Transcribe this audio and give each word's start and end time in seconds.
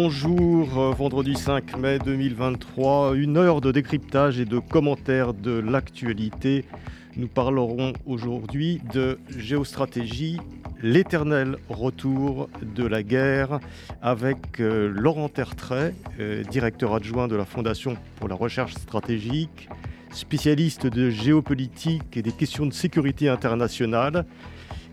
Bonjour, 0.00 0.78
euh, 0.78 0.92
vendredi 0.92 1.34
5 1.34 1.76
mai 1.76 1.98
2023, 1.98 3.16
une 3.16 3.36
heure 3.36 3.60
de 3.60 3.72
décryptage 3.72 4.38
et 4.38 4.44
de 4.44 4.60
commentaires 4.60 5.34
de 5.34 5.58
l'actualité. 5.58 6.64
Nous 7.16 7.26
parlerons 7.26 7.94
aujourd'hui 8.06 8.80
de 8.94 9.18
géostratégie, 9.36 10.38
l'éternel 10.84 11.56
retour 11.68 12.48
de 12.62 12.86
la 12.86 13.02
guerre, 13.02 13.58
avec 14.00 14.60
euh, 14.60 14.88
Laurent 14.88 15.28
Tertrais, 15.28 15.92
euh, 16.20 16.44
directeur 16.44 16.94
adjoint 16.94 17.26
de 17.26 17.34
la 17.34 17.44
Fondation 17.44 17.96
pour 18.20 18.28
la 18.28 18.36
recherche 18.36 18.74
stratégique, 18.74 19.68
spécialiste 20.12 20.86
de 20.86 21.10
géopolitique 21.10 22.16
et 22.16 22.22
des 22.22 22.30
questions 22.30 22.66
de 22.66 22.72
sécurité 22.72 23.28
internationale, 23.28 24.26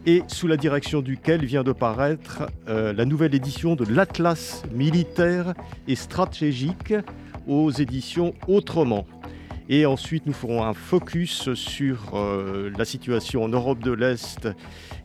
et 0.05 0.23
sous 0.27 0.48
la 0.48 0.58
direction 0.58 1.02
duquel 1.02 1.45
vient 1.45 1.64
de 1.64 1.72
paraître 1.72 2.44
euh, 2.68 2.94
la 2.94 3.05
nouvelle 3.05 3.36
édition 3.36 3.76
de 3.76 3.86
l'Atlas 3.86 4.63
militaire 4.73 5.54
et 5.88 5.96
stratégique 5.96 6.94
aux 7.48 7.71
éditions 7.71 8.34
Autrement. 8.48 9.05
Et 9.68 9.85
ensuite, 9.85 10.27
nous 10.27 10.34
ferons 10.34 10.63
un 10.63 10.74
focus 10.74 11.54
sur 11.55 12.12
euh, 12.13 12.70
la 12.77 12.85
situation 12.85 13.43
en 13.43 13.48
Europe 13.48 13.80
de 13.80 13.91
l'Est 13.91 14.48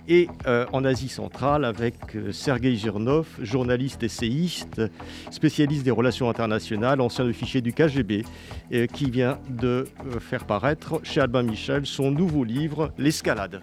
et 0.07 0.29
euh, 0.47 0.67
en 0.73 0.85
Asie 0.85 1.09
centrale 1.09 1.65
avec 1.65 1.95
euh, 2.15 2.31
Sergei 2.31 2.77
Girnov, 2.77 3.27
journaliste 3.41 4.03
essayiste, 4.03 4.83
spécialiste 5.31 5.85
des 5.85 5.91
relations 5.91 6.29
internationales, 6.29 7.01
ancien 7.01 7.25
officier 7.25 7.63
du 7.63 7.73
KGB, 7.73 8.25
qui 8.93 9.11
vient 9.11 9.39
de 9.49 9.87
faire 10.21 10.45
paraître 10.45 11.01
chez 11.03 11.21
Albin 11.21 11.43
Michel 11.43 11.87
son 11.87 12.11
nouveau 12.11 12.45
livre, 12.45 12.93
L'escalade. 12.99 13.63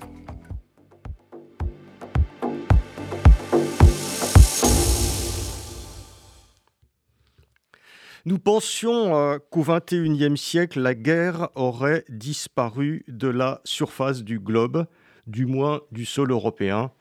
Nous 8.27 8.39
pensions 8.39 9.15
euh, 9.15 9.37
qu'au 9.51 9.63
XXIe 9.63 10.35
siècle, 10.35 10.81
la 10.81 10.95
guerre 10.95 11.47
aurait 11.55 12.03
disparu 12.09 13.05
de 13.07 13.29
la 13.29 13.61
surface 13.63 14.21
du 14.21 14.37
globe, 14.37 14.85
du 15.27 15.45
moins 15.45 15.79
du 15.93 16.03
sol 16.03 16.31
européen. 16.31 16.91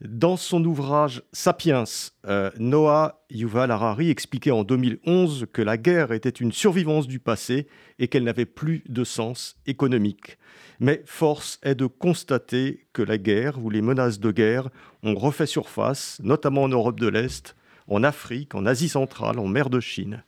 Dans 0.00 0.36
son 0.36 0.64
ouvrage 0.64 1.24
Sapiens, 1.32 1.82
euh, 2.28 2.52
Noah 2.60 3.24
Yuval 3.30 3.72
Harari 3.72 4.10
expliquait 4.10 4.52
en 4.52 4.62
2011 4.62 5.46
que 5.52 5.60
la 5.60 5.76
guerre 5.76 6.12
était 6.12 6.28
une 6.28 6.52
survivance 6.52 7.08
du 7.08 7.18
passé 7.18 7.66
et 7.98 8.06
qu'elle 8.06 8.22
n'avait 8.22 8.46
plus 8.46 8.84
de 8.88 9.02
sens 9.02 9.56
économique. 9.66 10.38
Mais 10.78 11.02
force 11.04 11.58
est 11.64 11.74
de 11.74 11.86
constater 11.86 12.86
que 12.92 13.02
la 13.02 13.18
guerre 13.18 13.58
ou 13.60 13.70
les 13.70 13.82
menaces 13.82 14.20
de 14.20 14.30
guerre 14.30 14.68
ont 15.02 15.16
refait 15.16 15.46
surface, 15.46 16.20
notamment 16.22 16.62
en 16.62 16.68
Europe 16.68 17.00
de 17.00 17.08
l'Est, 17.08 17.56
en 17.88 18.04
Afrique, 18.04 18.54
en 18.54 18.66
Asie 18.66 18.88
centrale, 18.88 19.40
en 19.40 19.48
mer 19.48 19.68
de 19.68 19.80
Chine 19.80 20.22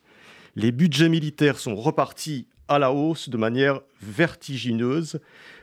les 0.55 0.73
budgets 0.73 1.09
militaires 1.09 1.59
sont 1.59 1.75
repartis 1.75 2.47
à 2.69 2.79
la 2.79 2.93
hausse 2.93 3.29
de 3.29 3.37
manière 3.37 3.81
vertigineuse. 4.03 5.21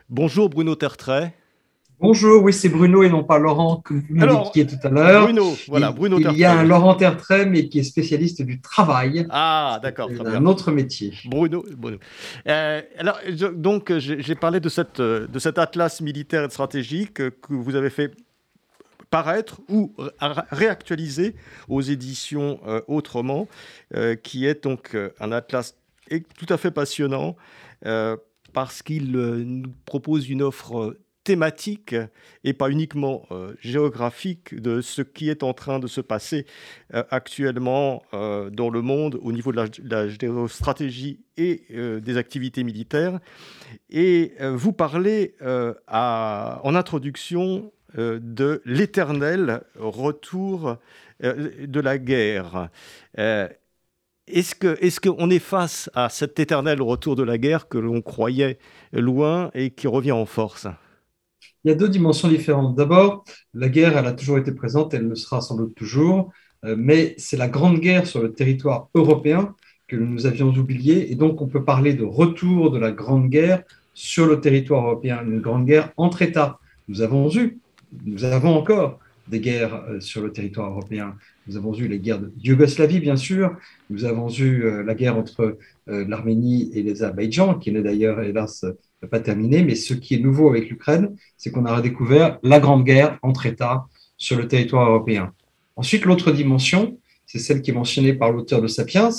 Bonjour 0.09 0.49
Bruno 0.49 0.75
Tertrais. 0.75 1.35
Bonjour, 2.01 2.41
oui, 2.43 2.53
c'est 2.53 2.69
Bruno 2.69 3.03
et 3.03 3.09
non 3.09 3.25
pas 3.25 3.37
Laurent 3.37 3.81
que 3.81 3.93
vous 3.93 4.03
m'indiquiez 4.09 4.65
tout 4.65 4.77
à 4.83 4.89
l'heure. 4.89 5.23
Bruno, 5.23 5.53
voilà, 5.67 5.91
Bruno 5.91 6.17
Il 6.17 6.37
y 6.37 6.45
a 6.45 6.57
un 6.57 6.63
Laurent 6.63 6.95
Tertrais, 6.95 7.45
mais 7.45 7.67
qui 7.67 7.79
est 7.79 7.83
spécialiste 7.83 8.41
du 8.41 8.61
travail. 8.61 9.27
Ah, 9.29 9.81
d'accord. 9.83 10.09
Un 10.25 10.45
autre 10.45 10.71
métier. 10.71 11.13
Bruno, 11.25 11.65
Bruno. 11.77 11.97
Euh, 12.47 12.81
alors, 12.97 13.19
donc, 13.53 13.91
j'ai 13.97 14.35
parlé 14.35 14.61
de, 14.61 14.69
cette, 14.69 15.01
de 15.01 15.39
cet 15.39 15.57
atlas 15.57 15.99
militaire 15.99 16.45
et 16.45 16.49
stratégique 16.49 17.15
que 17.15 17.31
vous 17.49 17.75
avez 17.75 17.89
fait 17.89 18.13
paraître 19.09 19.61
ou 19.69 19.93
réactualiser 20.51 21.35
aux 21.67 21.81
éditions 21.81 22.59
euh, 22.65 22.81
Autrement, 22.87 23.47
euh, 23.95 24.15
qui 24.15 24.45
est 24.45 24.63
donc 24.63 24.95
euh, 24.95 25.09
un 25.19 25.31
atlas 25.31 25.75
tout 26.37 26.47
à 26.49 26.57
fait 26.57 26.71
passionnant 26.71 27.35
parce 28.51 28.81
qu'il 28.81 29.11
nous 29.11 29.71
propose 29.85 30.27
une 30.27 30.41
offre 30.41 30.97
thématique 31.23 31.95
et 32.43 32.53
pas 32.53 32.71
uniquement 32.71 33.27
géographique 33.59 34.59
de 34.59 34.81
ce 34.81 35.03
qui 35.03 35.29
est 35.29 35.43
en 35.43 35.53
train 35.53 35.77
de 35.77 35.85
se 35.85 36.01
passer 36.01 36.47
actuellement 36.91 38.01
dans 38.11 38.71
le 38.71 38.81
monde 38.81 39.19
au 39.21 39.31
niveau 39.31 39.51
de 39.51 39.69
la, 39.83 40.07
géostratégie 40.07 41.19
et 41.37 41.67
des 41.69 42.17
activités 42.17 42.63
militaires. 42.63 43.19
Et 43.91 44.33
vous 44.41 44.73
parlez 44.73 45.35
en 45.41 46.73
introduction 46.75 47.71
de 47.95 48.61
l'éternel 48.65 49.61
retour 49.75 50.77
euh, 51.23 51.67
de 51.67 51.79
la 51.79 51.97
guerre. 51.97 52.69
Euh, 53.17 53.47
est-ce 54.27 54.55
qu'on 54.55 54.75
est, 54.75 54.99
qu'on 54.99 55.29
est 55.29 55.39
face 55.39 55.89
à 55.93 56.09
cet 56.09 56.39
éternel 56.39 56.81
retour 56.81 57.15
de 57.15 57.23
la 57.23 57.37
guerre 57.37 57.67
que 57.67 57.77
l'on 57.77 58.01
croyait 58.01 58.59
loin 58.93 59.49
et 59.53 59.71
qui 59.71 59.87
revient 59.87 60.11
en 60.11 60.25
force? 60.25 60.67
Il 61.63 61.69
y 61.69 61.71
a 61.71 61.75
deux 61.75 61.89
dimensions 61.89 62.29
différentes. 62.29 62.75
D'abord, 62.75 63.25
la 63.53 63.69
guerre, 63.69 63.97
elle 63.97 64.05
a 64.05 64.13
toujours 64.13 64.37
été 64.37 64.51
présente, 64.53 64.93
elle 64.93 65.07
le 65.07 65.15
sera 65.15 65.41
sans 65.41 65.57
doute 65.57 65.75
toujours, 65.75 66.31
mais 66.63 67.15
c'est 67.17 67.37
la 67.37 67.49
grande 67.49 67.79
guerre 67.79 68.07
sur 68.07 68.21
le 68.21 68.33
territoire 68.33 68.89
européen 68.93 69.55
que 69.89 69.97
nous 69.97 70.25
avions 70.25 70.49
oublié, 70.49 71.11
et 71.11 71.15
donc 71.15 71.41
on 71.41 71.47
peut 71.47 71.65
parler 71.65 71.93
de 71.95 72.05
retour 72.05 72.71
de 72.71 72.77
la 72.77 72.91
grande 72.91 73.29
guerre 73.29 73.63
sur 73.93 74.27
le 74.27 74.39
territoire 74.39 74.85
européen, 74.85 75.21
une 75.25 75.41
grande 75.41 75.65
guerre 75.65 75.91
entre 75.97 76.21
États. 76.21 76.59
Nous 76.87 77.01
avons 77.01 77.29
eu 77.35 77.59
nous 78.05 78.23
avons 78.23 78.55
encore 78.55 78.99
des 79.29 79.39
guerres 79.39 79.83
euh, 79.89 79.99
sur 79.99 80.21
le 80.21 80.31
territoire 80.31 80.69
européen. 80.69 81.15
Nous 81.47 81.57
avons 81.57 81.73
eu 81.73 81.87
les 81.87 81.99
guerres 81.99 82.19
de 82.19 82.31
Yougoslavie, 82.43 82.99
bien 82.99 83.15
sûr. 83.15 83.55
Nous 83.89 84.05
avons 84.05 84.29
eu 84.29 84.63
euh, 84.63 84.83
la 84.83 84.95
guerre 84.95 85.17
entre 85.17 85.57
euh, 85.87 86.05
l'Arménie 86.07 86.71
et 86.73 86.83
l'Azerbaïdjan, 86.83 87.55
qui 87.55 87.71
n'est 87.71 87.81
d'ailleurs, 87.81 88.21
hélas, 88.21 88.65
pas 89.09 89.19
terminée. 89.19 89.63
Mais 89.63 89.75
ce 89.75 89.93
qui 89.93 90.15
est 90.15 90.19
nouveau 90.19 90.49
avec 90.49 90.69
l'Ukraine, 90.69 91.15
c'est 91.37 91.51
qu'on 91.51 91.65
a 91.65 91.75
redécouvert 91.75 92.39
la 92.43 92.59
grande 92.59 92.83
guerre 92.83 93.17
entre 93.21 93.45
États 93.45 93.85
sur 94.17 94.37
le 94.37 94.47
territoire 94.47 94.89
européen. 94.89 95.33
Ensuite, 95.75 96.05
l'autre 96.05 96.31
dimension, 96.31 96.97
c'est 97.25 97.39
celle 97.39 97.61
qui 97.61 97.71
est 97.71 97.73
mentionnée 97.73 98.13
par 98.13 98.31
l'auteur 98.31 98.61
de 98.61 98.67
Sapiens, 98.67 99.09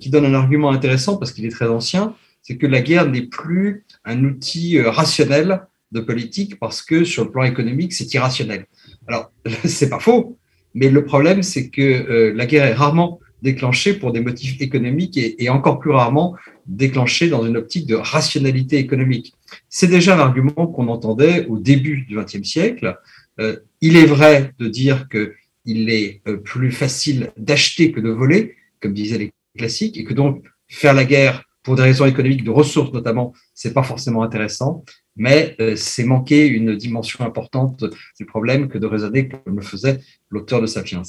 qui 0.00 0.10
donne 0.10 0.24
un 0.24 0.34
argument 0.34 0.70
intéressant 0.70 1.16
parce 1.16 1.32
qu'il 1.32 1.44
est 1.44 1.50
très 1.50 1.66
ancien, 1.66 2.14
c'est 2.40 2.56
que 2.56 2.66
la 2.66 2.80
guerre 2.80 3.10
n'est 3.10 3.26
plus 3.26 3.84
un 4.04 4.24
outil 4.24 4.80
rationnel 4.80 5.66
de 5.92 6.00
politique 6.00 6.58
parce 6.58 6.82
que 6.82 7.04
sur 7.04 7.24
le 7.24 7.30
plan 7.30 7.44
économique, 7.44 7.92
c'est 7.92 8.12
irrationnel. 8.14 8.66
Alors, 9.06 9.30
c'est 9.64 9.88
pas 9.88 10.00
faux, 10.00 10.38
mais 10.74 10.88
le 10.88 11.04
problème, 11.04 11.42
c'est 11.42 11.68
que 11.68 11.82
euh, 11.82 12.32
la 12.34 12.46
guerre 12.46 12.66
est 12.66 12.74
rarement 12.74 13.20
déclenchée 13.42 13.94
pour 13.94 14.12
des 14.12 14.20
motifs 14.20 14.60
économiques 14.60 15.18
et, 15.18 15.48
encore 15.50 15.80
plus 15.80 15.90
rarement 15.90 16.36
déclenchée 16.66 17.28
dans 17.28 17.44
une 17.44 17.56
optique 17.56 17.86
de 17.86 17.96
rationalité 17.96 18.78
économique. 18.78 19.34
C'est 19.68 19.88
déjà 19.88 20.16
l'argument 20.16 20.68
qu'on 20.68 20.88
entendait 20.88 21.46
au 21.46 21.58
début 21.58 22.02
du 22.02 22.16
XXe 22.16 22.44
siècle. 22.44 22.96
Euh, 23.40 23.56
il 23.80 23.96
est 23.96 24.06
vrai 24.06 24.52
de 24.60 24.68
dire 24.68 25.08
qu'il 25.08 25.90
est 25.90 26.22
euh, 26.28 26.36
plus 26.36 26.70
facile 26.70 27.32
d'acheter 27.36 27.90
que 27.90 28.00
de 28.00 28.10
voler, 28.10 28.54
comme 28.80 28.94
disaient 28.94 29.18
les 29.18 29.32
classiques, 29.58 29.98
et 29.98 30.04
que 30.04 30.14
donc 30.14 30.44
faire 30.68 30.94
la 30.94 31.04
guerre 31.04 31.42
pour 31.64 31.74
des 31.74 31.82
raisons 31.82 32.06
économiques, 32.06 32.44
de 32.44 32.50
ressources 32.50 32.92
notamment, 32.92 33.32
c'est 33.54 33.74
pas 33.74 33.82
forcément 33.82 34.22
intéressant 34.22 34.84
mais 35.16 35.56
euh, 35.60 35.76
c'est 35.76 36.04
manquer 36.04 36.46
une 36.46 36.76
dimension 36.76 37.24
importante 37.24 37.84
du 38.18 38.26
problème 38.26 38.68
que 38.68 38.78
de 38.78 38.86
raisonner 38.86 39.28
comme 39.28 39.56
le 39.56 39.62
faisait 39.62 40.00
l'auteur 40.30 40.60
de 40.60 40.66
Sapiens. 40.66 41.02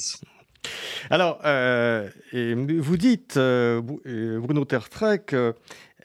Alors, 1.10 1.40
euh, 1.44 2.08
vous 2.32 2.96
dites, 2.96 3.36
euh, 3.36 3.80
Bruno 3.82 4.64
Tertrais, 4.64 5.18
que 5.18 5.54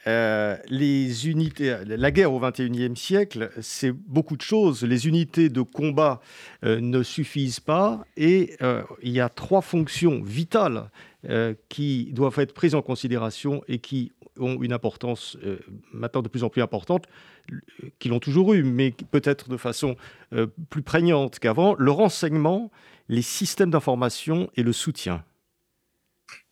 les 0.06 1.30
unités, 1.30 1.78
la 1.86 2.12
guerre 2.12 2.34
au 2.34 2.40
XXIe 2.40 2.96
siècle, 2.96 3.52
c'est 3.62 3.92
beaucoup 3.92 4.38
de 4.38 4.42
choses. 4.42 4.84
Les 4.84 5.08
unités 5.08 5.50
de 5.50 5.62
combat 5.62 6.20
ne 6.64 7.04
suffisent 7.04 7.60
pas 7.60 8.04
et 8.18 8.56
il 9.04 9.12
y 9.12 9.20
a 9.20 9.30
trois 9.30 9.62
fonctions 9.62 10.22
vitales 10.24 10.90
qui 11.68 12.10
doivent 12.12 12.40
être 12.40 12.54
prises 12.54 12.74
en 12.74 12.82
considération 12.82 13.62
et 13.68 13.78
qui 13.78 14.14
ont 14.40 14.62
une 14.62 14.74
importance 14.74 15.38
maintenant 15.94 16.22
de 16.22 16.28
plus 16.28 16.44
en 16.44 16.50
plus 16.50 16.62
importante 16.62 17.06
qui 18.00 18.10
l'ont 18.10 18.20
toujours 18.20 18.54
eu, 18.54 18.64
mais 18.64 18.94
peut-être 19.12 19.50
de 19.50 19.58
façon 19.58 19.96
euh, 20.34 20.48
plus 20.70 20.82
prégnante 20.82 21.40
qu'avant, 21.40 21.76
le 21.78 21.92
renseignement, 21.92 22.72
les 23.08 23.22
systèmes 23.22 23.72
d'information 23.72 24.50
et 24.56 24.64
le 24.64 24.74
soutien. 24.74 25.24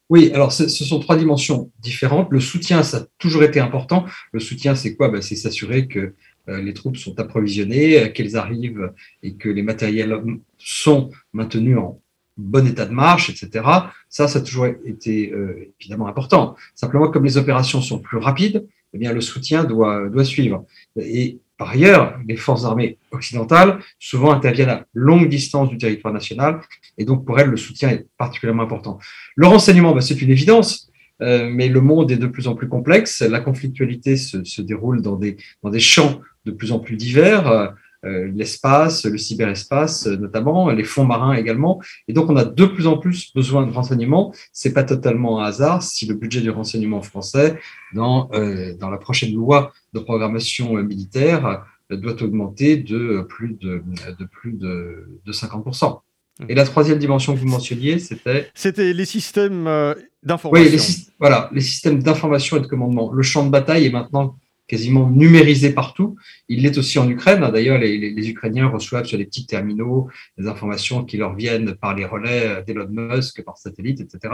Oui, 0.10 0.32
alors 0.34 0.54
ce 0.54 0.70
sont 0.70 1.00
trois 1.00 1.18
dimensions 1.18 1.70
différentes. 1.80 2.30
Le 2.32 2.40
soutien, 2.40 2.82
ça 2.82 2.98
a 2.98 3.06
toujours 3.18 3.44
été 3.44 3.60
important. 3.60 4.06
Le 4.32 4.40
soutien, 4.40 4.74
c'est 4.74 4.96
quoi? 4.96 5.10
Ben, 5.10 5.22
C'est 5.22 5.36
s'assurer 5.36 5.88
que 5.88 6.16
euh, 6.48 6.62
les 6.62 6.74
troupes 6.74 6.96
sont 6.96 7.20
approvisionnées, 7.20 8.00
euh, 8.00 8.08
qu'elles 8.08 8.38
arrivent 8.38 8.94
et 9.22 9.36
que 9.36 9.50
les 9.50 9.64
matériels 9.64 10.18
sont 10.58 11.10
maintenus 11.34 11.78
en 11.78 12.02
bon 12.38 12.68
état 12.68 12.86
de 12.86 12.92
marche, 12.92 13.30
etc. 13.30 13.66
Ça, 14.10 14.28
ça 14.28 14.40
a 14.40 14.42
toujours 14.42 14.68
été 14.68 15.32
euh, 15.32 15.74
évidemment 15.80 16.08
important. 16.08 16.56
Simplement, 16.76 17.10
comme 17.10 17.26
les 17.26 17.38
opérations 17.38 17.82
sont 17.82 18.00
plus 18.00 18.18
rapides, 18.18 18.68
eh 18.94 18.98
bien, 18.98 19.14
le 19.14 19.22
soutien 19.22 19.64
doit, 19.64 20.08
doit 20.10 20.24
suivre. 20.26 20.66
Et 20.98 21.40
par 21.58 21.72
ailleurs, 21.72 22.20
les 22.28 22.36
forces 22.36 22.66
armées 22.66 22.98
occidentales 23.12 23.80
souvent 24.00 24.32
interviennent 24.32 24.70
à 24.70 24.86
longue 24.94 25.28
distance 25.28 25.70
du 25.70 25.78
territoire 25.78 26.14
national, 26.14 26.62
et 26.98 27.06
donc 27.06 27.26
pour 27.26 27.40
elles, 27.40 27.50
le 27.50 27.58
soutien 27.58 27.90
est 27.90 28.08
particulièrement 28.18 28.64
important. 28.64 29.00
Le 29.36 29.48
renseignement, 29.48 29.94
ben, 29.94 30.02
c'est 30.02 30.22
une 30.22 30.32
évidence. 30.32 30.92
Euh, 31.20 31.50
mais 31.52 31.68
le 31.68 31.82
monde 31.82 32.12
est 32.12 32.18
de 32.18 32.28
plus 32.28 32.48
en 32.48 32.54
plus 32.54 32.70
complexe. 32.70 33.22
La 33.22 33.40
conflictualité 33.40 34.18
se, 34.18 34.44
se 34.44 34.62
déroule 34.62 35.02
dans 35.02 35.16
des, 35.16 35.38
dans 35.64 35.72
des 35.72 35.80
champs 35.80 36.22
de 36.46 36.52
plus 36.52 36.72
en 36.72 36.78
plus 36.78 36.96
divers, 36.96 37.48
euh 37.48 37.68
l'espace, 38.04 39.06
le 39.06 39.18
cyberespace 39.18 40.08
notamment, 40.08 40.70
les 40.70 40.84
fonds 40.84 41.06
marins 41.06 41.34
également. 41.34 41.82
Et 42.08 42.14
donc, 42.14 42.30
on 42.30 42.36
a 42.36 42.46
de 42.46 42.66
plus 42.66 42.88
en 42.88 42.98
plus 42.98 43.34
besoin 43.34 43.66
de 43.66 43.72
renseignements. 43.72 44.34
C'est 44.54 44.74
pas 44.74 44.84
totalement 44.84 45.42
un 45.42 45.46
hasard 45.46 45.84
si 45.84 46.06
le 46.06 46.16
budget 46.16 46.42
du 46.42 46.50
renseignement 46.50 47.02
français, 47.02 47.60
dans, 47.94 48.30
euh, 48.34 48.76
dans 48.78 48.90
la 48.90 48.98
prochaine 48.98 49.34
loi 49.34 49.74
de 49.94 50.00
programmation 50.00 50.74
militaire, 50.84 51.66
doit 51.90 52.22
augmenter 52.22 52.78
de 52.78 53.26
plus 53.28 53.54
de, 53.54 53.82
de 54.20 54.26
plus 54.26 54.54
de, 54.54 55.20
de 55.26 55.32
50%. 55.32 56.02
Et 56.50 56.56
la 56.56 56.66
troisième 56.66 57.00
dimension 57.00 57.34
que 57.34 57.40
vous 57.40 57.48
mentionniez, 57.48 57.98
c'était? 57.98 58.50
C'était 58.54 58.94
les 58.94 59.06
systèmes 59.06 59.66
euh, 59.66 59.96
d'information. 60.22 60.70
Oui, 60.70 60.72
les, 60.72 60.84
voilà, 61.20 61.50
les 61.52 61.62
systèmes 61.62 62.02
d'information 62.04 62.58
et 62.58 62.60
de 62.60 62.68
commandement. 62.68 63.12
Le 63.12 63.24
champ 63.24 63.46
de 63.46 63.50
bataille 63.50 63.86
est 63.86 63.92
maintenant 63.92 64.38
quasiment 64.68 65.10
numérisé 65.10 65.72
partout. 65.72 66.16
Il 66.50 66.62
l'est 66.62 66.78
aussi 66.78 67.00
en 67.00 67.10
Ukraine. 67.10 67.40
D'ailleurs, 67.52 67.78
les, 67.78 68.30
Ukrainiens 68.30 68.68
reçoivent 68.68 69.06
sur 69.06 69.18
des 69.18 69.26
petits 69.26 69.46
terminaux 69.46 70.10
des 70.38 70.48
informations 70.48 71.06
qui 71.06 71.18
leur 71.18 71.36
viennent 71.36 71.76
par 71.76 71.96
les 71.96 72.06
relais 72.06 72.64
d'Elon 72.66 72.88
Musk, 72.90 73.42
par 73.44 73.58
satellite, 73.58 74.02
etc. 74.02 74.34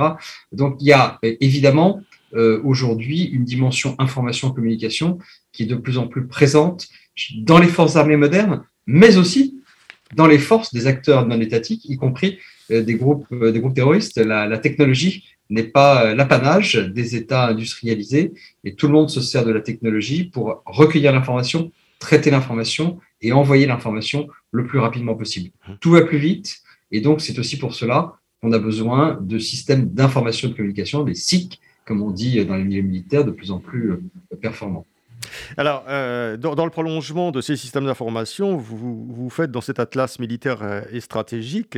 Donc, 0.51 0.77
il 0.79 0.87
y 0.87 0.93
a 0.93 1.19
évidemment 1.21 2.01
euh, 2.35 2.59
aujourd'hui 2.63 3.25
une 3.25 3.43
dimension 3.43 3.95
information-communication 3.99 5.19
qui 5.51 5.63
est 5.63 5.67
de 5.67 5.75
plus 5.75 5.99
en 5.99 6.07
plus 6.07 6.25
présente 6.25 6.87
dans 7.37 7.59
les 7.59 7.67
forces 7.67 7.95
armées 7.95 8.17
modernes, 8.17 8.63
mais 8.87 9.17
aussi 9.17 9.61
dans 10.15 10.25
les 10.25 10.39
forces 10.39 10.73
des 10.73 10.87
acteurs 10.87 11.27
non 11.27 11.39
étatiques, 11.39 11.85
y 11.85 11.97
compris 11.97 12.39
euh, 12.71 12.81
des 12.81 12.95
groupes, 12.95 13.27
euh, 13.31 13.51
des 13.51 13.59
groupes 13.59 13.75
terroristes. 13.75 14.17
La, 14.17 14.57
technologie 14.57 15.25
n'est 15.49 15.63
pas 15.63 16.05
euh, 16.05 16.15
l'apanage 16.15 16.75
des 16.75 17.15
États 17.15 17.47
industrialisés 17.47 18.33
et 18.63 18.75
tout 18.75 18.87
le 18.87 18.93
monde 18.93 19.09
se 19.09 19.21
sert 19.21 19.45
de 19.45 19.51
la 19.51 19.61
technologie 19.61 20.25
pour 20.25 20.63
recueillir 20.65 21.11
l'information, 21.11 21.71
traiter 21.99 22.31
l'information 22.31 22.99
et 23.21 23.31
envoyer 23.31 23.65
l'information 23.65 24.27
le 24.51 24.65
plus 24.65 24.79
rapidement 24.79 25.15
possible. 25.15 25.51
Mmh. 25.67 25.73
Tout 25.79 25.91
va 25.91 26.01
plus 26.01 26.17
vite 26.17 26.61
et 26.91 27.01
donc 27.01 27.21
c'est 27.21 27.37
aussi 27.39 27.57
pour 27.57 27.73
cela 27.75 28.19
qu'on 28.41 28.51
a 28.51 28.59
besoin 28.59 29.17
de 29.21 29.39
systèmes 29.39 29.89
d'information 29.89 30.47
et 30.47 30.51
de 30.51 30.55
communication, 30.55 31.03
des 31.03 31.15
SIC, 31.15 31.59
comme 31.85 32.01
on 32.01 32.11
dit 32.11 32.43
dans 32.45 32.55
les 32.55 32.63
milieux 32.63 32.81
militaires, 32.81 33.25
de 33.25 33.31
plus 33.31 33.51
en 33.51 33.59
plus 33.59 33.99
performants. 34.41 34.85
Alors, 35.57 35.85
euh, 35.87 36.37
dans, 36.37 36.65
le 36.65 36.71
prolongement 36.71 37.31
de 37.31 37.41
ces 37.41 37.55
systèmes 37.55 37.85
d'information, 37.85 38.57
vous, 38.57 39.29
faites 39.29 39.51
dans 39.51 39.61
cet 39.61 39.79
atlas 39.79 40.19
militaire 40.19 40.61
euh, 40.61 40.81
et 40.91 40.99
stratégique 40.99 41.77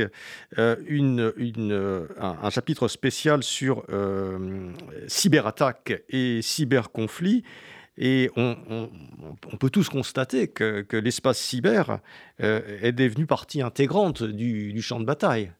euh, 0.58 2.06
un, 2.18 2.50
chapitre 2.50 2.88
spécial 2.88 3.42
sur 3.42 3.84
cyberattaques 5.06 6.02
et 6.08 6.40
cyberconflits. 6.42 7.42
Et 7.98 8.30
on, 8.36 8.56
peut 9.58 9.70
tous 9.70 9.88
constater 9.88 10.48
que, 10.48 10.84
l'espace 10.92 11.38
cyber 11.38 12.00
est 12.38 12.92
devenu 12.92 13.26
partie 13.26 13.62
intégrante 13.62 14.22
du, 14.22 14.80
champ 14.82 15.00
de 15.00 15.04
bataille. 15.04 15.52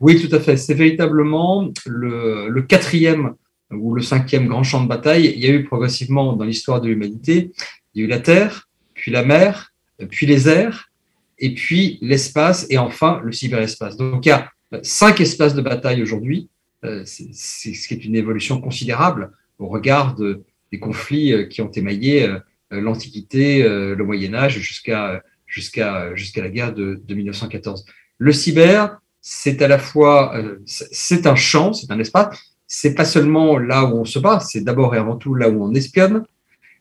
Oui, 0.00 0.20
tout 0.20 0.34
à 0.34 0.40
fait. 0.40 0.56
C'est 0.56 0.74
véritablement 0.74 1.70
le, 1.86 2.48
le 2.48 2.62
quatrième 2.62 3.34
ou 3.72 3.94
le 3.94 4.02
cinquième 4.02 4.46
grand 4.46 4.62
champ 4.62 4.82
de 4.82 4.88
bataille, 4.88 5.32
il 5.34 5.44
y 5.44 5.46
a 5.46 5.50
eu 5.50 5.64
progressivement 5.64 6.34
dans 6.34 6.44
l'histoire 6.44 6.80
de 6.80 6.88
l'humanité, 6.88 7.52
il 7.94 8.00
y 8.00 8.04
a 8.04 8.06
eu 8.06 8.08
la 8.08 8.20
Terre, 8.20 8.68
puis 8.94 9.10
la 9.10 9.24
mer, 9.24 9.72
puis 10.10 10.26
les 10.26 10.48
airs, 10.48 10.90
et 11.38 11.54
puis 11.54 11.98
l'espace, 12.00 12.66
et 12.70 12.78
enfin 12.78 13.20
le 13.24 13.32
cyberespace. 13.32 13.96
Donc 13.96 14.26
il 14.26 14.30
y 14.30 14.32
a 14.32 14.50
cinq 14.82 15.20
espaces 15.20 15.54
de 15.54 15.62
bataille 15.62 16.02
aujourd'hui, 16.02 16.48
euh, 16.84 17.02
c'est 17.04 17.32
ce 17.32 17.88
qui 17.88 17.94
est 17.94 18.04
une 18.04 18.16
évolution 18.16 18.60
considérable 18.60 19.32
au 19.58 19.68
regard 19.68 20.16
des 20.16 20.78
conflits 20.80 21.32
euh, 21.32 21.44
qui 21.44 21.62
ont 21.62 21.70
émaillé 21.70 22.24
euh, 22.24 22.38
l'Antiquité, 22.70 23.62
le 23.62 24.02
Moyen 24.02 24.32
Âge, 24.32 24.58
jusqu'à 24.58 25.22
la 25.46 26.48
guerre 26.48 26.72
de 26.72 27.02
1914. 27.06 27.84
Le 28.16 28.32
cyber, 28.32 28.98
c'est 29.20 29.60
à 29.60 29.68
la 29.68 29.78
fois, 29.78 30.34
c'est 30.64 31.26
un 31.26 31.34
champ, 31.34 31.74
c'est 31.74 31.90
un 31.90 31.98
espace, 31.98 32.51
c'est 32.74 32.94
pas 32.94 33.04
seulement 33.04 33.58
là 33.58 33.84
où 33.84 33.98
on 33.98 34.06
se 34.06 34.18
bat, 34.18 34.40
c'est 34.40 34.62
d'abord 34.62 34.94
et 34.94 34.98
avant 34.98 35.16
tout 35.16 35.34
là 35.34 35.50
où 35.50 35.62
on 35.62 35.74
espionne, 35.74 36.24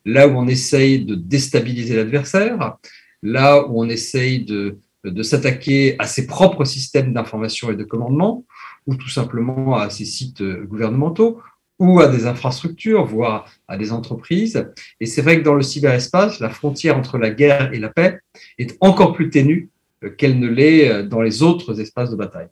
là 0.05 0.25
où 0.25 0.31
on 0.37 0.47
essaye 0.47 1.03
de 1.03 1.15
déstabiliser 1.15 1.97
l'adversaire, 1.97 2.77
là 3.21 3.67
où 3.67 3.81
on 3.81 3.89
essaye 3.89 4.45
de, 4.45 4.77
de 5.03 5.21
s'attaquer 5.21 5.97
à 5.99 6.07
ses 6.07 6.27
propres 6.27 6.63
systèmes 6.63 7.11
d'information 7.11 7.71
et 7.71 7.75
de 7.75 7.83
commandement, 7.83 8.45
ou 8.87 8.95
tout 8.95 9.09
simplement 9.09 9.75
à 9.75 9.89
ses 9.89 10.05
sites 10.05 10.41
gouvernementaux, 10.41 11.41
ou 11.77 11.99
à 11.99 12.07
des 12.07 12.25
infrastructures, 12.25 13.03
voire 13.03 13.51
à 13.67 13.75
des 13.75 13.91
entreprises. 13.91 14.65
Et 15.01 15.05
c'est 15.05 15.21
vrai 15.21 15.39
que 15.39 15.43
dans 15.43 15.55
le 15.55 15.61
cyberespace, 15.61 16.39
la 16.39 16.49
frontière 16.49 16.97
entre 16.97 17.17
la 17.17 17.31
guerre 17.31 17.73
et 17.73 17.79
la 17.79 17.89
paix 17.89 18.19
est 18.57 18.77
encore 18.79 19.11
plus 19.11 19.29
ténue 19.29 19.69
qu'elle 20.17 20.39
ne 20.39 20.47
l'est 20.47 21.03
dans 21.03 21.21
les 21.21 21.43
autres 21.43 21.81
espaces 21.81 22.11
de 22.11 22.15
bataille. 22.15 22.47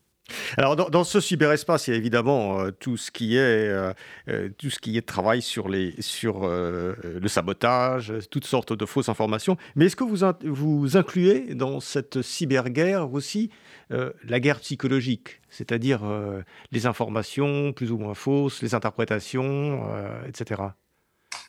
Alors 0.57 0.75
dans, 0.75 1.03
ce 1.03 1.19
cyberespace, 1.19 1.87
il 1.87 1.91
y 1.91 1.93
a 1.93 1.97
évidemment 1.97 2.59
euh, 2.59 2.71
tout 2.71 2.97
ce 2.97 3.11
qui 3.11 3.35
est 3.35 3.39
euh, 3.39 3.93
euh, 4.27 4.49
tout 4.57 4.69
ce 4.69 4.79
qui 4.79 4.97
est 4.97 5.01
travail 5.01 5.41
sur 5.41 5.69
les 5.69 5.93
sur 6.01 6.47
le 6.47 7.27
sabotage, 7.27 8.13
toutes 8.29 8.45
sortes 8.45 8.73
de 8.73 8.85
fausses 8.85 9.09
informations. 9.09 9.57
Mais 9.75 9.85
est-ce 9.85 9.95
que 9.95 10.03
vous 10.03 10.27
vous 10.43 10.97
incluez 10.97 11.55
dans 11.55 11.79
cette 11.79 12.21
cyberguerre 12.21 13.11
aussi 13.13 13.49
la 13.89 14.39
guerre 14.39 14.59
psychologique, 14.59 15.41
c'est-à-dire 15.49 16.01
les 16.71 16.85
informations 16.85 17.73
plus 17.73 17.91
ou 17.91 17.98
moins 17.98 18.13
fausses, 18.13 18.62
les 18.62 18.75
interprétations, 18.75 19.83
etc. 20.27 20.62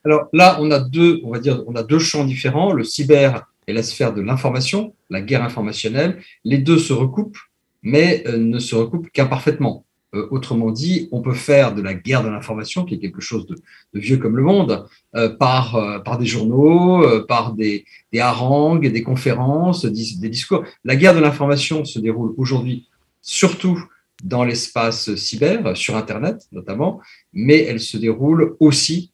Alors 0.04 0.28
là, 0.32 0.56
on 0.60 0.70
a 0.70 0.80
deux, 0.80 1.20
on 1.24 1.32
va 1.32 1.38
dire, 1.38 1.62
on 1.66 1.74
a 1.74 1.82
deux 1.82 1.98
champs 1.98 2.24
différents. 2.24 2.72
Le 2.72 2.84
cyber 2.84 3.46
et 3.66 3.72
la 3.72 3.82
sphère 3.82 4.12
de 4.14 4.22
l'information, 4.22 4.94
la 5.10 5.20
guerre 5.20 5.44
informationnelle. 5.44 6.22
Les 6.44 6.58
deux 6.58 6.78
se 6.78 6.92
recoupent 6.92 7.38
mais 7.82 8.22
euh, 8.26 8.38
ne 8.38 8.58
se 8.58 8.74
recoupent 8.74 9.10
qu'imparfaitement. 9.10 9.84
Euh, 10.12 10.26
autrement 10.32 10.72
dit, 10.72 11.08
on 11.12 11.22
peut 11.22 11.34
faire 11.34 11.72
de 11.72 11.82
la 11.82 11.94
guerre 11.94 12.24
de 12.24 12.28
l'information, 12.28 12.84
qui 12.84 12.94
est 12.94 12.98
quelque 12.98 13.20
chose 13.20 13.46
de, 13.46 13.56
vieux 13.94 14.16
comme 14.16 14.36
le 14.36 14.42
monde, 14.42 14.86
euh, 15.14 15.28
par, 15.28 16.02
par 16.04 16.18
des 16.18 16.26
journaux, 16.26 17.04
par 17.26 17.52
des, 17.52 17.84
harangues, 18.18 18.90
des 18.90 19.02
conférences, 19.02 19.84
des, 19.84 20.28
discours. 20.28 20.64
La 20.84 20.96
guerre 20.96 21.14
de 21.14 21.20
l'information 21.20 21.84
se 21.84 21.98
déroule 21.98 22.34
aujourd'hui 22.36 22.88
surtout 23.22 23.84
dans 24.24 24.44
l'espace 24.44 25.14
cyber, 25.14 25.76
sur 25.76 25.96
Internet 25.96 26.46
notamment, 26.52 27.00
mais 27.32 27.58
elle 27.62 27.80
se 27.80 27.96
déroule 27.96 28.56
aussi 28.60 29.12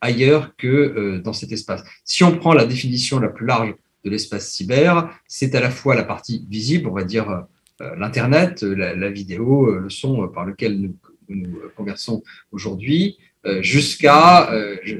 ailleurs 0.00 0.54
que 0.56 1.20
dans 1.24 1.32
cet 1.32 1.52
espace. 1.52 1.82
Si 2.04 2.22
on 2.22 2.36
prend 2.36 2.52
la 2.52 2.66
définition 2.66 3.18
la 3.18 3.28
plus 3.28 3.46
large 3.46 3.74
de 4.04 4.10
l'espace 4.10 4.50
cyber, 4.50 5.10
c'est 5.26 5.54
à 5.54 5.60
la 5.60 5.70
fois 5.70 5.94
la 5.94 6.04
partie 6.04 6.46
visible, 6.50 6.88
on 6.88 6.92
va 6.92 7.04
dire 7.04 7.46
l'Internet, 7.80 8.62
euh, 8.62 8.94
la, 8.94 9.10
vidéo, 9.10 9.68
euh, 9.68 9.80
le 9.80 9.90
son 9.90 10.28
par 10.28 10.44
lequel 10.44 10.80
nous, 10.80 10.96
nous 11.28 11.58
conversons 11.76 12.22
aujourd'hui, 12.52 13.18
jusqu'à 13.60 14.50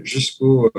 jusqu'au 0.02 0.70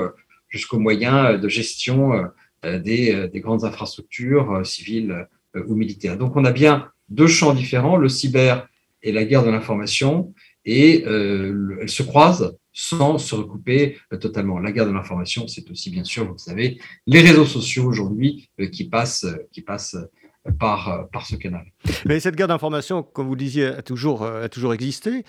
jusqu'aux 0.48 0.78
moyens 0.78 1.40
de 1.40 1.48
gestion 1.48 2.30
des, 2.62 3.28
des, 3.28 3.40
grandes 3.40 3.64
infrastructures 3.64 4.64
civiles 4.64 5.26
ou 5.54 5.74
militaires. 5.74 6.16
Donc 6.16 6.36
on 6.36 6.44
a 6.44 6.52
bien 6.52 6.88
deux 7.08 7.26
champs 7.26 7.54
différents, 7.54 7.96
le 7.96 8.08
cyber 8.08 8.68
et 9.02 9.10
la 9.10 9.24
guerre 9.24 9.44
de 9.44 9.50
l'information, 9.50 10.32
et 10.64 11.02
elles 11.02 11.88
se 11.88 12.04
croisent 12.04 12.56
sans 12.72 13.18
se 13.18 13.34
recouper 13.34 13.98
totalement. 14.20 14.60
La 14.60 14.70
guerre 14.70 14.86
de 14.86 14.92
l'information, 14.92 15.48
c'est 15.48 15.68
aussi 15.68 15.90
bien 15.90 16.04
sûr, 16.04 16.30
vous 16.30 16.38
savez, 16.38 16.80
les 17.06 17.20
réseaux 17.20 17.46
sociaux 17.46 17.84
aujourd'hui 17.84 18.48
qui 18.72 18.84
passent, 18.88 19.26
qui 19.50 19.62
passent 19.62 19.96
par, 20.58 20.88
euh, 20.88 21.02
par 21.12 21.26
ce 21.26 21.36
canal. 21.36 21.64
Mais 22.04 22.20
cette 22.20 22.36
guerre 22.36 22.48
d'information, 22.48 23.02
comme 23.02 23.26
vous 23.26 23.34
le 23.34 23.40
disiez, 23.40 23.66
a 23.66 23.82
toujours, 23.82 24.22
euh, 24.22 24.44
a 24.44 24.48
toujours 24.48 24.74
existé. 24.74 25.24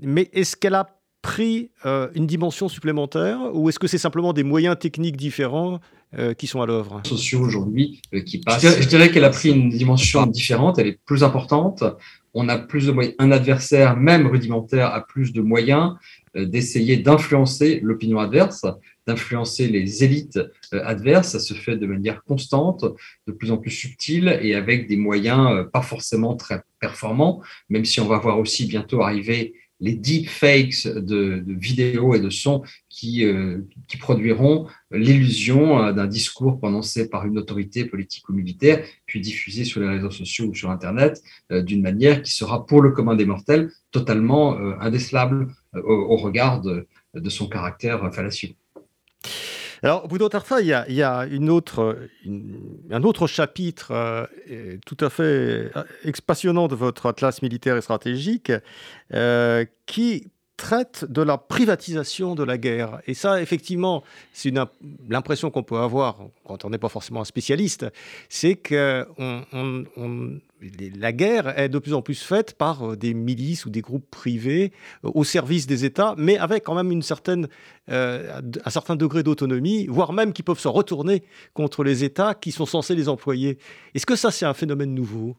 Mais 0.00 0.30
est-ce 0.32 0.56
qu'elle 0.56 0.74
a 0.74 0.96
pris 1.22 1.70
euh, 1.84 2.08
une 2.14 2.26
dimension 2.26 2.68
supplémentaire 2.68 3.38
ou 3.52 3.68
est-ce 3.68 3.78
que 3.78 3.86
c'est 3.86 3.98
simplement 3.98 4.32
des 4.32 4.42
moyens 4.42 4.78
techniques 4.78 5.16
différents 5.16 5.80
qui 6.38 6.48
sont 6.48 6.60
à 6.60 6.66
l'œuvre? 6.66 7.00
Sociaux 7.06 7.40
aujourd'hui 7.40 8.02
qui 8.26 8.40
passent. 8.40 8.80
Je 8.80 8.88
dirais, 8.88 9.12
qu'elle 9.12 9.22
a 9.22 9.30
pris 9.30 9.50
une 9.50 9.68
dimension 9.68 10.26
différente, 10.26 10.80
elle 10.80 10.88
est 10.88 10.98
plus 11.04 11.22
importante. 11.22 11.84
on 12.34 12.48
a 12.48 12.58
plus 12.58 12.86
de 12.86 12.90
moyens, 12.90 13.14
un 13.20 13.30
adversaire, 13.30 13.96
même 13.96 14.26
rudimentaire, 14.26 14.92
a 14.92 15.06
plus 15.06 15.32
de 15.32 15.40
moyens 15.40 15.94
euh, 16.36 16.46
d'essayer 16.46 16.96
d'influencer 16.96 17.80
l'opinion 17.82 18.20
adverse, 18.20 18.64
d'influencer 19.10 19.68
les 19.68 20.04
élites 20.04 20.38
euh, 20.72 20.82
adverses. 20.84 21.30
Ça 21.30 21.40
se 21.40 21.54
fait 21.54 21.76
de 21.76 21.86
manière 21.86 22.22
constante, 22.24 22.84
de 23.26 23.32
plus 23.32 23.50
en 23.50 23.56
plus 23.56 23.70
subtile 23.70 24.38
et 24.42 24.54
avec 24.54 24.88
des 24.88 24.96
moyens 24.96 25.50
euh, 25.50 25.64
pas 25.64 25.82
forcément 25.82 26.36
très 26.36 26.62
performants, 26.78 27.42
même 27.68 27.84
si 27.84 28.00
on 28.00 28.06
va 28.06 28.18
voir 28.18 28.38
aussi 28.38 28.66
bientôt 28.66 29.02
arriver 29.02 29.54
les 29.80 29.94
deepfakes 29.94 30.86
de, 30.86 31.42
de 31.44 31.54
vidéos 31.54 32.14
et 32.14 32.20
de 32.20 32.30
sons 32.30 32.62
qui, 32.88 33.24
euh, 33.24 33.62
produiront 33.98 34.66
l'illusion 34.90 35.82
euh, 35.82 35.92
d'un 35.92 36.06
discours 36.06 36.58
prononcé 36.58 37.08
par 37.08 37.26
une 37.26 37.38
autorité 37.38 37.84
politique 37.84 38.28
ou 38.28 38.32
militaire, 38.32 38.84
puis 39.06 39.20
diffusé 39.20 39.64
sur 39.64 39.80
les 39.80 39.88
réseaux 39.88 40.10
sociaux 40.10 40.46
ou 40.46 40.54
sur 40.54 40.70
Internet 40.70 41.22
euh, 41.50 41.62
d'une 41.62 41.82
manière 41.82 42.22
qui 42.22 42.32
sera 42.32 42.66
pour 42.66 42.82
le 42.82 42.92
commun 42.92 43.16
des 43.16 43.24
mortels 43.24 43.70
totalement 43.90 44.56
indécelable 44.80 45.48
au, 45.74 46.16
regard 46.16 46.62
de 46.62 47.30
son 47.30 47.48
caractère 47.48 48.14
fallacieux. 48.14 48.50
Alors, 49.82 50.08
Boudot 50.08 50.28
Tarfa, 50.28 50.60
il 50.60 50.66
y 50.66 50.74
a, 50.74 50.86
il 50.88 50.94
y 50.94 51.02
a 51.02 51.20
un 51.20 51.48
autre 51.48 53.26
chapitre 53.26 53.92
euh, 53.92 54.26
tout 54.84 54.96
à 55.00 55.08
fait 55.08 55.22
euh, 55.22 56.12
passionnant 56.26 56.68
de 56.68 56.74
votre 56.74 57.06
atlas 57.06 57.40
militaire 57.40 57.76
et 57.76 57.80
stratégique 57.80 58.52
euh, 59.14 59.64
qui 59.86 60.30
traite 60.60 61.06
de 61.08 61.22
la 61.22 61.38
privatisation 61.38 62.34
de 62.34 62.44
la 62.44 62.58
guerre. 62.58 63.00
Et 63.06 63.14
ça, 63.14 63.40
effectivement, 63.40 64.04
c'est 64.34 64.52
l'impression 65.08 65.50
qu'on 65.50 65.62
peut 65.62 65.78
avoir 65.78 66.18
quand 66.44 66.66
on 66.66 66.70
n'est 66.70 66.78
pas 66.78 66.90
forcément 66.90 67.22
un 67.22 67.24
spécialiste, 67.24 67.86
c'est 68.28 68.56
que 68.56 69.06
la 70.96 71.12
guerre 71.12 71.58
est 71.58 71.70
de 71.70 71.78
plus 71.78 71.94
en 71.94 72.02
plus 72.02 72.22
faite 72.22 72.54
par 72.54 72.90
euh, 72.90 72.96
des 72.96 73.14
milices 73.14 73.64
ou 73.64 73.70
des 73.70 73.80
groupes 73.80 74.08
privés 74.10 74.72
euh, 75.04 75.10
au 75.14 75.24
service 75.24 75.66
des 75.66 75.86
États, 75.86 76.14
mais 76.18 76.36
avec 76.36 76.64
quand 76.64 76.74
même 76.74 76.92
une 76.92 77.02
certaine, 77.02 77.48
euh, 77.90 78.40
un 78.64 78.70
certain 78.70 78.96
degré 78.96 79.22
d'autonomie, 79.22 79.86
voire 79.86 80.12
même 80.12 80.32
qui 80.34 80.42
peuvent 80.42 80.58
se 80.58 80.68
retourner 80.68 81.22
contre 81.54 81.82
les 81.84 82.04
États 82.04 82.34
qui 82.34 82.52
sont 82.52 82.66
censés 82.66 82.94
les 82.94 83.08
employer. 83.08 83.58
Est-ce 83.94 84.06
que 84.06 84.16
ça, 84.16 84.30
c'est 84.30 84.46
un 84.46 84.54
phénomène 84.54 84.94
nouveau? 84.94 85.36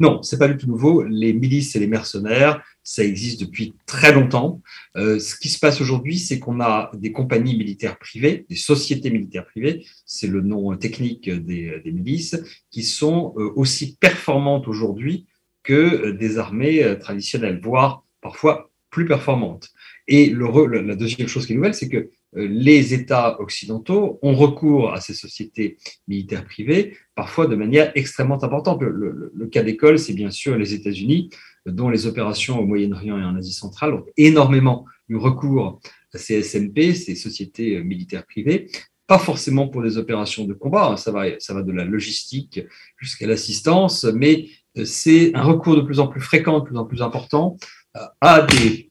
Non, 0.00 0.22
c'est 0.22 0.38
pas 0.38 0.48
du 0.48 0.56
tout 0.56 0.66
nouveau. 0.66 1.02
Les 1.02 1.32
milices 1.32 1.76
et 1.76 1.80
les 1.80 1.86
mercenaires, 1.86 2.62
ça 2.82 3.04
existe 3.04 3.40
depuis 3.40 3.74
très 3.86 4.12
longtemps. 4.12 4.62
Euh, 4.96 5.18
ce 5.18 5.36
qui 5.36 5.48
se 5.48 5.58
passe 5.58 5.80
aujourd'hui, 5.80 6.18
c'est 6.18 6.38
qu'on 6.38 6.60
a 6.60 6.90
des 6.94 7.12
compagnies 7.12 7.56
militaires 7.56 7.98
privées, 7.98 8.46
des 8.48 8.56
sociétés 8.56 9.10
militaires 9.10 9.46
privées, 9.46 9.84
c'est 10.04 10.28
le 10.28 10.40
nom 10.40 10.76
technique 10.76 11.28
des, 11.28 11.82
milices, 11.86 12.36
qui 12.70 12.82
sont 12.82 13.34
euh, 13.38 13.52
aussi 13.56 13.96
performantes 13.96 14.68
aujourd'hui 14.68 15.26
que 15.62 15.72
euh, 15.72 16.12
des 16.12 16.38
armées 16.38 16.96
traditionnelles, 17.00 17.60
voire 17.62 18.04
parfois 18.20 18.70
plus 18.90 19.06
performantes. 19.06 19.70
Et 20.08 20.32
la 20.32 20.94
deuxième 20.94 21.28
chose 21.28 21.46
qui 21.46 21.52
est 21.52 21.56
nouvelle, 21.56 21.74
c'est 21.74 21.88
que 21.88 22.10
les 22.36 22.94
États 22.94 23.40
occidentaux 23.40 24.18
ont 24.22 24.34
recours 24.34 24.92
à 24.92 25.00
ces 25.00 25.14
sociétés 25.14 25.78
militaires 26.06 26.44
privées, 26.44 26.96
parfois 27.14 27.46
de 27.46 27.56
manière 27.56 27.92
extrêmement 27.94 28.42
importante. 28.44 28.82
Le, 28.82 29.32
le, 29.34 29.46
cas 29.46 29.62
d'école, 29.62 29.98
c'est 29.98 30.12
bien 30.12 30.30
sûr 30.30 30.56
les 30.56 30.74
États-Unis, 30.74 31.30
dont 31.64 31.88
les 31.88 32.06
opérations 32.06 32.60
au 32.60 32.66
Moyen-Orient 32.66 33.18
et 33.18 33.24
en 33.24 33.36
Asie 33.36 33.52
centrale 33.52 33.94
ont 33.94 34.04
énormément 34.16 34.84
eu 35.08 35.16
recours 35.16 35.80
à 36.12 36.18
ces 36.18 36.42
SMP, 36.42 36.94
ces 36.94 37.14
sociétés 37.14 37.82
militaires 37.82 38.26
privées, 38.26 38.68
pas 39.06 39.18
forcément 39.18 39.68
pour 39.68 39.82
des 39.82 39.98
opérations 39.98 40.44
de 40.44 40.52
combat, 40.52 40.90
hein, 40.90 40.96
ça, 40.96 41.12
va, 41.12 41.38
ça 41.38 41.54
va 41.54 41.62
de 41.62 41.72
la 41.72 41.84
logistique 41.84 42.60
jusqu'à 42.98 43.26
l'assistance, 43.26 44.04
mais 44.04 44.48
euh, 44.76 44.84
c'est 44.84 45.34
un 45.34 45.42
recours 45.42 45.76
de 45.76 45.82
plus 45.82 46.00
en 46.00 46.08
plus 46.08 46.20
fréquent, 46.20 46.60
de 46.60 46.64
plus 46.64 46.76
en 46.76 46.84
plus 46.84 47.02
important 47.02 47.56
euh, 47.96 48.00
à 48.20 48.42
des, 48.42 48.90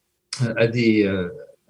à 0.55 0.67
des, 0.67 1.03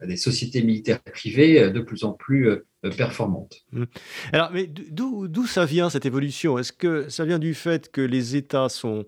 des 0.05 0.17
sociétés 0.17 0.61
militaires 0.61 1.01
privées 1.01 1.61
euh, 1.61 1.69
de 1.69 1.81
plus 1.81 2.03
en 2.03 2.13
plus 2.13 2.49
euh, 2.49 2.65
performantes. 2.97 3.65
Mmh. 3.71 3.83
Alors, 4.31 4.51
mais 4.53 4.67
d'où 4.67 5.45
ça 5.47 5.65
vient 5.65 5.89
cette 5.89 6.05
évolution? 6.05 6.57
Est-ce 6.57 6.73
que 6.73 7.09
ça 7.09 7.25
vient 7.25 7.39
du 7.39 7.53
fait 7.53 7.91
que 7.91 8.01
les 8.01 8.35
États 8.35 8.69
sont 8.69 9.05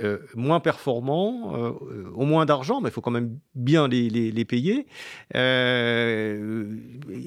euh, 0.00 0.18
moins 0.36 0.60
performants, 0.60 1.56
euh, 1.56 1.72
au 2.14 2.24
moins 2.24 2.46
d'argent, 2.46 2.80
mais 2.80 2.88
il 2.88 2.92
faut 2.92 3.00
quand 3.00 3.10
même 3.10 3.36
bien 3.56 3.88
les, 3.88 4.08
les, 4.08 4.30
les 4.30 4.44
payer, 4.44 4.86
euh, 5.34 6.76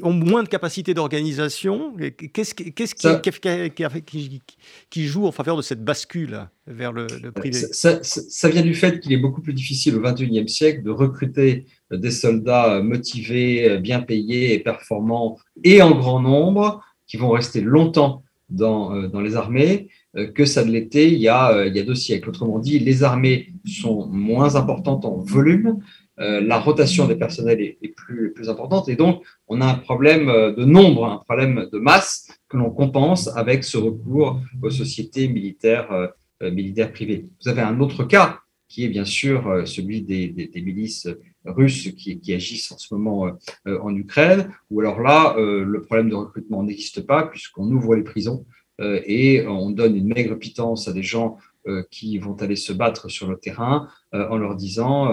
ont 0.03 0.13
moins 0.13 0.44
de 0.44 0.48
capacité 0.48 0.94
d'organisation? 0.94 1.94
Qu'est-ce 2.34 2.53
qu'est-ce 2.56 2.96
qui, 2.96 4.06
qui, 4.06 4.41
qui, 4.89 5.06
joue 5.06 5.25
en 5.25 5.34
faveur 5.34 5.58
de 5.58 5.62
cette 5.62 5.84
bascule 5.84 6.48
vers 6.65 6.94
le, 6.94 7.08
le 7.22 7.34
privé? 7.34 7.58
Ça, 7.58 8.01
ça, 8.03 8.22
ça, 8.30 8.48
vient 8.48 8.62
du 8.62 8.74
fait 8.74 9.01
qu'il 9.01 9.12
est 9.12 9.18
beaucoup 9.18 9.41
plus 9.41 9.53
difficile 9.53 9.96
au 9.96 10.00
XXIe 10.00 10.48
siècle 10.48 10.82
de 10.84 10.91
recruter 10.91 11.65
des 11.91 12.12
soldats 12.12 12.81
motivés, 12.81 13.77
bien 13.79 14.01
payés 14.01 14.53
et 14.53 14.60
performants 14.60 15.38
et 15.63 15.81
en 15.81 15.91
grand 15.91 16.21
nombre 16.21 16.83
qui 17.07 17.17
vont 17.17 17.31
rester 17.31 17.62
longtemps 17.62 18.24
dans, 18.50 19.07
dans 19.07 19.21
les 19.21 19.36
armées 19.36 19.89
euh, 20.17 20.29
que 20.29 20.43
ça 20.43 20.65
ne 20.65 20.71
l'était 20.71 21.10
il, 21.10 21.25
euh, 21.29 21.67
il 21.67 21.75
y 21.75 21.79
a 21.79 21.83
deux 21.83 21.95
siècles. 21.95 22.29
Autrement 22.29 22.60
dit, 22.60 22.79
les 22.79 23.03
armées 23.03 23.53
sont 23.65 24.07
moins 24.07 24.55
importantes 24.55 25.05
en 25.05 25.17
volume, 25.19 25.79
euh, 26.19 26.41
la 26.41 26.60
rotation 26.60 27.07
des 27.07 27.15
personnels 27.15 27.62
est, 27.62 27.95
plus, 27.95 28.33
importante 28.50 28.89
et 28.89 28.95
donc 28.98 29.24
on 29.48 29.62
a 29.62 29.65
un 29.65 29.75
problème 29.75 30.25
de 30.25 30.65
nombre, 30.65 31.05
un 31.05 31.17
problème 31.19 31.69
de 31.71 31.77
masse 31.77 32.27
que 32.50 32.57
l'on 32.57 32.71
compense 32.71 33.29
avec 33.38 33.63
ce 33.63 33.77
recours 33.77 34.41
aux 34.62 34.69
sociétés 34.69 35.27
militaires, 35.29 36.10
militaires 36.41 36.91
privées. 36.91 37.27
Vous 37.41 37.50
avez 37.50 37.62
un 37.62 37.79
autre 37.79 38.03
cas 38.03 38.39
qui 38.67 38.83
est 38.83 38.89
bien 38.89 39.05
sûr 39.05 39.62
celui 39.65 40.01
des, 40.01 40.29
des 40.29 40.62
milices 40.62 41.07
russes 41.45 41.89
qui, 41.98 42.19
qui, 42.19 42.33
agissent 42.33 42.71
en 42.71 42.77
ce 42.77 42.93
moment 42.93 43.31
en 43.65 43.95
Ukraine, 43.95 44.51
où 44.69 44.79
alors 44.79 45.01
là, 45.01 45.36
le 45.38 45.81
problème 45.81 46.10
de 46.10 46.15
recrutement 46.15 46.63
n'existe 46.63 47.05
pas 47.05 47.24
puisqu'on 47.24 47.69
ouvre 47.71 47.95
les 47.95 48.03
prisons 48.03 48.45
euh, 48.81 49.00
et 49.05 49.45
on 49.48 49.69
donne 49.69 49.95
une 49.95 50.07
maigre 50.07 50.36
pitance 50.36 50.88
à 50.88 50.93
des 50.93 51.03
gens 51.03 51.38
euh, 51.67 51.83
qui 51.91 52.17
vont 52.17 52.36
aller 52.36 52.55
se 52.55 52.74
battre 52.74 53.10
sur 53.10 53.29
le 53.29 53.38
terrain 53.38 53.88
euh, 54.13 54.27
en 54.29 54.38
leur 54.38 54.55
disant 54.55 55.10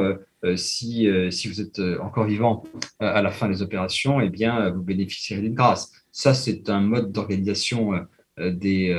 si, 0.55 1.09
si 1.33 1.49
vous 1.49 1.61
êtes 1.61 1.81
encore 2.01 2.25
vivant 2.25 2.63
à 3.01 3.21
la 3.23 3.33
fin 3.33 3.49
des 3.49 3.61
opérations, 3.61 4.21
eh 4.21 4.31
bien, 4.31 4.71
vous 4.71 4.83
bénéficierez 4.83 5.41
d'une 5.41 5.55
grâce. 5.55 5.91
Ça, 6.13 6.33
c'est 6.33 6.71
un 6.71 6.81
mode 6.81 7.11
d'organisation 7.11 8.07
des, 8.39 8.97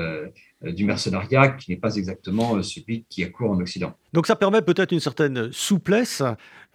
du 0.62 0.84
mercenariat 0.84 1.50
qui 1.50 1.72
n'est 1.72 1.78
pas 1.78 1.96
exactement 1.96 2.62
celui 2.64 3.06
qui 3.10 3.24
a 3.24 3.30
cours 3.30 3.52
en 3.52 3.60
Occident. 3.60 3.94
Donc 4.12 4.28
ça 4.28 4.36
permet 4.36 4.62
peut-être 4.62 4.92
une 4.92 5.00
certaine 5.00 5.52
souplesse 5.54 6.22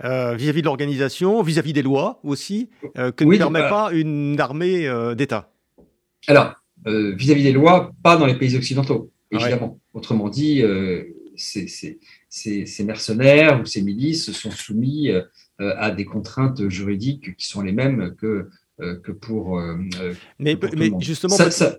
vis-à-vis 0.00 0.53
-vis 0.53 0.61
de 0.61 0.64
l'organisation, 0.64 1.43
vis-à-vis 1.43 1.75
des 1.75 1.83
lois 1.83 2.19
aussi, 2.25 2.71
que 2.95 3.25
oui, 3.25 3.37
ne 3.37 3.38
permet 3.38 3.61
bah, 3.61 3.69
pas 3.69 3.93
une 3.93 4.41
armée 4.41 4.88
d'État. 5.17 5.50
Alors, 6.29 6.55
euh, 6.87 7.14
vis-à-vis 7.14 7.43
-vis 7.43 7.45
des 7.45 7.53
lois, 7.53 7.93
pas 8.03 8.17
dans 8.17 8.26
les 8.26 8.38
pays 8.38 8.57
occidentaux, 8.57 9.11
évidemment. 9.31 9.73
Ouais. 9.73 9.99
Autrement 10.00 10.31
dit, 10.31 10.62
euh, 10.62 11.05
ces, 11.37 11.69
ces, 11.69 11.99
ces, 12.31 12.85
mercenaires 12.85 13.61
ou 13.61 13.67
ces 13.67 13.83
milices 13.83 14.33
sont 14.33 14.50
soumis 14.50 15.11
euh, 15.61 15.73
à 15.79 15.93
des 15.93 16.05
contraintes 16.05 16.69
juridiques 16.69 17.37
qui 17.37 17.47
sont 17.47 17.62
les 17.62 17.71
mêmes 17.71 18.17
que, 18.17 18.49
euh, 18.81 18.99
que 18.99 19.12
pour. 19.12 19.61
Euh, 19.61 19.76
mais, 20.41 20.57
que 20.57 20.67
pour 20.67 20.76
mais 20.76 20.91
justement, 20.99 21.37
ça, 21.37 21.49
ça, 21.53 21.79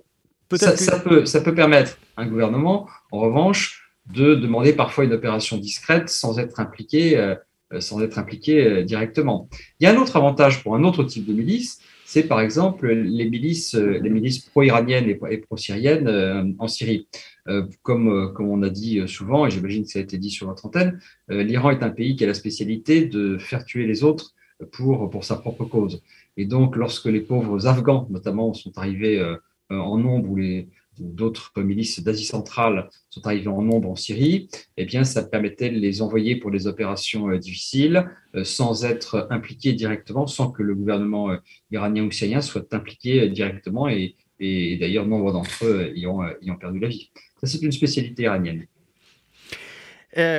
ça, 0.53 0.71
que... 0.71 0.77
ça, 0.77 0.99
peut, 0.99 1.25
ça 1.25 1.41
peut 1.41 1.55
permettre 1.55 1.97
à 2.17 2.23
un 2.23 2.27
gouvernement, 2.27 2.87
en 3.11 3.19
revanche, 3.19 3.91
de 4.13 4.35
demander 4.35 4.73
parfois 4.73 5.05
une 5.05 5.13
opération 5.13 5.57
discrète 5.57 6.09
sans 6.09 6.37
être 6.37 6.59
impliqué, 6.59 7.35
sans 7.79 8.01
être 8.03 8.19
impliqué 8.19 8.83
directement. 8.83 9.49
Il 9.79 9.85
y 9.85 9.87
a 9.87 9.91
un 9.91 9.97
autre 9.97 10.15
avantage 10.15 10.61
pour 10.61 10.75
un 10.75 10.83
autre 10.83 11.03
type 11.03 11.25
de 11.25 11.33
milice, 11.33 11.79
c'est 12.05 12.23
par 12.23 12.39
exemple 12.39 12.87
les 12.87 13.27
milices, 13.27 13.73
les 13.73 14.09
milices 14.09 14.39
pro-iraniennes 14.39 15.09
et 15.09 15.37
pro-syriennes 15.37 16.07
euh, 16.07 16.43
en 16.59 16.67
Syrie. 16.67 17.07
Euh, 17.47 17.63
comme, 17.81 18.07
euh, 18.07 18.27
comme 18.27 18.47
on 18.47 18.63
a 18.63 18.69
dit 18.69 19.01
souvent, 19.07 19.45
et 19.45 19.51
j'imagine 19.51 19.83
que 19.83 19.89
ça 19.89 19.99
a 19.99 20.01
été 20.01 20.17
dit 20.17 20.29
sur 20.29 20.47
votre 20.47 20.65
antenne, 20.65 20.99
l'Iran 21.29 21.71
est 21.71 21.83
un 21.83 21.89
pays 21.89 22.15
qui 22.15 22.23
a 22.23 22.27
la 22.27 22.33
spécialité 22.33 23.05
de 23.05 23.37
faire 23.37 23.65
tuer 23.65 23.85
les 23.85 24.03
autres 24.03 24.33
pour, 24.71 25.09
pour 25.09 25.23
sa 25.23 25.35
propre 25.35 25.65
cause. 25.65 26.01
Et 26.37 26.45
donc, 26.45 26.75
lorsque 26.75 27.05
les 27.05 27.21
pauvres 27.21 27.67
Afghans, 27.67 28.07
notamment, 28.09 28.53
sont 28.53 28.77
arrivés 28.77 29.21
en 29.69 29.97
nombre, 29.97 30.29
ou 30.29 30.35
les, 30.35 30.67
d'autres 30.99 31.61
milices 31.61 32.03
d'Asie 32.03 32.25
centrale 32.25 32.89
sont 33.09 33.25
arrivées 33.25 33.47
en 33.47 33.61
nombre 33.61 33.89
en 33.89 33.95
Syrie, 33.95 34.49
eh 34.77 34.85
bien, 34.85 35.03
ça 35.03 35.23
permettait 35.23 35.69
de 35.69 35.77
les 35.77 36.01
envoyer 36.01 36.35
pour 36.35 36.51
des 36.51 36.67
opérations 36.67 37.29
euh, 37.29 37.37
difficiles 37.37 38.09
euh, 38.35 38.43
sans 38.43 38.85
être 38.85 39.27
impliqués 39.29 39.73
directement, 39.73 40.27
sans 40.27 40.51
que 40.51 40.63
le 40.63 40.75
gouvernement 40.75 41.31
euh, 41.31 41.37
iranien 41.71 42.03
ou 42.03 42.11
syrien 42.11 42.41
soit 42.41 42.73
impliqué 42.73 43.27
directement 43.29 43.87
et, 43.87 44.15
d'ailleurs, 44.39 45.05
nombre 45.05 45.31
d'entre 45.31 45.65
eux 45.65 45.93
ayant, 45.95 46.21
ayant 46.41 46.55
perdu 46.55 46.79
la 46.79 46.87
vie. 46.87 47.11
Ça, 47.41 47.47
c'est 47.47 47.61
une 47.61 47.71
spécialité 47.71 48.23
iranienne. 48.23 48.65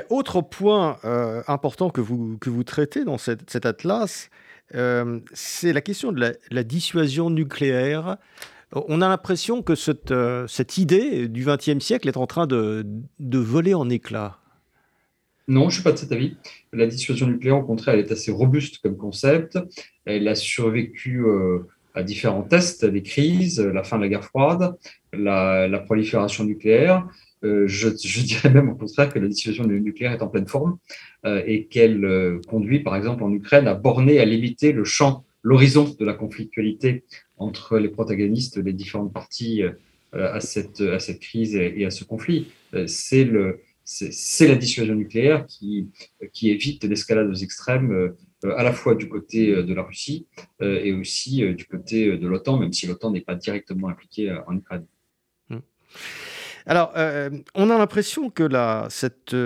Autre 0.08 0.40
point 0.40 0.98
euh, 1.04 1.42
important 1.48 1.90
que 1.90 2.00
vous, 2.00 2.38
que 2.38 2.48
vous 2.48 2.64
traitez 2.64 3.04
dans 3.04 3.18
cet 3.18 3.66
atlas, 3.66 4.30
euh, 4.74 5.20
c'est 5.34 5.72
la 5.74 5.82
question 5.82 6.12
de 6.12 6.32
la 6.50 6.62
dissuasion 6.62 7.28
nucléaire 7.30 8.16
on 8.88 9.00
a 9.00 9.08
l'impression 9.08 9.62
que 9.62 9.74
cette, 9.74 10.10
euh, 10.10 10.46
cette 10.46 10.78
idée 10.78 11.28
du 11.28 11.44
XXe 11.44 11.78
siècle 11.78 12.08
est 12.08 12.16
en 12.16 12.26
train 12.26 12.46
de, 12.46 12.84
de 13.18 13.38
voler 13.38 13.74
en 13.74 13.88
éclats. 13.88 14.38
Non, 15.48 15.62
je 15.62 15.66
ne 15.66 15.70
suis 15.72 15.82
pas 15.82 15.92
de 15.92 15.98
cet 15.98 16.12
avis. 16.12 16.36
La 16.72 16.86
dissuasion 16.86 17.26
nucléaire, 17.28 17.58
au 17.58 17.62
contraire, 17.62 17.94
elle 17.94 18.00
est 18.00 18.12
assez 18.12 18.32
robuste 18.32 18.78
comme 18.78 18.96
concept. 18.96 19.58
Elle 20.04 20.26
a 20.26 20.34
survécu 20.34 21.24
à 21.94 22.02
différents 22.02 22.42
tests, 22.42 22.82
les 22.82 23.02
crises, 23.02 23.60
la 23.60 23.84
fin 23.84 23.96
de 23.96 24.02
la 24.02 24.08
guerre 24.08 24.24
froide, 24.24 24.74
la, 25.12 25.82
prolifération 25.86 26.42
nucléaire. 26.42 27.06
je, 27.42 28.22
dirais 28.24 28.50
même 28.50 28.70
au 28.70 28.74
contraire 28.74 29.08
que 29.08 29.20
la 29.20 29.28
dissuasion 29.28 29.64
nucléaire 29.64 30.10
est 30.10 30.22
en 30.22 30.26
pleine 30.26 30.48
forme 30.48 30.78
et 31.24 31.66
qu'elle 31.66 32.40
conduit, 32.48 32.80
par 32.80 32.96
exemple, 32.96 33.22
en 33.22 33.30
Ukraine, 33.30 33.68
à 33.68 33.74
borner, 33.74 34.18
à 34.18 34.24
limiter 34.24 34.72
le 34.72 34.82
champ, 34.82 35.24
l'horizon 35.44 35.94
de 35.96 36.04
la 36.04 36.14
conflictualité 36.14 37.04
entre 37.36 37.78
les 37.78 37.88
protagonistes 37.88 38.58
des 38.58 38.72
différentes 38.72 39.12
parties 39.12 39.62
à 40.12 40.40
cette, 40.40 40.80
à 40.80 40.98
cette 40.98 41.20
crise 41.20 41.54
et, 41.54 41.84
à 41.84 41.90
ce 41.90 42.04
conflit. 42.04 42.48
C'est 42.86 43.24
le, 43.24 43.60
c'est 43.86 44.48
la 44.48 44.56
dissuasion 44.56 44.94
nucléaire 44.94 45.46
qui, 45.46 45.88
qui 46.32 46.50
évite 46.50 46.84
l'escalade 46.84 47.28
aux 47.28 47.34
extrêmes 47.34 47.92
euh, 48.44 48.56
à 48.56 48.62
la 48.62 48.72
fois 48.72 48.94
du 48.94 49.08
côté 49.08 49.50
euh, 49.50 49.62
de 49.62 49.72
la 49.72 49.82
Russie 49.82 50.26
euh, 50.60 50.80
et 50.82 50.92
aussi 50.92 51.54
du 51.54 51.64
côté 51.66 52.18
de 52.18 52.26
l'OTAN, 52.26 52.58
même 52.58 52.72
si 52.72 52.86
l'OTAN 52.86 53.12
n'est 53.12 53.20
pas 53.20 53.34
directement 53.34 53.88
impliquée 53.88 54.36
en 54.46 54.56
Ukraine. 54.56 54.86
Hmm. 55.48 55.58
Alors, 56.66 56.92
on 57.54 57.70
a 57.70 57.78
l'impression 57.78 58.28
que 58.28 58.42
la, 58.42 58.88
cette, 58.90 59.36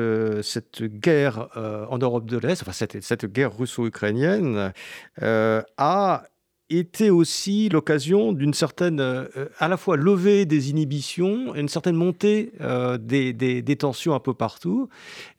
cette 0.42 0.82
guerre 0.82 1.50
en 1.90 1.98
Europe 1.98 2.24
de 2.24 2.38
l'Est, 2.38 2.62
enfin 2.62 2.72
cette, 2.72 3.02
cette 3.02 3.26
guerre 3.26 3.54
russo-ukrainienne, 3.54 4.72
a 5.20 6.24
était 6.70 7.10
aussi 7.10 7.68
l'occasion 7.68 8.32
d'une 8.32 8.54
certaine, 8.54 9.00
euh, 9.00 9.26
à 9.58 9.66
la 9.66 9.76
fois 9.76 9.96
levée 9.96 10.46
des 10.46 10.70
inhibitions 10.70 11.54
une 11.54 11.68
certaine 11.68 11.96
montée 11.96 12.52
euh, 12.60 12.96
des, 12.96 13.32
des, 13.32 13.76
tensions 13.76 14.14
un 14.14 14.20
peu 14.20 14.34
partout, 14.34 14.88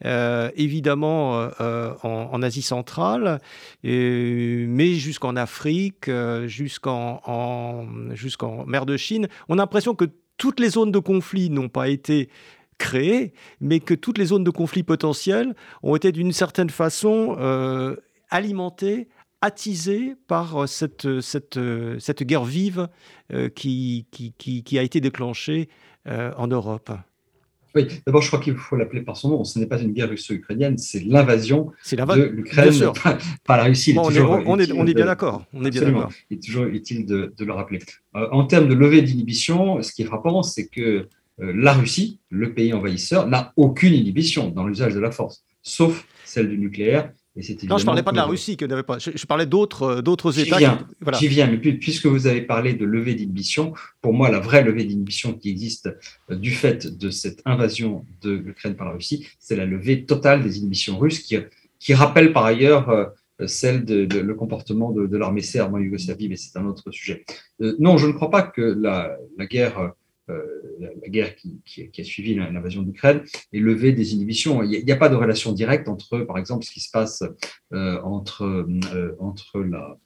euh, 0.05 0.51
évidemment 0.55 1.49
en, 2.03 2.41
Asie 2.41 2.61
centrale, 2.61 3.39
mais 3.83 4.93
jusqu'en 4.95 5.35
Afrique, 5.35 6.09
jusqu'en 6.45 7.87
jusqu'en 8.13 8.65
mer 8.65 8.85
de 8.85 8.97
Chine. 8.97 9.27
On 9.47 9.55
a 9.55 9.61
l'impression 9.61 9.93
que 9.95 10.05
toutes 10.37 10.59
les 10.59 10.69
zones 10.69 10.91
de 10.91 10.99
conflit 10.99 11.49
n'ont 11.49 11.69
pas 11.69 11.87
été 11.87 12.29
créées, 12.79 13.33
mais 13.59 13.79
que 13.79 13.93
toutes 13.93 14.17
les 14.17 14.25
zones 14.25 14.43
de 14.43 14.49
conflit 14.49 14.83
potentielles 14.83 15.53
ont 15.83 15.95
été 15.95 16.11
d'une 16.11 16.31
certaine 16.31 16.71
façon 16.71 17.37
alimentées 18.29 19.07
attisé 19.41 20.15
par 20.27 20.55
euh, 20.55 20.67
cette, 20.67 21.05
euh, 21.05 21.19
cette, 21.19 21.57
euh, 21.57 21.97
cette 21.99 22.23
guerre 22.23 22.45
vive 22.45 22.87
qui, 23.55 24.07
qui, 24.11 24.33
qui, 24.63 24.77
a 24.77 24.83
été 24.83 24.99
déclenchée 24.99 25.69
en 26.05 26.47
Europe 26.47 26.91
oui, 27.73 27.87
d'abord, 28.05 28.21
je 28.21 28.27
crois 28.27 28.41
qu'il 28.41 28.57
faut 28.57 28.75
l'appeler 28.75 28.99
par 28.99 29.15
son 29.15 29.29
nom. 29.29 29.45
Ce 29.45 29.57
n'est 29.57 29.65
pas 29.65 29.79
une 29.79 29.93
guerre 29.93 30.09
russo-ukrainienne, 30.09 30.77
c'est 30.77 30.99
l'invasion 31.05 31.71
de 31.89 32.23
l'Ukraine 32.23 32.73
par, 33.45 33.55
la 33.55 33.63
Russie. 33.63 33.95
on, 33.97 34.11
est, 34.11 34.19
on, 34.19 34.57
est, 34.85 34.93
bien 34.93 35.05
d'accord. 35.05 35.45
On 35.53 35.63
est 35.63 35.69
bien 35.69 35.83
d'accord. 35.83 36.11
Il 36.29 36.35
est 36.35 36.43
toujours 36.43 36.65
utile 36.65 37.05
de, 37.05 37.33
de 37.37 37.45
le 37.45 37.53
rappeler. 37.53 37.79
en 38.13 38.43
termes 38.43 38.67
de 38.67 38.73
levée 38.73 39.01
d'inhibition, 39.01 39.81
ce 39.81 39.93
qui 39.93 40.01
est 40.01 40.05
frappant, 40.05 40.43
c'est 40.43 40.67
que 40.67 41.07
la 41.37 41.71
Russie, 41.71 42.19
le 42.27 42.53
pays 42.53 42.73
envahisseur, 42.73 43.27
n'a 43.27 43.53
aucune 43.55 43.93
inhibition 43.93 44.49
dans 44.49 44.67
l'usage 44.67 44.93
de 44.93 44.99
la 44.99 45.11
force, 45.11 45.45
sauf 45.61 46.05
celle 46.25 46.49
du 46.49 46.57
nucléaire 46.57 47.13
non, 47.35 47.77
je 47.77 47.83
ne 47.83 47.85
parlais 47.85 48.03
pas 48.03 48.11
de 48.11 48.17
la 48.17 48.25
Russie, 48.25 48.57
que 48.57 48.65
n'avait 48.65 48.83
pas. 48.83 48.99
Je, 48.99 49.25
parlais 49.25 49.45
d'autres, 49.45 49.83
euh, 49.83 50.01
d'autres 50.01 50.37
États. 50.37 50.57
J'y 51.13 51.29
viens, 51.29 51.47
mais 51.47 51.57
puisque 51.57 52.05
vous 52.05 52.27
avez 52.27 52.41
parlé 52.41 52.73
de 52.73 52.83
levée 52.83 53.15
d'inhibition, 53.15 53.73
pour 54.01 54.13
moi, 54.13 54.29
la 54.29 54.39
vraie 54.39 54.63
levée 54.63 54.83
d'inhibition 54.83 55.33
qui 55.33 55.49
existe 55.49 55.89
euh, 56.29 56.35
du 56.35 56.51
fait 56.51 56.97
de 56.97 57.09
cette 57.09 57.41
invasion 57.45 58.05
de 58.21 58.31
l'Ukraine 58.31 58.75
par 58.75 58.87
la 58.87 58.93
Russie, 58.93 59.27
c'est 59.39 59.55
la 59.55 59.65
levée 59.65 60.05
totale 60.05 60.43
des 60.43 60.59
inhibitions 60.59 60.99
russes, 60.99 61.19
qui, 61.19 61.37
qui 61.79 61.93
rappelle 61.93 62.33
par 62.33 62.43
ailleurs 62.43 62.89
euh, 62.89 63.05
celle 63.47 63.85
de, 63.85 64.19
le 64.19 64.35
comportement 64.35 64.91
de, 64.91 65.17
l'armée 65.17 65.41
serbe 65.41 65.73
en 65.73 65.79
Yougoslavie, 65.79 66.29
mais 66.29 66.35
c'est 66.35 66.57
un 66.57 66.65
autre 66.65 66.91
sujet. 66.91 67.25
non, 67.79 67.97
je 67.97 68.07
ne 68.07 68.11
crois 68.13 68.29
pas 68.29 68.43
que 68.43 68.61
la, 68.61 69.17
la 69.37 69.45
guerre 69.45 69.79
euh, 69.79 69.87
la, 70.27 71.09
guerre 71.09 71.35
qui, 71.35 71.91
a 71.97 72.03
suivi 72.03 72.35
l'invasion 72.35 72.81
d'Ukraine 72.83 73.23
et 73.51 73.59
lever 73.59 73.91
des 73.91 74.13
inhibitions. 74.13 74.63
Il 74.63 74.85
n'y 74.85 74.91
a, 74.91 74.95
pas 74.95 75.09
de 75.09 75.15
relation 75.15 75.51
directe 75.51 75.87
entre, 75.87 76.19
par 76.19 76.37
exemple, 76.37 76.65
ce 76.65 76.71
qui 76.71 76.79
se 76.79 76.91
passe 76.91 77.23
euh, 77.73 78.01
entre, 78.03 78.43
euh, 78.43 79.15
entre 79.19 79.59
la, 79.61 79.97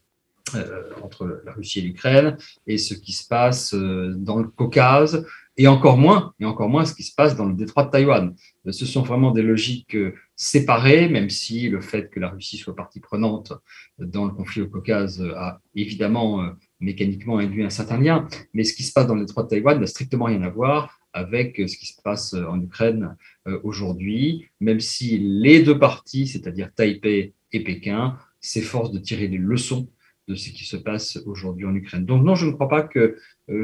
entre 1.01 1.41
la 1.45 1.51
Russie 1.53 1.79
et 1.79 1.81
l'Ukraine 1.81 2.37
et 2.67 2.77
ce 2.77 2.93
qui 2.93 3.13
se 3.13 3.27
passe 3.27 3.73
dans 3.73 4.39
le 4.39 4.47
Caucase 4.47 5.25
et 5.57 5.67
encore 5.67 5.97
moins 5.97 6.33
et 6.39 6.45
encore 6.45 6.69
moins 6.69 6.85
ce 6.85 6.93
qui 6.93 7.03
se 7.03 7.13
passe 7.15 7.35
dans 7.35 7.45
le 7.45 7.55
détroit 7.55 7.85
de 7.85 7.91
Taïwan. 7.91 8.35
Ce 8.69 8.85
sont 8.85 9.01
vraiment 9.01 9.31
des 9.31 9.41
logiques 9.41 9.97
séparées, 10.35 11.09
même 11.09 11.29
si 11.29 11.69
le 11.69 11.81
fait 11.81 12.09
que 12.09 12.19
la 12.19 12.29
Russie 12.29 12.57
soit 12.57 12.75
partie 12.75 12.99
prenante 12.99 13.53
dans 13.97 14.25
le 14.25 14.31
conflit 14.31 14.61
au 14.61 14.67
Caucase 14.67 15.25
a 15.35 15.61
évidemment 15.75 16.55
mécaniquement 16.79 17.37
induit 17.37 17.63
un 17.63 17.69
certain 17.69 17.99
lien, 17.99 18.27
mais 18.53 18.63
ce 18.63 18.73
qui 18.73 18.83
se 18.83 18.93
passe 18.93 19.07
dans 19.07 19.15
le 19.15 19.25
détroit 19.25 19.43
de 19.43 19.49
Taïwan 19.49 19.79
n'a 19.79 19.87
strictement 19.87 20.25
rien 20.25 20.41
à 20.41 20.49
voir 20.49 20.99
avec 21.15 21.55
ce 21.55 21.77
qui 21.77 21.85
se 21.85 22.01
passe 22.01 22.33
en 22.33 22.61
Ukraine 22.61 23.15
euh, 23.47 23.59
aujourd'hui, 23.63 24.49
même 24.59 24.81
si 24.81 25.17
les 25.17 25.63
deux 25.63 25.79
parties, 25.79 26.27
c'est-à-dire 26.27 26.73
Taipei 26.75 27.33
et 27.53 27.63
Pékin, 27.63 28.17
s'efforcent 28.41 28.91
de 28.91 28.99
tirer 28.99 29.29
des 29.29 29.37
leçons 29.37 29.87
de 30.27 30.35
ce 30.35 30.49
qui 30.49 30.65
se 30.65 30.75
passe 30.75 31.17
aujourd'hui 31.25 31.65
en 31.65 31.73
Ukraine. 31.73 32.05
Donc 32.05 32.23
non, 32.23 32.35
je 32.35 32.45
ne 32.45 32.51
crois 32.51 32.67
pas 32.67 32.81
que, 32.81 33.17
euh, 33.49 33.63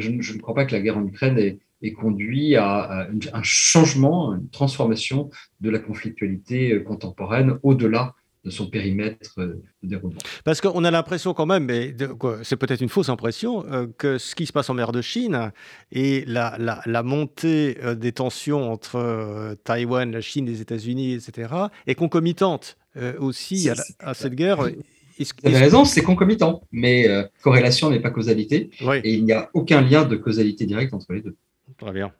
la 0.71 0.82
guerre 0.82 0.97
en 0.97 1.06
Ukraine 1.06 1.38
ait, 1.38 1.60
conduit 1.93 2.56
à, 2.56 3.10
un 3.34 3.43
changement, 3.43 4.34
une 4.36 4.50
transformation 4.50 5.30
de 5.60 5.69
la 5.71 5.80
conflictualité 5.80 6.74
euh, 6.74 6.80
contemporaine 6.80 7.58
au-delà 7.63 8.15
de 8.43 8.49
son 8.49 8.67
périmètre 8.67 9.32
euh, 9.38 9.62
de 9.84 9.89
déroulement. 9.89 10.19
Parce 10.43 10.62
qu'on 10.62 10.84
a 10.84 10.91
l'impression 10.91 11.34
quand 11.34 11.45
même, 11.45 11.65
mais 11.65 11.95
c'est 12.43 12.56
peut-être 12.56 12.82
une 12.82 12.89
fausse 12.89 13.10
impression, 13.10 13.65
euh, 13.71 13.88
que 13.97 14.17
ce 14.17 14.36
qui 14.36 14.45
se 14.45 14.54
passe 14.54 14.69
en 14.69 14.73
mer 14.73 14.91
de 14.91 15.01
Chine 15.01 15.51
et 15.91 16.23
la, 16.25 16.58
la, 16.58 17.04
montée 17.04 17.77
euh, 17.84 17.93
des 17.93 18.12
tensions 18.12 18.71
entre 18.71 19.56
Taïwan, 19.63 20.12
la 20.12 20.21
Chine, 20.21 20.45
les 20.45 20.62
États-Unis, 20.62 21.13
etc., 21.13 21.54
est 21.88 21.95
concomitante 21.95 22.77
aussi 23.19 23.69
à, 23.99 24.13
cette 24.13 24.36
guerre. 24.36 24.58
Vous 24.58 25.47
avez 25.47 25.58
raison, 25.58 25.86
c'est 25.86 26.01
concomitant, 26.01 26.63
mais 26.71 27.08
corrélation 27.41 27.89
n'est 27.89 28.01
pas 28.01 28.10
causalité, 28.10 28.69
et 29.04 29.13
il 29.13 29.23
n'y 29.23 29.32
a 29.32 29.49
aucun 29.54 29.82
lien 29.82 30.04
de 30.04 30.15
causalité 30.17 30.65
directe 30.65 30.93
entre 30.93 31.13
les 31.13 31.21
deux. 31.21 31.38
Très 31.82 31.94
bien. 31.94 32.12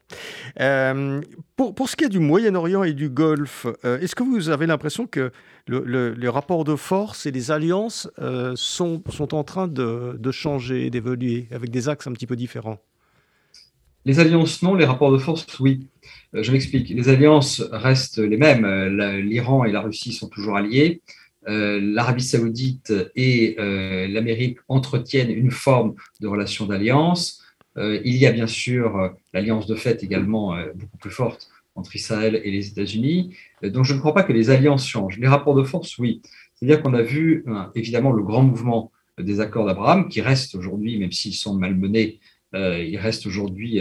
Euh, 0.60 1.22
pour, 1.56 1.76
pour, 1.76 1.88
ce 1.88 1.96
qui 1.96 2.06
est 2.06 2.10
du 2.10 2.18
Moyen-Orient 2.18 2.84
et 2.84 2.94
du 2.94 3.10
Golfe, 3.10 3.68
euh, 3.86 4.00
est-ce 4.00 4.16
que 4.16 4.24
vous 4.24 4.50
avez 4.50 4.66
l'impression 4.66 5.06
que 5.06 5.32
le, 5.68 6.14
les 6.14 6.28
rapports 6.30 6.64
de 6.64 6.76
force 6.76 7.28
et 7.28 7.32
les 7.32 7.52
alliances 7.52 8.10
euh, 8.18 8.54
sont, 8.56 9.04
sont 9.10 9.36
en 9.36 9.44
train 9.44 9.68
de, 9.68 10.18
de 10.20 10.32
changer, 10.32 10.90
d'évoluer, 10.90 11.48
avec 11.52 11.70
des 11.70 11.90
axes 11.90 12.08
un 12.08 12.12
petit 12.12 12.26
peu 12.26 12.36
différents? 12.36 12.80
Les 14.04 14.20
alliances, 14.20 14.64
non. 14.64 14.74
Les 14.74 14.86
rapports 14.86 15.12
de 15.12 15.20
force, 15.20 15.46
oui. 15.60 15.88
je 16.34 16.52
m'explique. 16.52 16.90
Les 16.90 17.08
alliances 17.08 17.62
restent 17.72 18.18
les 18.18 18.38
mêmes. 18.38 18.66
L'Iran 19.20 19.64
et 19.64 19.72
la 19.72 19.82
Russie 19.82 20.12
sont 20.12 20.28
toujours 20.28 20.58
alliés. 20.58 21.04
l'Arabie 21.46 22.24
saoudite 22.24 22.92
et 23.16 23.56
l'Amérique 24.10 24.58
entretiennent 24.70 25.30
une 25.30 25.52
forme 25.52 25.94
de 26.20 26.28
relation 26.28 26.66
d'alliance. 26.66 27.41
Euh, 27.78 28.02
il 28.04 28.16
y 28.18 28.26
a 28.26 28.32
bien 28.32 28.48
sûr 28.48 28.98
euh, 28.98 29.10
l'alliance 29.34 29.66
de 29.66 29.76
fait 29.76 30.04
également 30.04 30.56
euh, 30.56 30.72
beaucoup 30.76 30.98
plus 30.98 31.10
forte 31.10 31.50
entre 31.76 31.96
Israël 31.96 32.42
et 32.44 32.52
les 32.52 32.68
États-Unis. 32.68 33.34
donc 33.64 33.86
je 33.86 33.94
ne 33.94 34.00
crois 34.00 34.14
pas 34.14 34.24
que 34.24 34.34
les 34.34 34.50
alliances 34.50 34.86
changent. 34.86 35.18
Les 35.18 35.28
rapports 35.28 35.56
de 35.56 35.64
force, 35.64 35.98
oui. 35.98 36.22
C'est-à-dire 36.54 36.82
qu'on 36.82 36.94
a 36.94 37.02
vu 37.02 37.46
évidemment 37.76 38.12
le 38.12 38.22
grand 38.24 38.44
mouvement 38.44 38.92
des 39.18 39.40
accords 39.40 39.66
d'Abraham 39.66 40.10
qui 40.10 40.20
reste 40.20 40.54
aujourd'hui, 40.54 41.00
même 41.00 41.14
s'ils 41.14 41.34
sont 41.34 41.56
malmenés, 41.56 42.20
ils 42.54 42.98
restent 42.98 43.26
aujourd'hui 43.26 43.80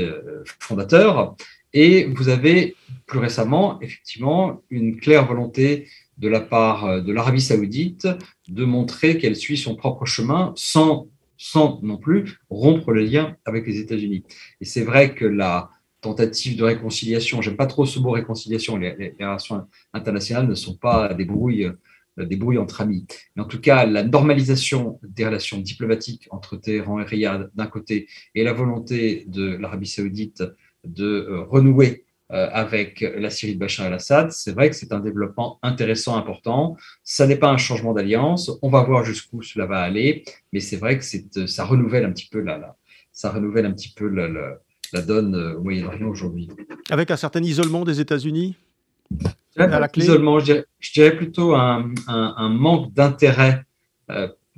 fondateurs. 0.60 1.34
Et 1.72 2.04
vous 2.04 2.28
avez 2.28 2.76
plus 3.06 3.18
récemment, 3.18 3.80
effectivement, 3.80 4.62
une 4.70 4.96
claire 4.96 5.26
volonté 5.26 5.88
de 6.16 6.28
la 6.28 6.40
part 6.40 7.02
de 7.02 7.12
l'Arabie 7.12 7.42
saoudite 7.42 8.06
de 8.48 8.64
montrer 8.64 9.18
qu'elle 9.18 9.36
suit 9.36 9.58
son 9.58 9.74
propre 9.74 10.06
chemin 10.06 10.52
sans 10.54 11.08
sans 11.42 11.80
non 11.82 11.96
plus 11.96 12.38
rompre 12.50 12.92
le 12.92 13.00
lien 13.00 13.34
avec 13.46 13.66
les 13.66 13.80
États-Unis. 13.80 14.24
Et 14.60 14.66
c'est 14.66 14.84
vrai 14.84 15.14
que 15.14 15.24
la 15.24 15.70
tentative 16.02 16.58
de 16.58 16.64
réconciliation, 16.64 17.40
j'aime 17.40 17.56
pas 17.56 17.66
trop 17.66 17.86
ce 17.86 17.98
mot 17.98 18.10
réconciliation, 18.10 18.76
les, 18.76 19.16
relations 19.18 19.66
internationales 19.94 20.46
ne 20.46 20.54
sont 20.54 20.76
pas 20.76 21.14
des 21.14 21.24
brouilles, 21.24 21.72
euh, 22.18 22.26
des 22.26 22.36
brouilles 22.36 22.58
entre 22.58 22.82
amis. 22.82 23.06
Mais 23.34 23.42
en 23.42 23.46
tout 23.46 23.60
cas, 23.60 23.86
la 23.86 24.02
normalisation 24.02 25.00
des 25.02 25.24
relations 25.24 25.58
diplomatiques 25.58 26.28
entre 26.30 26.58
Téhéran 26.58 27.00
et 27.00 27.04
Riyad 27.04 27.50
d'un 27.54 27.66
côté 27.66 28.06
et 28.34 28.44
la 28.44 28.52
volonté 28.52 29.24
de 29.26 29.56
l'Arabie 29.56 29.88
saoudite 29.88 30.44
de 30.84 31.06
euh, 31.06 31.40
renouer 31.44 32.04
avec 32.30 33.00
la 33.00 33.28
Syrie 33.28 33.54
de 33.54 33.58
Bachar 33.58 33.86
el-Assad, 33.86 34.30
c'est 34.30 34.52
vrai 34.52 34.70
que 34.70 34.76
c'est 34.76 34.92
un 34.92 35.00
développement 35.00 35.58
intéressant, 35.62 36.16
important. 36.16 36.76
Ça 37.02 37.26
n'est 37.26 37.36
pas 37.36 37.50
un 37.50 37.56
changement 37.56 37.92
d'alliance. 37.92 38.52
On 38.62 38.68
va 38.68 38.82
voir 38.82 39.04
jusqu'où 39.04 39.42
cela 39.42 39.66
va 39.66 39.80
aller, 39.80 40.24
mais 40.52 40.60
c'est 40.60 40.76
vrai 40.76 40.98
que 40.98 41.04
euh, 41.38 41.46
ça 41.46 41.64
renouvelle 41.64 42.04
un 42.04 42.12
petit 42.12 42.28
peu 42.28 42.40
la, 42.40 42.76
ça 43.12 43.30
renouvelle 43.30 43.66
un 43.66 43.72
petit 43.72 43.92
peu 43.92 44.08
la, 44.08 45.02
donne 45.02 45.34
euh, 45.34 45.58
au 45.58 45.62
Moyen-Orient 45.62 46.06
aujourd'hui. 46.06 46.48
Avec 46.90 47.10
un 47.10 47.16
certain 47.16 47.42
isolement 47.42 47.84
des 47.84 48.00
États-Unis 48.00 48.56
Isolement, 50.04 50.38
je 50.38 50.92
dirais, 50.92 51.16
plutôt 51.16 51.54
un, 51.54 51.92
manque 52.48 52.92
d'intérêt 52.92 53.64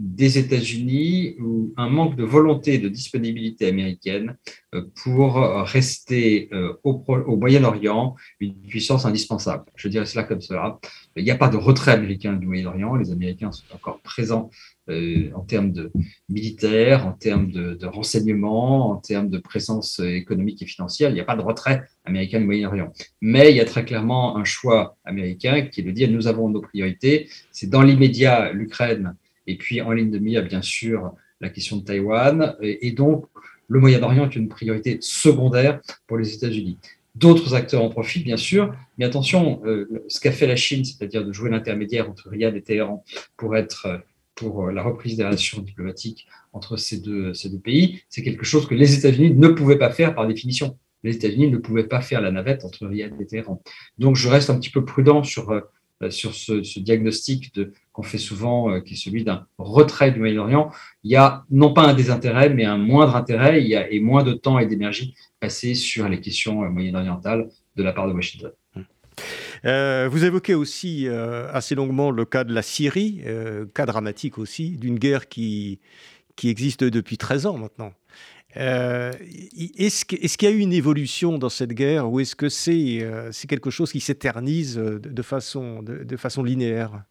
des 0.03 0.37
États-Unis 0.37 1.37
ou 1.41 1.73
un 1.77 1.89
manque 1.89 2.17
de 2.17 2.25
volonté 2.25 2.79
de 2.79 2.89
disponibilité 2.89 3.69
américaine 3.69 4.37
euh, 4.75 4.83
pour 5.03 5.37
rester 5.37 6.49
euh, 6.53 6.75
au, 6.83 7.37
Moyen-Orient 7.37 8.17
une 8.41 8.55
puissance 8.55 9.07
indispensable. 9.07 9.65
Je 9.77 9.89
dirais 9.89 10.07
cela 10.07 10.25
comme 10.25 10.41
cela. 10.41 10.81
Il 11.15 11.23
n'y 11.23 11.31
a 11.31 11.37
pas 11.37 11.49
de 11.49 11.57
retrait 11.57 11.93
américain 11.93 12.33
du 12.33 12.47
Moyen-Orient. 12.47 12.97
Les 12.97 13.13
Américains 13.13 13.53
sont 13.53 13.65
encore 13.75 14.01
présents 14.01 14.51
euh, 14.89 15.31
en 15.37 15.43
termes 15.43 15.71
de 15.71 15.93
militaire, 16.29 17.07
en 17.07 17.13
termes 17.13 17.53
de, 17.53 17.75
de, 17.75 17.87
renseignement, 17.87 18.91
en 18.91 18.97
termes 18.97 19.31
de 19.31 19.39
présence 19.39 20.01
économique 20.01 20.63
et 20.63 20.67
financière. 20.67 21.11
Il 21.11 21.15
n'y 21.15 21.21
a 21.21 21.25
pas 21.25 21.37
de 21.37 21.43
retrait 21.43 21.85
américain 22.05 22.41
du 22.41 22.47
Moyen-Orient. 22.47 22.93
Mais 23.21 23.53
il 23.53 23.57
y 23.57 23.61
a 23.61 23.65
très 23.65 23.85
clairement 23.85 24.37
un 24.37 24.45
choix 24.45 24.97
américain 25.05 25.63
qui 25.63 25.81
est 25.81 25.85
de 25.85 25.93
dire 25.93 26.11
nous 26.11 26.27
avons 26.27 26.49
nos 26.49 26.61
priorités. 26.61 27.29
C'est 27.53 27.71
dans 27.71 27.83
l'immédiat 27.83 28.53
l'Ukraine 28.53 29.15
et 29.47 29.57
puis 29.57 29.81
en 29.81 29.93
ligne 29.93 30.11
de 30.11 30.19
mire, 30.19 30.45
bien 30.45 30.63
sûr, 30.63 31.15
la 31.41 31.49
question 31.49 31.77
de 31.77 31.85
Taïwan. 31.85 32.57
Et, 32.61 32.93
donc, 32.93 33.27
le 33.69 33.81
Moyen-Orient 33.81 34.29
est 34.29 34.37
une 34.37 34.49
priorité 34.49 34.99
secondaire 35.01 35.81
pour 36.07 36.19
les 36.19 36.35
États-Unis. 36.35 36.79
D'autres 37.15 37.55
acteurs 37.55 37.83
en 37.83 37.91
profitent, 37.91 38.25
bien 38.25 38.37
sûr, 38.37 38.75
mais 38.97 39.05
attention, 39.05 39.61
euh, 39.67 39.87
ce 40.09 40.21
qu'a 40.21 40.33
fait 40.33 40.47
la 40.47 40.57
Chine, 40.57 40.85
c'est-à-dire 40.85 41.25
de 41.25 41.33
jouer 41.33 41.51
l'intermédiaire 41.51 42.09
entre 42.09 42.31
Riyad 42.31 42.57
et 42.57 42.63
Téhéran 42.63 43.05
pour 43.37 43.57
être 43.57 44.03
pour 44.35 44.71
la 44.71 44.83
reprise 44.83 45.17
des 45.17 45.25
relations 45.25 45.61
diplomatiques 45.61 46.27
entre 46.53 46.77
ces 46.77 46.99
deux, 46.99 47.35
ces 47.35 47.49
deux 47.49 47.59
pays, 47.59 48.03
c'est 48.09 48.23
quelque 48.23 48.45
chose 48.45 48.67
que 48.67 48.75
les 48.75 48.99
États-Unis 48.99 49.35
ne 49.35 49.49
pouvaient 49.49 49.79
pas 49.79 49.91
faire 49.91 50.15
par 50.15 50.27
définition. 50.27 50.79
Les 51.03 51.17
États-Unis 51.17 51.51
ne 51.51 51.59
pouvaient 51.59 51.89
pas 51.89 52.01
faire 52.01 52.21
la 52.21 52.31
navette 52.31 52.65
entre 52.65 52.87
Riyad 52.87 53.13
et 53.21 53.27
Téhéran. 53.27 53.63
Donc 53.99 54.17
je 54.17 54.29
reste 54.29 54.51
un 54.51 54.59
petit 54.59 54.71
peu 54.71 54.85
prudent 54.85 55.23
sur 55.23 55.51
euh, 55.51 55.61
euh, 55.61 55.63
sur 56.11 56.35
ce, 56.35 56.79
diagnostic 56.79 57.53
qu'on 57.93 58.03
fait 58.03 58.19
souvent, 58.19 58.71
euh, 58.71 58.81
qui 58.81 58.95
est 58.95 58.97
celui 58.97 59.25
d'un 59.25 59.47
retrait 59.59 60.11
du 60.11 60.19
Moyen-Orient. 60.19 60.71
Il 61.05 61.11
y 61.11 61.17
a 61.17 61.45
non 61.51 61.73
pas 61.73 61.83
un 61.83 61.95
désintérêt, 61.95 62.51
mais 62.51 62.65
un 62.65 62.79
moindre 62.79 63.17
intérêt 63.17 63.63
il 63.63 63.69
y 63.69 63.77
a, 63.77 63.91
et 63.91 64.01
moins 64.01 64.23
de 64.23 64.33
temps 64.33 64.59
et 64.59 64.67
d'énergie 64.67 65.15
passés 65.41 65.75
sur 65.75 66.09
les 66.09 66.21
questions 66.21 66.65
euh, 66.65 66.69
moyen-orientales 66.69 67.49
de 67.77 67.83
la 67.83 67.93
part 67.93 68.09
de 68.09 68.13
Washington. 68.13 68.53
vous 69.65 70.25
évoquez 70.25 70.55
aussi 70.55 71.07
assez 71.09 71.75
longuement 71.75 72.11
le 72.11 72.25
cas 72.25 72.45
de 72.45 72.53
la 72.53 72.63
Syrie, 72.63 73.23
cas 73.75 73.87
dramatique 73.87 74.39
aussi, 74.39 74.77
d'une 74.77 74.99
guerre 74.99 75.29
qui, 75.29 75.79
qui 76.37 76.49
existe 76.49 76.85
depuis 76.85 77.17
13 77.17 77.47
ans 77.47 77.57
maintenant. 77.57 77.93
Euh, 78.57 79.13
est-ce 79.79 80.05
qu'il 80.05 80.49
y 80.49 80.53
a 80.53 80.55
eu 80.55 80.59
une 80.59 80.73
évolution 80.73 81.39
dans 81.39 81.49
cette 81.49 81.73
guerre 81.73 82.11
ou 82.11 82.21
est-ce 82.21 82.37
que 82.37 82.49
c'est 82.49 82.99
euh, 83.01 83.31
quelque 83.49 83.71
chose 83.71 83.91
qui 83.91 84.01
s'éternise 84.01 84.79
euh, 84.79 84.99
de, 84.99 85.23
façon, 85.23 85.83
de, 85.83 86.17
façon 86.17 86.43
linéaire? 86.43 87.05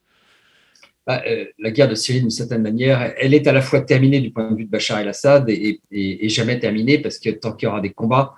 Bah, 1.08 1.24
La 1.58 1.72
guerre 1.72 1.90
de 1.90 1.96
Syrie, 1.96 2.22
d'une 2.22 2.30
certaine 2.30 2.62
manière, 2.62 3.14
elle 3.18 3.34
est 3.34 3.48
à 3.48 3.54
la 3.54 3.62
fois 3.62 3.82
terminée 3.82 4.20
du 4.20 4.32
point 4.32 4.52
de 4.52 4.56
vue 4.56 4.66
de 4.66 4.70
Bachar 4.70 5.00
el-Assad 5.00 5.50
et, 5.50 6.30
jamais 6.30 6.60
terminée 6.60 7.00
parce 7.00 7.18
que 7.18 7.32
tant 7.32 7.54
qu'il 7.54 7.68
y 7.68 7.70
aura 7.70 7.82
des 7.82 7.92
combats, 7.92 8.36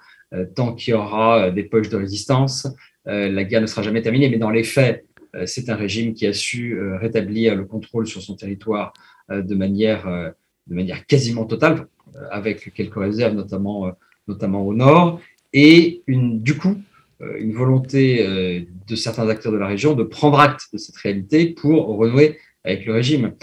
tant 0.55 0.73
qu'il 0.73 0.91
y 0.91 0.93
aura 0.95 1.51
des 1.51 1.63
poches 1.63 1.89
de 1.89 1.97
résistance, 1.97 2.67
la 3.05 3.43
guerre 3.43 3.59
ne 3.59 3.65
sera 3.65 3.81
jamais 3.81 4.01
terminée. 4.01 4.29
Mais 4.29 4.37
dans 4.37 4.49
les 4.49 4.63
faits, 4.63 5.05
c'est 5.45 5.69
un 5.69 5.75
régime 5.75 6.13
qui 6.13 6.25
a 6.25 6.31
su 6.31 6.79
rétablir 7.01 7.55
le 7.55 7.65
contrôle 7.65 8.07
sur 8.07 8.21
son 8.21 8.37
territoire 8.37 8.93
de 9.29 9.55
manière, 9.55 10.33
de 10.67 10.75
manière 10.75 11.05
quasiment 11.05 11.45
totale 11.45 11.87
euh, 12.15 12.19
avec 12.31 12.73
quelques 12.73 12.95
réserves, 12.95 13.35
notamment, 13.35 13.87
euh, 13.87 13.91
notamment 14.27 14.65
au 14.65 14.73
nord, 14.73 15.19
et 15.51 16.01
du 16.07 16.57
coup, 16.57 16.81
euh, 17.21 17.37
une 17.39 17.53
volonté 17.53 18.25
de 18.87 18.95
certains 18.95 19.29
acteurs 19.29 19.51
de 19.51 19.57
la 19.57 19.67
région 19.67 19.93
de 19.93 20.03
prendre 20.03 20.39
acte 20.39 20.63
de 20.73 20.77
cette 20.77 20.97
réalité 20.97 21.47
pour 21.47 21.87
renouer 21.87 22.37
avec 22.63 22.85
le 22.85 22.93
régime. 22.93 23.33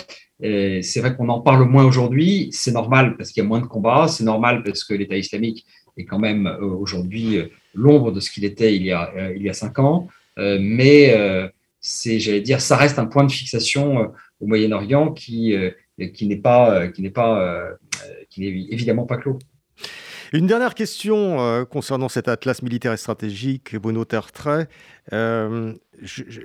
C'est 0.40 1.00
vrai 1.00 1.14
qu'on 1.14 1.28
en 1.28 1.40
parle 1.40 1.68
moins 1.68 1.84
aujourd'hui, 1.84 2.48
c'est 2.50 2.72
normal 2.72 3.16
parce 3.16 3.30
qu'il 3.30 3.42
y 3.42 3.46
a 3.46 3.48
moins 3.48 3.60
de 3.60 3.66
combats, 3.66 4.08
c'est 4.08 4.24
normal 4.24 4.62
parce 4.64 4.84
que 4.84 4.94
l'État 4.94 5.16
islamique 5.16 5.66
est 5.98 6.06
quand 6.06 6.18
même 6.18 6.46
aujourd'hui 6.62 7.38
l'ombre 7.74 8.10
de 8.10 8.20
ce 8.20 8.30
qu'il 8.30 8.44
était 8.46 8.74
il 8.74 8.82
y 8.82 8.90
a, 8.90 9.32
il 9.36 9.42
y 9.42 9.50
a 9.50 9.52
cinq 9.52 9.78
ans, 9.78 10.08
mais 10.38 11.14
c'est, 11.80 12.18
j'allais 12.18 12.40
dire, 12.40 12.62
ça 12.62 12.76
reste 12.76 12.98
un 12.98 13.06
point 13.06 13.24
de 13.24 13.30
fixation 13.30 14.12
au 14.40 14.46
Moyen-Orient 14.46 15.12
qui, 15.12 15.54
qui 16.08 16.26
n'est 16.26 16.36
pas, 16.36 16.88
qui 16.88 17.02
n'est 17.02 17.10
pas 17.10 17.76
qui 18.28 18.40
n'est 18.40 18.72
évidemment 18.72 19.06
pas 19.06 19.16
clos. 19.16 19.38
Une 20.32 20.46
dernière 20.46 20.76
question 20.76 21.40
euh, 21.40 21.64
concernant 21.64 22.08
cet 22.08 22.28
atlas 22.28 22.62
militaire 22.62 22.92
et 22.92 22.96
stratégique, 22.96 23.74
Bruno 23.76 24.04
Tertrais. 24.04 24.68
Euh, 25.12 25.74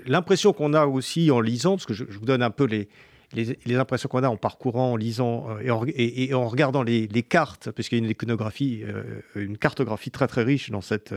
L'impression 0.08 0.54
qu'on 0.54 0.74
a 0.74 0.88
aussi 0.88 1.30
en 1.30 1.40
lisant, 1.40 1.76
parce 1.76 1.86
que 1.86 1.94
je, 1.94 2.04
vous 2.04 2.26
donne 2.26 2.42
un 2.42 2.50
peu 2.50 2.66
les, 2.66 2.90
les, 3.34 3.76
impressions 3.76 4.10
qu'on 4.10 4.24
a 4.24 4.28
en 4.28 4.38
parcourant, 4.38 4.94
en 4.94 4.96
lisant 4.96 5.48
euh, 5.52 5.86
et 5.96 6.34
en, 6.34 6.48
regardant 6.48 6.82
les, 6.82 7.08
cartes, 7.24 7.70
puisqu'il 7.72 8.00
y 8.00 8.02
a 8.02 8.04
une 8.04 8.10
iconographie, 8.10 8.82
euh, 8.84 9.22
une 9.36 9.58
cartographie 9.58 10.10
très 10.10 10.28
très 10.28 10.42
riche 10.42 10.72
dans, 10.72 10.82
cette, 10.82 11.14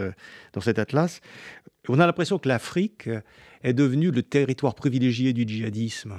dans 0.52 0.60
cet 0.60 0.78
atlas, 0.78 1.22
on 1.88 1.98
a 1.98 2.06
l'impression 2.06 2.38
que 2.38 2.48
l'Afrique 2.48 3.08
est 3.62 3.72
devenue 3.72 4.10
le 4.10 4.22
territoire 4.22 4.74
privilégié 4.74 5.32
du 5.32 5.48
djihadisme. 5.48 6.16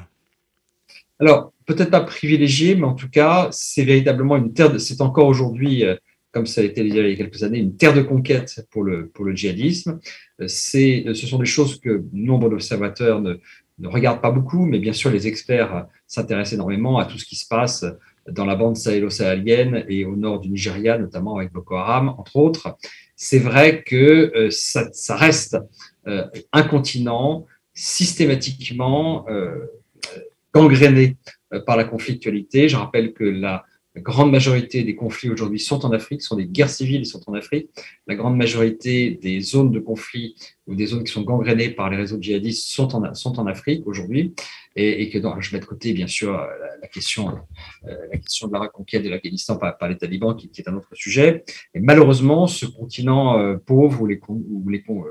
Alors, 1.20 1.52
peut-être 1.66 1.92
pas 1.92 2.02
privilégié, 2.02 2.76
mais 2.76 2.86
en 2.86 2.94
tout 2.94 3.10
cas, 3.10 3.50
c'est 3.52 3.84
véritablement 3.84 4.38
une 4.38 4.54
terre, 4.54 4.80
c'est 4.80 5.02
encore 5.02 5.28
aujourd'hui, 5.28 5.84
euh, 5.84 5.96
comme 6.32 6.46
ça 6.46 6.62
a 6.62 6.64
été 6.64 6.82
il 6.82 6.96
y 6.96 7.00
a 7.00 7.16
quelques 7.16 7.44
années, 7.44 7.60
une 7.60 7.76
terre 7.76 7.94
de 7.94 8.02
conquête 8.02 8.66
pour 8.72 8.84
le, 8.84 9.08
pour 9.10 9.26
le 9.26 9.36
djihadisme. 9.36 10.00
Euh, 10.40 10.48
c'est, 10.48 11.04
ce 11.14 11.28
sont 11.28 11.38
des 11.38 11.46
choses 11.46 11.80
que 11.80 12.06
nombre 12.14 12.50
d'observateurs 12.50 13.22
ne, 13.22 13.36
ne 13.80 13.88
regardent 13.90 14.22
pas 14.22 14.32
beaucoup, 14.32 14.66
mais 14.66 14.80
bien 14.80 14.94
sûr, 14.94 15.12
les 15.12 15.28
experts 15.28 15.88
s'intéressent 16.08 16.54
énormément 16.54 17.00
à 17.00 17.06
tout 17.06 17.18
ce 17.18 17.26
qui 17.26 17.36
se 17.36 17.48
passe 17.48 17.86
dans 18.30 18.46
la 18.46 18.56
bande 18.56 18.78
sahélo-sahélienne 18.78 19.86
et 19.90 20.06
au 20.06 20.16
nord 20.16 20.40
du 20.40 20.50
Nigeria, 20.50 20.98
notamment 20.98 21.38
avec 21.38 21.52
Boko 21.52 21.76
Haram, 21.76 22.10
entre 22.18 22.38
autres. 22.38 22.78
C'est 23.18 23.40
vrai 23.40 23.84
que 23.84 24.32
euh, 24.36 24.50
ça, 24.52 24.88
ça, 24.94 25.18
reste 25.18 25.58
un 26.54 26.64
continent 26.64 27.46
systématiquement 27.76 29.26
gangréné 29.28 30.29
euh, 31.54 31.62
par 31.66 31.78
la 31.78 31.84
conflictualité. 31.84 32.70
Je 32.70 32.76
rappelle 32.76 33.14
que 33.14 33.24
la 33.24 33.64
grande 34.00 34.32
majorité 34.32 34.84
des 34.84 34.96
conflits 34.96 35.30
aujourd'hui 35.30 35.60
sont 35.60 35.86
en 35.86 35.92
Afrique, 35.92 36.22
sont 36.22 36.36
des 36.36 36.46
guerres 36.46 36.70
civiles 36.70 37.06
sont 37.06 37.22
en 37.30 37.34
Afrique. 37.34 37.70
La 38.08 38.16
grande 38.16 38.38
majorité 38.38 39.12
des 39.12 39.42
zones 39.42 39.72
de 39.72 39.80
conflit 39.80 40.36
ou 40.68 40.76
des 40.76 40.86
zones 40.86 41.04
qui 41.04 41.12
sont 41.12 41.24
gangrénées 41.24 41.70
par 41.70 41.90
les 41.90 41.98
réseaux 41.98 42.18
djihadistes 42.20 42.70
sont 42.70 42.96
en, 42.96 43.48
Afrique 43.48 43.88
aujourd'hui. 43.88 44.34
Et, 44.76 45.10
que 45.10 45.20
je 45.40 45.54
mets 45.54 45.60
de 45.60 45.66
côté, 45.66 45.94
bien 45.94 46.08
sûr, 46.08 46.32
la, 46.32 46.88
question, 46.88 47.30
euh, 47.86 47.96
la 48.12 48.18
question 48.18 48.48
de 48.48 48.54
la 48.54 48.60
reconquête 48.60 49.04
de 49.04 49.10
l'Afghanistan 49.10 49.58
par, 49.58 49.90
les 49.90 49.98
talibans, 49.98 50.36
qui, 50.36 50.50
est 50.58 50.70
un 50.70 50.76
autre 50.76 50.94
sujet. 50.94 51.44
Et 51.74 51.80
malheureusement, 51.80 52.48
ce 52.48 52.66
continent 52.66 53.40
euh, 53.40 53.58
pauvre 53.58 54.02
où, 54.02 54.08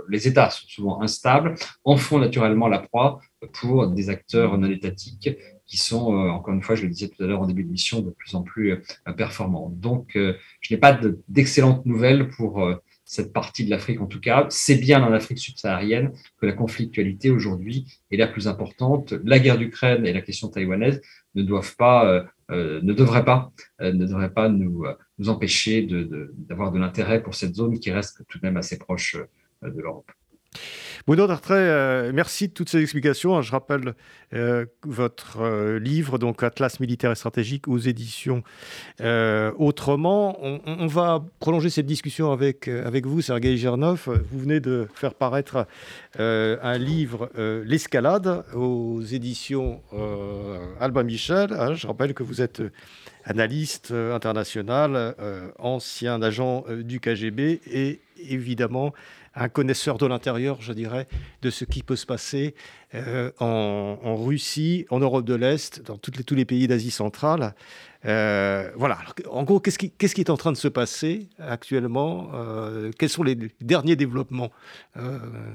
les 0.08 0.28
États 0.28 0.50
sont 0.50 0.68
souvent 0.68 1.02
instables 1.02 1.56
en 1.84 1.96
font 1.96 2.18
naturellement 2.18 2.68
la 2.68 2.78
proie 2.78 3.20
pour 3.52 3.88
des 3.88 4.10
acteurs 4.10 4.56
non 4.56 4.70
étatiques 4.70 5.30
qui 5.68 5.76
sont, 5.76 6.14
euh, 6.14 6.30
encore 6.30 6.54
une 6.54 6.62
fois, 6.62 6.74
je 6.74 6.82
le 6.82 6.88
disais 6.88 7.08
tout 7.08 7.22
à 7.22 7.26
l'heure 7.26 7.42
en 7.42 7.46
début 7.46 7.62
de 7.62 7.70
mission, 7.70 8.00
de 8.00 8.10
plus 8.10 8.34
en 8.34 8.42
plus 8.42 8.72
euh, 8.72 9.12
performants. 9.12 9.70
Donc, 9.76 10.16
euh, 10.16 10.34
je 10.60 10.74
n'ai 10.74 10.80
pas 10.80 10.98
d'excellentes 11.28 11.84
nouvelles 11.86 12.28
pour 12.30 12.66
cette 13.04 13.32
partie 13.32 13.64
de 13.64 13.70
l'Afrique 13.70 14.00
en 14.00 14.06
tout 14.06 14.20
cas. 14.20 14.46
C'est 14.50 14.76
bien 14.76 15.02
en 15.02 15.12
Afrique 15.12 15.38
subsaharienne 15.38 16.12
que 16.40 16.46
la 16.46 16.52
conflictualité 16.52 17.30
aujourd'hui 17.30 17.86
est 18.10 18.16
la 18.16 18.26
plus 18.26 18.48
importante. 18.48 19.14
La 19.24 19.38
guerre 19.38 19.58
d'Ukraine 19.58 20.06
et 20.06 20.12
la 20.12 20.22
question 20.22 20.48
taïwanaise 20.48 21.00
ne 21.34 21.42
doivent 21.42 21.76
pas, 21.76 22.26
ne 22.50 22.92
devraient 22.92 23.24
pas, 23.24 23.52
ne 23.80 24.04
devraient 24.04 24.32
pas 24.32 24.48
nous, 24.48 24.84
nous 25.18 25.28
empêcher 25.28 25.82
d'avoir 26.48 26.70
de, 26.70 26.76
de 26.76 26.82
l'intérêt 26.82 27.22
pour 27.22 27.34
cette 27.34 27.54
zone 27.54 27.78
qui 27.78 27.90
reste 27.90 28.24
tout 28.28 28.38
de 28.38 28.46
même 28.46 28.56
assez 28.56 28.78
proche 28.78 29.16
de 29.62 29.80
l'Europe. 29.80 30.10
Bruno 31.08 31.26
Dartret, 31.26 31.54
euh, 31.54 32.10
merci 32.12 32.48
de 32.48 32.52
toutes 32.52 32.68
ces 32.68 32.82
explications. 32.82 33.40
Je 33.40 33.50
rappelle 33.50 33.94
euh, 34.34 34.66
votre 34.82 35.40
euh, 35.40 35.78
livre, 35.78 36.18
donc 36.18 36.42
Atlas 36.42 36.80
militaire 36.80 37.10
et 37.12 37.14
stratégique 37.14 37.66
aux 37.66 37.78
éditions 37.78 38.42
Autrement. 39.00 40.36
On, 40.42 40.86
va 40.86 41.24
prolonger 41.40 41.70
cette 41.70 41.86
discussion 41.86 42.30
avec, 42.30 42.68
avec 42.68 43.06
vous, 43.06 43.22
Sergei 43.22 43.56
Gernov. 43.56 44.08
Vous 44.30 44.38
venez 44.38 44.60
de 44.60 44.86
faire 44.94 45.14
paraître 45.14 45.66
un 46.18 46.78
livre, 46.78 47.30
L'escalade, 47.64 48.44
aux 48.54 49.00
éditions 49.00 49.80
Alba 50.80 51.04
Michel. 51.04 51.52
Hein, 51.52 51.74
je 51.74 51.86
rappelle 51.86 52.12
que 52.12 52.22
vous 52.22 52.42
êtes 52.42 52.62
analyste 53.24 53.92
international, 53.92 55.14
ancien 55.58 56.20
agent 56.22 56.64
du 56.82 57.00
KGB 57.00 57.60
et 57.70 58.00
évidemment 58.18 58.92
un 59.38 59.48
connaisseur 59.48 59.98
de 59.98 60.06
l'intérieur, 60.06 60.60
je 60.60 60.72
dirais, 60.72 61.06
de 61.42 61.50
ce 61.50 61.64
qui 61.64 61.82
peut 61.82 61.96
se 61.96 62.06
passer 62.06 62.54
euh, 62.94 63.30
en, 63.38 64.16
Russie, 64.16 64.86
en 64.90 64.98
Europe 64.98 65.24
de 65.24 65.34
l'Est, 65.34 65.82
dans 65.82 65.98
les, 66.16 66.24
tous 66.24 66.34
les 66.34 66.44
pays 66.44 66.66
d'Asie 66.66 66.90
centrale. 66.90 67.54
Euh, 68.04 68.70
voilà. 68.76 68.98
en 69.30 69.44
gros, 69.44 69.60
qu'est-ce 69.60 69.78
qui, 69.78 70.20
est 70.20 70.30
en 70.30 70.36
train 70.36 70.52
de 70.52 70.56
se 70.56 70.68
passer 70.68 71.28
actuellement 71.38 72.30
euh, 72.34 72.90
Quels 72.98 73.08
sont 73.08 73.22
les 73.22 73.36
derniers 73.60 73.96
développements, 73.96 74.50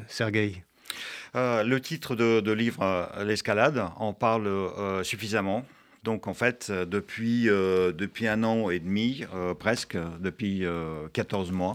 Sergueï? 0.07 0.63
Le 1.35 1.77
titre 1.79 2.15
de, 2.15 2.51
livre, 2.51 3.09
L'escalade, 3.23 3.83
en 3.97 4.13
parle 4.13 4.49
suffisamment. 5.03 5.65
Donc 6.03 6.27
en 6.27 6.33
fait, 6.33 6.71
depuis, 6.71 7.45
depuis 7.45 8.27
un 8.27 8.43
an 8.43 8.69
et 8.69 8.79
demi, 8.79 9.23
presque, 9.57 9.97
depuis 10.19 10.63
14 11.13 11.51
mois, 11.51 11.73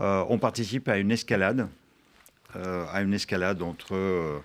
on 0.00 0.38
participe 0.38 0.88
à 0.88 0.98
une 0.98 1.10
escalade 1.10 1.68
euh, 2.56 2.84
à 2.92 3.02
une 3.02 3.14
escalade 3.14 3.62
entre 3.62 3.94
euh, 3.94 4.38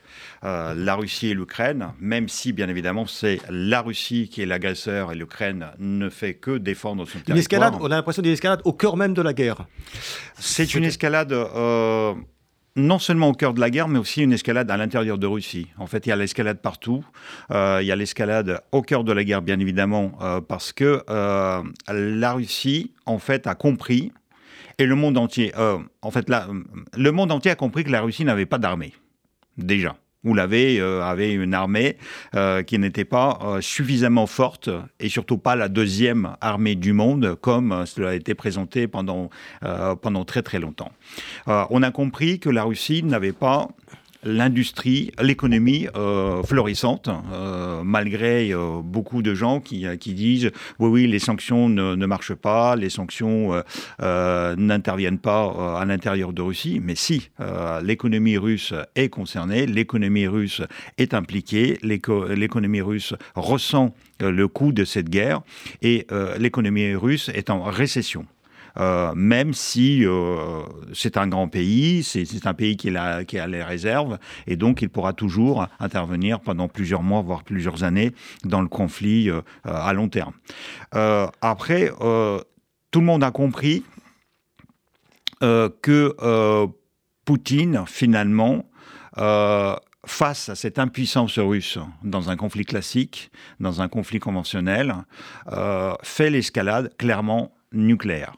euh, 0.43 0.75
la 0.75 0.93
Russie 0.93 1.29
et 1.29 1.33
l'Ukraine, 1.33 1.87
même 1.99 2.29
si 2.29 2.53
bien 2.53 2.69
évidemment 2.69 3.07
c'est 3.07 3.39
la 3.49 3.81
Russie 3.81 4.29
qui 4.31 4.43
est 4.43 4.45
l'agresseur 4.45 5.11
et 5.11 5.15
l'Ukraine 5.15 5.67
ne 5.79 6.09
fait 6.09 6.35
que 6.35 6.59
défendre 6.59 7.05
son 7.05 7.13
territoire. 7.13 7.35
Une 7.35 7.39
escalade, 7.39 7.73
on 7.79 7.85
a 7.85 7.95
l'impression 7.95 8.21
d'une 8.21 8.33
escalade 8.33 8.61
au 8.63 8.73
cœur 8.73 8.95
même 8.95 9.15
de 9.15 9.23
la 9.23 9.33
guerre. 9.33 9.65
C'est 10.37 10.75
une 10.75 10.83
escalade 10.83 11.33
non 12.75 12.99
seulement 12.99 13.29
au 13.29 13.33
cœur 13.33 13.55
de 13.55 13.59
la 13.59 13.71
guerre, 13.71 13.87
mais 13.87 13.97
aussi 13.97 14.21
une 14.21 14.33
escalade 14.33 14.69
à 14.69 14.77
l'intérieur 14.77 15.17
de 15.17 15.25
Russie. 15.25 15.67
En 15.77 15.87
fait, 15.87 16.05
il 16.05 16.09
y 16.09 16.11
a 16.11 16.15
l'escalade 16.15 16.59
partout. 16.61 17.03
il 17.49 17.85
y 17.85 17.91
a 17.91 17.95
l'escalade 17.95 18.61
au 18.71 18.83
cœur 18.83 19.03
de 19.03 19.13
la 19.13 19.23
guerre, 19.23 19.41
bien 19.41 19.59
évidemment, 19.59 20.11
parce 20.47 20.73
que 20.73 21.03
la 21.07 22.33
Russie, 22.33 22.91
en 23.05 23.17
fait, 23.17 23.47
a 23.47 23.55
compris 23.55 24.11
et 24.77 24.85
le 24.85 24.95
monde 24.95 25.17
entier, 25.17 25.53
euh, 25.57 25.77
en 26.01 26.11
fait, 26.11 26.29
là, 26.29 26.47
le 26.97 27.11
monde 27.11 27.31
entier 27.31 27.51
a 27.51 27.55
compris 27.55 27.83
que 27.83 27.91
la 27.91 28.01
Russie 28.01 28.25
n'avait 28.25 28.45
pas 28.45 28.57
d'armée, 28.57 28.93
déjà. 29.57 29.95
Ou 30.23 30.33
l'avait 30.33 30.79
euh, 30.79 31.03
avait 31.03 31.33
une 31.33 31.53
armée 31.53 31.97
euh, 32.33 32.63
qui 32.63 32.79
n'était 32.79 33.05
pas 33.05 33.59
suffisamment 33.61 34.25
forte 34.25 34.71
et 34.99 35.07
surtout 35.07 35.37
pas 35.37 35.55
la 35.55 35.69
deuxième 35.69 36.35
armée 36.41 36.73
du 36.73 36.93
monde 36.93 37.35
comme 37.41 37.85
cela 37.85 38.09
a 38.09 38.13
été 38.15 38.33
présenté 38.33 38.87
pendant, 38.87 39.29
pendant 40.01 40.25
très 40.25 40.41
très 40.41 40.57
longtemps. 40.57 40.91
on 41.45 41.83
a 41.83 41.91
compris 41.91 42.39
que 42.39 42.49
la 42.49 42.63
Russie 42.63 43.03
n'avait 43.03 43.33
pas 43.33 43.67
l'industrie, 44.25 45.11
l'économie 45.21 45.87
euh, 45.95 46.43
florissante, 46.43 47.09
euh, 47.31 47.83
malgré 47.83 48.51
euh, 48.51 48.81
beaucoup 48.83 49.21
de 49.21 49.35
gens 49.35 49.61
qui, 49.61 49.85
disent 50.13 50.51
oui, 50.79 50.89
oui, 50.89 51.07
les 51.07 51.19
sanctions 51.19 51.69
ne, 51.69 51.95
ne 51.95 52.05
marchent 52.05 52.33
pas, 52.33 52.75
les 52.75 52.89
sanctions 52.89 53.51
n'interviennent 53.99 55.19
pas 55.19 55.77
à 55.79 55.85
l'intérieur 55.85 56.33
de 56.33 56.41
Russie. 56.41 56.81
Mais 56.81 56.95
si, 56.95 57.29
l'économie 57.83 58.37
russe 58.37 58.73
est 58.95 59.09
concernée, 59.09 59.65
l'économie 59.67 60.27
russe 60.27 60.61
est 60.97 61.13
impliquée, 61.13 61.77
l'économie 61.83 62.81
russe 62.81 63.13
ressent 63.35 63.93
le 64.19 64.47
coût 64.47 64.71
de 64.71 64.85
cette 64.85 65.09
guerre 65.09 65.41
et 65.81 66.07
l'économie 66.39 66.95
russe 66.95 67.29
est 67.33 67.49
en 67.49 67.61
récession. 67.61 68.25
Euh, 68.77 69.13
même 69.15 69.53
si 69.53 70.05
euh, 70.05 70.63
c'est 70.93 71.17
un 71.17 71.27
grand 71.27 71.47
pays, 71.47 72.03
c'est 72.03 72.45
un 72.45 72.53
pays 72.53 72.77
qui 72.77 72.89
a, 72.95 73.47
les 73.47 73.63
réserves, 73.63 74.17
et 74.47 74.55
donc 74.55 74.81
il 74.81 74.89
pourra 74.89 75.13
toujours 75.13 75.67
intervenir 75.79 76.39
pendant 76.39 76.67
plusieurs 76.67 77.03
mois, 77.03 77.21
voire 77.21 77.43
plusieurs 77.43 77.83
années, 77.83 78.11
dans 78.43 78.61
le 78.61 78.67
conflit 78.67 79.29
euh, 79.29 79.41
à 79.63 79.93
long 79.93 80.09
terme. 80.09 80.33
après, 81.41 81.91
tout 82.91 82.99
le 82.99 83.05
monde 83.05 83.23
a 83.23 83.31
compris 83.31 83.83
que 85.39 86.67
Poutine, 87.25 87.83
finalement, 87.87 88.65
face 90.05 90.49
à 90.49 90.55
cette 90.55 90.79
impuissance 90.79 91.37
russe 91.39 91.79
dans 92.03 92.29
un 92.29 92.35
conflit 92.35 92.65
classique, 92.65 93.31
dans 93.59 93.81
un 93.81 93.87
conflit 93.87 94.19
conventionnel, 94.19 94.95
fait 96.03 96.29
l'escalade 96.29 96.95
clairement 96.97 97.51
nucléaire. 97.71 98.35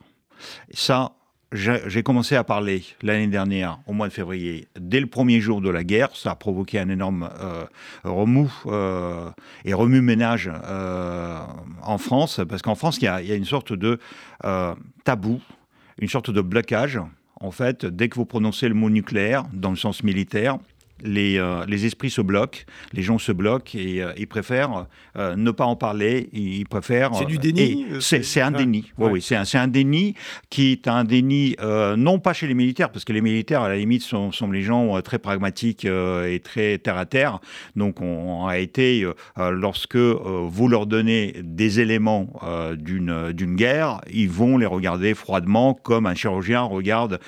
Ça, 0.72 1.14
j'ai 1.54 2.04
commencé 2.04 2.36
à 2.36 2.44
parler 2.44 2.84
l'année 3.02 3.28
dernière, 3.28 3.80
au 3.88 3.94
mois 3.94 4.08
de 4.08 4.14
février, 4.14 4.68
dès 4.80 5.00
le 5.00 5.08
premier 5.08 5.40
jour 5.40 5.62
de 5.62 5.70
la 5.70 5.84
guerre. 5.84 6.10
Ça 6.14 6.32
a 6.32 6.36
provoqué 6.36 6.78
un 6.80 6.90
énorme 6.90 7.30
euh, 7.40 7.64
remous 8.04 8.52
euh, 8.66 9.30
et 9.64 9.74
remue-ménage 9.74 10.52
euh, 10.66 11.40
en 11.84 11.98
France, 11.98 12.42
parce 12.48 12.62
qu'en 12.62 12.76
France, 12.76 12.98
il 12.98 13.06
y, 13.06 13.08
a 13.08 13.36
une 13.36 13.46
sorte 13.46 13.72
de 13.72 14.00
tabou, 15.04 15.42
une 16.00 16.10
sorte 16.10 16.32
de 16.32 16.42
blocage. 16.42 17.00
En 17.40 17.52
fait, 17.52 17.86
dès 17.86 18.10
que 18.10 18.16
vous 18.16 18.26
prononcez 18.26 18.68
le 18.68 18.74
mot 18.74 18.90
nucléaire, 18.90 19.46
dans 19.54 19.70
le 19.70 19.76
sens 19.76 20.04
militaire, 20.04 20.58
les, 21.04 21.38
euh, 21.38 21.66
les, 21.68 21.86
esprits 21.86 22.10
se 22.10 22.22
bloquent, 22.22 22.60
les 22.94 23.02
gens 23.02 23.18
se 23.18 23.32
bloquent 23.32 23.78
et 23.78 24.02
euh, 24.02 24.14
ils 24.18 24.28
préfèrent 24.28 24.88
euh, 25.18 25.36
ne 25.36 25.52
pas 25.52 25.66
en 25.66 25.76
parler, 25.76 26.30
ils 26.34 26.66
préfèrent... 26.66 27.16
C'est 27.16 27.26
du 27.26 27.38
déni 27.38 27.86
C'est 28.00 28.42
un 28.42 28.52
déni, 28.52 28.92
oui, 28.98 29.10
oui 29.14 29.22
c'est 29.22 29.36
un, 29.36 29.44
un, 29.54 29.68
déni 29.68 30.16
qui 30.50 30.72
est 30.72 30.88
un 30.88 31.04
déni, 31.04 31.56
non 31.98 32.20
pas 32.20 32.34
chez 32.34 32.48
les 32.48 32.54
militaires, 32.54 32.92
parce 32.92 33.06
que 33.06 33.14
les 33.14 33.22
militaires, 33.22 33.62
à 33.62 33.70
la 33.70 33.78
limite, 33.78 34.02
sont, 34.02 34.32
sont 34.32 34.52
les 34.52 34.62
gens 34.62 35.00
très 35.02 35.20
pragmatiques 35.20 35.86
et 35.86 36.40
très 36.44 36.78
terre-à-terre, 36.78 37.40
donc 37.76 38.02
on, 38.02 38.48
a 38.48 38.58
été, 38.58 39.06
lorsque 39.38 39.98
vous 39.98 40.68
leur 40.68 40.86
donnez 40.86 41.36
des 41.44 41.80
éléments 41.80 42.28
d'une 42.78 43.56
guerre, 43.56 44.02
ils 44.12 44.30
vont 44.30 44.58
les 44.58 44.66
regarder 44.66 45.14
froidement 45.14 45.74
comme 45.74 46.06
un 46.06 46.16
chirurgien 46.16 46.62
regarde 46.62 47.20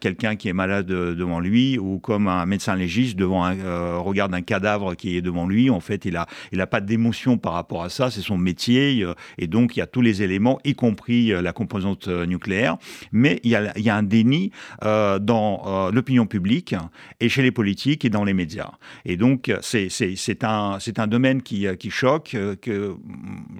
quelqu'un 0.00 0.36
qui 0.36 0.48
est 0.48 0.52
malade 0.52 0.86
devant 0.86 1.40
lui 1.40 1.78
ou 1.78 1.98
comme 1.98 2.28
un 2.28 2.46
médecin 2.46 2.77
légiste 2.78 3.16
devant 3.16 3.44
un 3.44 3.58
euh, 3.58 3.98
regard 3.98 4.28
d'un 4.28 4.42
cadavre 4.42 4.94
qui 4.94 5.16
est 5.16 5.22
devant 5.22 5.46
lui. 5.46 5.70
En 5.70 5.80
fait, 5.80 6.04
il 6.04 6.16
a, 6.16 6.26
il 6.52 6.60
a 6.60 6.66
pas 6.66 6.80
d'émotion 6.80 7.36
par 7.38 7.52
rapport 7.52 7.82
à 7.82 7.88
ça. 7.88 8.10
C'est 8.10 8.20
son 8.20 8.38
métier. 8.38 9.02
Euh, 9.02 9.14
et 9.36 9.46
donc, 9.46 9.76
il 9.76 9.80
y 9.80 9.82
a 9.82 9.86
tous 9.86 10.00
les 10.00 10.22
éléments, 10.22 10.58
y 10.64 10.74
compris 10.74 11.32
euh, 11.32 11.42
la 11.42 11.52
composante 11.52 12.08
nucléaire. 12.08 12.76
Mais 13.12 13.40
il 13.42 13.50
y 13.50 13.56
a, 13.56 13.76
il 13.76 13.84
y 13.84 13.90
a 13.90 13.96
un 13.96 14.02
déni 14.02 14.50
dans 14.82 15.90
l'opinion 15.92 16.26
publique 16.26 16.74
et 17.20 17.28
chez 17.28 17.42
les 17.42 17.50
politiques 17.50 18.04
et 18.04 18.10
dans 18.10 18.24
les 18.24 18.34
médias. 18.34 18.70
Et 19.04 19.16
donc, 19.16 19.52
c'est, 19.60 20.44
un, 20.44 20.78
un 20.96 21.06
domaine 21.06 21.42
qui, 21.42 21.66
qui 21.78 21.90
choque, 21.90 22.36
que 22.62 22.94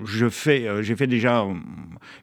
je 0.04 0.28
fais, 0.28 0.82
j'ai 0.82 0.96
fait 0.96 1.06
déjà 1.06 1.44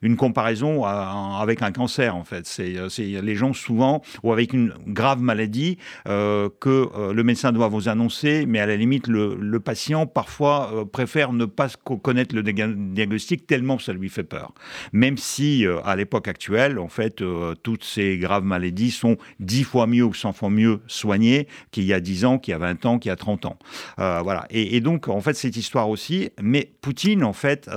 une 0.02 0.16
comparaison 0.16 0.84
avec 0.84 1.62
un 1.62 1.72
cancer, 1.72 2.16
en 2.16 2.24
fait. 2.24 2.46
C'est, 2.46 2.76
c'est 2.88 3.04
les 3.04 3.34
gens 3.34 3.52
souvent, 3.52 4.02
ou 4.22 4.32
avec 4.32 4.52
une 4.52 4.74
grave 4.86 5.20
maladie, 5.20 5.78
que 6.04 6.85
euh, 6.94 7.12
le 7.12 7.24
médecin 7.24 7.52
doit 7.52 7.68
vous 7.68 7.88
annoncer, 7.88 8.46
mais 8.46 8.58
à 8.60 8.66
la 8.66 8.76
limite, 8.76 9.06
le, 9.08 9.58
patient 9.58 10.06
parfois 10.06 10.70
euh, 10.72 10.84
préfère 10.84 11.32
ne 11.32 11.44
pas 11.44 11.68
connaître 12.02 12.34
le 12.34 12.42
diagnostic 12.42 13.46
tellement 13.46 13.78
ça 13.78 13.92
lui 13.92 14.08
fait 14.08 14.22
peur. 14.22 14.52
Même 14.92 15.16
si, 15.16 15.66
euh, 15.66 15.80
à 15.84 15.96
l'époque 15.96 16.28
actuelle, 16.28 16.78
en 16.78 16.88
fait, 16.88 17.22
toutes 17.62 17.84
ces 17.84 18.18
graves 18.18 18.44
maladies 18.44 18.90
sont 18.90 19.16
dix 19.40 19.64
fois 19.64 19.86
mieux 19.86 20.04
ou 20.04 20.14
cent 20.14 20.32
fois 20.32 20.50
mieux 20.50 20.80
soignées 20.86 21.48
qu'il 21.70 21.84
y 21.84 21.92
a 21.92 22.00
dix 22.00 22.24
ans, 22.24 22.38
qu'il 22.38 22.52
y 22.52 22.54
a 22.54 22.58
20 22.58 22.86
ans, 22.86 22.98
qu'il 22.98 23.08
y 23.08 23.12
a 23.12 23.16
30 23.16 23.46
ans. 23.46 23.58
voilà. 23.96 24.46
Et, 24.50 24.80
donc, 24.80 25.08
en 25.08 25.20
fait, 25.20 25.34
cette 25.34 25.56
histoire 25.56 25.88
aussi, 25.88 26.30
mais 26.40 26.70
Poutine, 26.80 27.24
en 27.24 27.32
fait, 27.32 27.68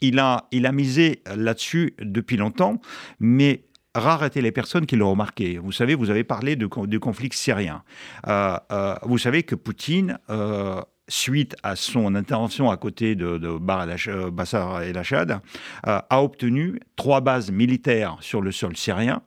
il 0.00 0.18
a, 0.18 0.46
il 0.52 0.66
a 0.66 0.72
misé 0.72 1.22
là-dessus 1.34 1.94
depuis 2.00 2.36
longtemps, 2.36 2.80
mais 3.20 3.62
rares 3.96 4.24
étaient 4.24 4.42
les 4.42 4.52
personnes 4.52 4.86
qui 4.86 4.96
l'ont 4.96 5.10
remarqué. 5.10 5.58
Vous 5.58 5.72
savez, 5.72 5.94
vous 5.94 6.10
avez 6.10 6.24
parlé 6.24 6.56
du 6.56 7.00
conflit 7.00 7.28
syrien. 7.32 7.82
Euh, 8.26 8.56
euh, 8.70 8.94
vous 9.02 9.18
savez 9.18 9.42
que 9.42 9.54
Poutine, 9.54 10.18
euh, 10.30 10.80
suite 11.08 11.56
à 11.62 11.76
son 11.76 12.14
intervention 12.14 12.70
à 12.70 12.76
côté 12.76 13.14
de, 13.14 13.38
de 13.38 13.58
Bassar 13.58 14.82
el-Assad, 14.82 15.40
a 15.84 16.22
obtenu 16.22 16.80
trois 16.96 17.20
bases 17.20 17.50
militaires 17.50 18.16
sur 18.20 18.42
le 18.42 18.50
sol 18.50 18.76
syrien 18.76 19.22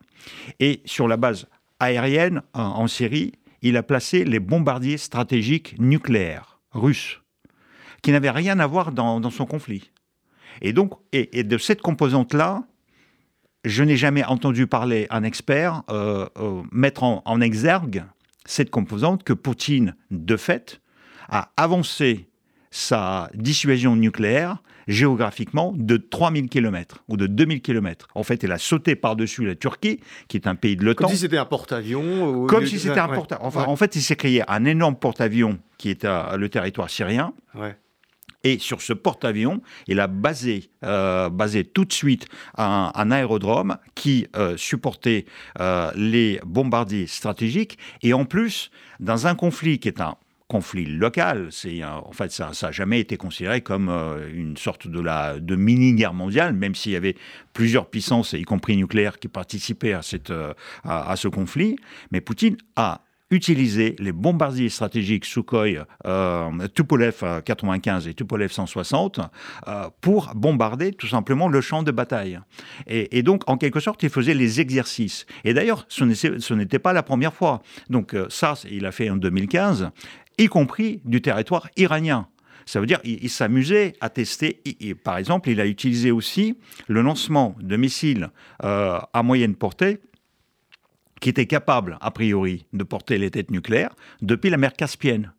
et 0.58 0.82
sur 0.84 1.08
la 1.08 1.16
base 1.16 1.46
aérienne 1.78 2.42
en, 2.52 2.86
Syrie, 2.86 3.32
il 3.62 3.78
a 3.78 3.82
placé 3.82 4.24
les 4.24 4.40
bombardiers 4.40 4.98
stratégiques 4.98 5.74
nucléaires 5.78 6.60
russes, 6.72 7.22
qui 8.02 8.12
n'avaient 8.12 8.30
rien 8.30 8.58
à 8.60 8.66
voir 8.66 8.92
dans, 8.92 9.30
son 9.30 9.46
conflit. 9.46 9.90
Et 10.60 10.74
donc, 10.74 10.92
et 11.12 11.44
de 11.44 11.56
cette 11.56 11.80
composante-là, 11.80 12.64
je 13.64 13.82
n'ai 13.82 13.96
jamais 13.96 14.24
entendu 14.24 14.66
parler 14.66 15.06
un 15.10 15.22
expert 15.22 15.82
euh, 15.90 16.26
euh, 16.38 16.62
mettre 16.72 17.02
en, 17.02 17.40
exergue 17.40 18.04
cette 18.46 18.70
composante 18.70 19.22
que 19.22 19.32
Poutine, 19.32 19.94
de 20.10 20.36
fait, 20.36 20.80
a 21.28 21.50
avancé 21.56 22.28
sa 22.70 23.30
dissuasion 23.34 23.96
nucléaire 23.96 24.62
géographiquement 24.88 25.72
de 25.76 25.96
3000 25.96 26.48
km 26.48 27.04
ou 27.08 27.16
de 27.16 27.26
2000 27.26 27.60
km. 27.60 28.08
En 28.14 28.22
fait, 28.22 28.42
elle 28.42 28.52
a 28.52 28.58
sauté 28.58 28.96
par-dessus 28.96 29.44
la 29.44 29.54
Turquie, 29.54 30.00
qui 30.26 30.36
est 30.36 30.46
un 30.46 30.56
pays 30.56 30.76
de 30.76 30.84
l'OTAN. 30.84 31.04
Comme 31.04 31.14
si 31.14 31.18
c'était 31.18 31.38
un 31.38 31.44
porte-avions. 31.44 32.46
Comme 32.46 32.66
si 32.66 32.80
c'était 32.80 32.98
un 32.98 33.08
porte-avions. 33.08 33.46
Enfin, 33.46 33.64
En 33.64 33.76
fait, 33.76 33.94
il 33.94 34.02
s'est 34.02 34.16
créé 34.16 34.42
un 34.50 34.64
énorme 34.64 34.96
porte-avions 34.96 35.58
qui 35.78 35.90
est 35.90 36.04
à, 36.04 36.36
le 36.36 36.48
territoire 36.48 36.90
syrien. 36.90 37.34
Ouais. 37.54 37.76
Et 38.44 38.58
sur 38.58 38.80
ce 38.80 38.92
porte-avions, 38.92 39.60
il 39.86 40.00
a 40.00 40.06
basé, 40.06 40.70
euh, 40.84 41.28
basé 41.28 41.64
tout 41.64 41.84
de 41.84 41.92
suite 41.92 42.26
un, 42.56 43.10
aérodrome 43.10 43.76
qui 43.94 44.26
euh, 44.36 44.56
supportait 44.56 45.26
euh, 45.58 45.90
les 45.94 46.40
bombardiers 46.44 47.06
stratégiques. 47.06 47.78
Et 48.02 48.14
en 48.14 48.24
plus, 48.24 48.70
dans 48.98 49.26
un 49.26 49.34
conflit 49.34 49.78
qui 49.78 49.88
est 49.88 50.00
un 50.00 50.16
conflit 50.48 50.84
local. 50.84 51.46
C'est 51.52 51.84
en 51.84 52.10
fait 52.10 52.32
ça, 52.32 52.50
n'a 52.60 52.72
jamais 52.72 52.98
été 52.98 53.16
considéré 53.16 53.60
comme 53.60 53.88
une 54.34 54.56
sorte 54.56 54.88
de 54.88 54.98
la 54.98 55.38
de 55.38 55.54
mini 55.54 55.94
guerre 55.94 56.12
mondiale, 56.12 56.54
même 56.54 56.74
s'il 56.74 56.90
y 56.90 56.96
avait 56.96 57.14
plusieurs 57.52 57.88
puissances, 57.88 58.32
y 58.32 58.42
compris 58.42 58.76
nucléaires, 58.76 59.20
qui 59.20 59.28
participaient 59.28 59.92
à 59.92 60.02
cette 60.02 60.32
à 60.82 61.14
ce 61.14 61.28
conflit. 61.28 61.76
Mais 62.10 62.20
Poutine 62.20 62.56
a 62.74 63.02
utiliser 63.30 63.96
les 63.98 64.12
bombardiers 64.12 64.68
stratégiques 64.68 65.24
Sukhoi 65.24 65.86
euh, 66.06 66.68
Tupolev 66.74 67.42
95 67.44 68.08
et 68.08 68.14
Tupolev 68.14 68.50
160 68.50 69.20
euh, 69.68 69.88
pour 70.00 70.32
bombarder 70.34 70.92
tout 70.92 71.06
simplement 71.06 71.48
le 71.48 71.60
champ 71.60 71.82
de 71.82 71.92
bataille. 71.92 72.40
Et, 72.86 73.22
donc, 73.22 73.48
en 73.48 73.56
quelque 73.56 73.80
sorte, 73.80 74.02
il 74.02 74.10
faisait 74.10 74.34
les 74.34 74.60
exercices. 74.60 75.26
Et 75.44 75.54
d'ailleurs, 75.54 75.86
ce 75.88 76.54
n'était 76.54 76.78
pas 76.78 76.92
la 76.92 77.02
première 77.02 77.34
fois. 77.34 77.62
Donc 77.88 78.16
ça, 78.28 78.54
il 78.70 78.86
a 78.86 78.92
fait 78.92 79.10
en 79.10 79.16
2015, 79.16 79.90
y 80.38 80.46
compris 80.46 81.00
du 81.04 81.22
territoire 81.22 81.68
iranien. 81.76 82.26
Ça 82.70 82.78
veut 82.78 82.86
dire 82.86 83.02
qu'il 83.02 83.30
s'amusait 83.30 83.94
à 84.00 84.10
tester. 84.10 84.62
par 85.02 85.18
exemple, 85.18 85.50
il 85.50 85.60
a 85.60 85.66
utilisé 85.66 86.12
aussi 86.12 86.56
le 86.86 87.02
lancement 87.02 87.56
de 87.60 87.76
missiles 87.76 88.30
euh, 88.62 88.98
à 89.12 89.22
moyenne 89.22 89.56
portée 89.56 89.98
qui 91.20 91.28
étaient 91.28 91.46
capables, 91.46 91.98
a 92.00 92.10
priori, 92.10 92.66
de 92.72 92.84
porter 92.84 93.18
les 93.18 93.30
têtes 93.30 93.50
nucléaires 93.50 93.94
depuis 94.22 94.50
la 94.50 94.56
mer 94.56 94.72
Caspienne. 94.72 95.32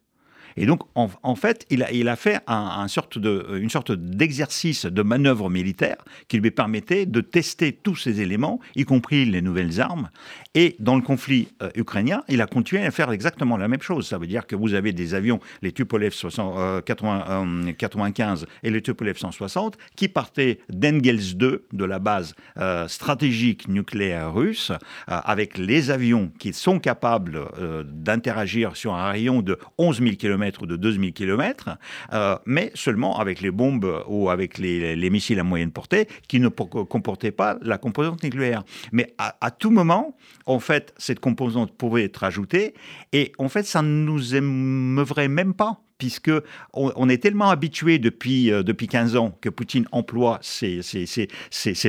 Et 0.57 0.65
donc, 0.65 0.81
en, 0.95 1.35
fait, 1.35 1.65
il 1.69 1.83
a, 1.83 2.15
fait 2.15 2.41
une 2.47 3.69
sorte 3.69 3.91
d'exercice 3.91 4.85
de 4.85 5.01
manœuvre 5.01 5.49
militaire 5.49 5.97
qui 6.27 6.39
lui 6.39 6.51
permettait 6.51 7.05
de 7.05 7.21
tester 7.21 7.73
tous 7.73 7.95
ces 7.95 8.21
éléments, 8.21 8.59
y 8.75 8.83
compris 8.83 9.25
les 9.25 9.41
nouvelles 9.41 9.79
armes. 9.79 10.09
Et 10.53 10.75
dans 10.79 10.95
le 10.95 11.01
conflit 11.01 11.47
euh, 11.61 11.69
ukrainien, 11.75 12.23
il 12.27 12.41
a 12.41 12.47
continué 12.47 12.85
à 12.85 12.91
faire 12.91 13.11
exactement 13.11 13.57
la 13.57 13.67
même 13.67 13.81
chose. 13.81 14.07
Ça 14.07 14.17
veut 14.17 14.27
dire 14.27 14.47
que 14.47 14.55
vous 14.55 14.73
avez 14.73 14.91
des 14.91 15.13
avions, 15.13 15.39
les 15.61 15.71
Tupolev 15.71 16.11
95 16.11 18.43
euh, 18.43 18.45
et 18.63 18.69
les 18.69 18.81
Tupolev 18.81 19.17
160, 19.17 19.77
qui 19.95 20.09
partaient 20.09 20.59
d'Engels 20.69 21.37
2, 21.37 21.67
de 21.71 21.85
la 21.85 21.99
base 21.99 22.35
euh, 22.57 22.87
stratégique 22.87 23.67
nucléaire 23.67 24.33
russe, 24.33 24.71
avec 25.07 25.57
les 25.57 25.91
avions 25.91 26.31
qui 26.39 26.53
sont 26.53 26.79
capables 26.79 27.39
d'interagir 27.85 28.75
sur 28.75 28.93
un 28.93 29.09
rayon 29.09 29.41
de 29.41 29.57
11 29.77 29.99
000 29.99 30.15
km 30.15 30.40
ou 30.62 30.65
de 30.65 30.75
2000 30.75 31.13
km, 31.13 31.77
euh, 32.13 32.38
mais 32.45 32.71
seulement 32.73 33.19
avec 33.19 33.41
les 33.41 33.51
bombes 33.51 34.04
ou 34.08 34.30
avec 34.30 34.58
les, 34.58 35.10
missiles 35.10 35.39
à 35.39 35.43
moyenne 35.43 35.71
portée 35.71 36.08
qui 36.27 36.39
ne 36.39 36.47
comportaient 36.47 37.32
pas 37.32 37.58
la 37.62 37.77
composante 37.77 38.23
nucléaire. 38.23 38.63
Mais 38.91 39.13
à, 39.17 39.51
tout 39.51 39.71
moment, 39.71 40.15
en 40.45 40.60
fait, 40.60 40.93
cette 40.97 41.19
composante 41.19 41.71
pouvait 41.77 42.06
être 42.06 42.23
ajoutée 42.23 42.73
et 43.12 43.32
en 43.38 43.49
fait, 43.49 43.63
ça 43.63 43.82
ne 43.82 43.89
nous 43.89 44.36
émeuvrait 44.36 45.27
même 45.27 45.54
pas 45.54 45.82
puisque 46.01 46.32
on, 46.73 47.10
est 47.10 47.21
tellement 47.21 47.51
habitué 47.51 47.99
depuis, 47.99 48.51
euh, 48.51 48.63
depuis 48.63 48.88
15 48.88 49.15
ans 49.17 49.38
que 49.39 49.49
Poutine 49.49 49.86
emploie 49.91 50.39
ces 50.41 50.82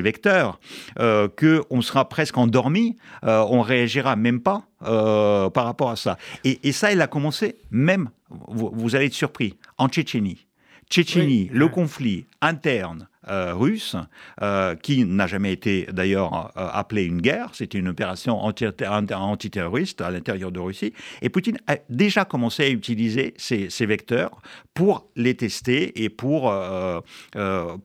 vecteurs 0.02 0.60
euh, 0.98 1.28
qu'on 1.28 1.80
sera 1.80 2.06
presque 2.10 2.36
endormi, 2.36 2.98
euh, 3.24 3.42
on 3.48 3.62
réagira 3.62 4.14
même 4.16 4.40
pas 4.40 4.66
euh, 4.84 5.48
par 5.48 5.64
rapport 5.64 5.90
à 5.90 5.96
ça. 5.96 6.18
Et, 6.44 6.60
et, 6.68 6.72
ça, 6.72 6.92
il 6.92 7.00
a 7.00 7.06
commencé 7.06 7.56
même, 7.70 8.10
vous, 8.48 8.96
allez 8.96 9.06
être 9.06 9.14
surpris, 9.14 9.56
en 9.78 9.88
Tchétchénie. 9.88 10.46
Tchétchénie, 10.90 11.48
le 11.52 11.68
conflit 11.68 12.26
interne 12.42 13.08
euh, 13.28 13.54
russe, 13.54 13.94
euh, 14.42 14.74
qui 14.74 15.04
n'a 15.04 15.28
jamais 15.28 15.52
été 15.52 15.86
d'ailleurs 15.92 16.50
euh, 16.56 16.68
appelé 16.72 17.04
une 17.04 17.20
guerre, 17.20 17.50
c'était 17.52 17.78
une 17.78 17.86
opération 17.86 18.40
antiterroriste 18.40 20.00
à 20.00 20.10
l'intérieur 20.10 20.50
de 20.50 20.58
Russie, 20.58 20.92
et 21.22 21.28
Poutine 21.28 21.56
a 21.68 21.76
déjà 21.88 22.24
commencé 22.24 22.64
à 22.64 22.68
utiliser 22.68 23.32
ces, 23.36 23.86
vecteurs 23.86 24.42
pour 24.74 25.06
les 25.14 25.34
tester 25.34 26.02
et 26.02 26.08
pour, 26.08 26.52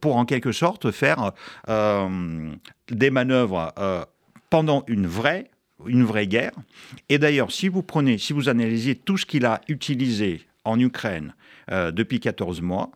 pour 0.01 0.15
en 0.17 0.25
quelque 0.25 0.51
sorte 0.51 0.91
faire 0.91 1.31
des 1.67 3.10
manœuvres 3.12 3.73
pendant 4.49 4.83
une 4.88 5.05
vraie 5.05 5.51
une 5.85 6.03
vraie 6.03 6.27
guerre. 6.27 6.53
Et 7.09 7.17
d'ailleurs, 7.17 7.51
si 7.51 7.67
vous 7.67 7.83
prenez, 7.83 8.17
si 8.17 8.33
vous 8.33 8.49
analysez 8.49 8.95
tout 8.95 9.17
ce 9.17 9.25
qu'il 9.25 9.45
a 9.45 9.61
utilisé 9.67 10.41
en 10.65 10.79
Ukraine 10.79 11.33
depuis 11.69 12.19
14 12.19 12.61
mois, 12.61 12.91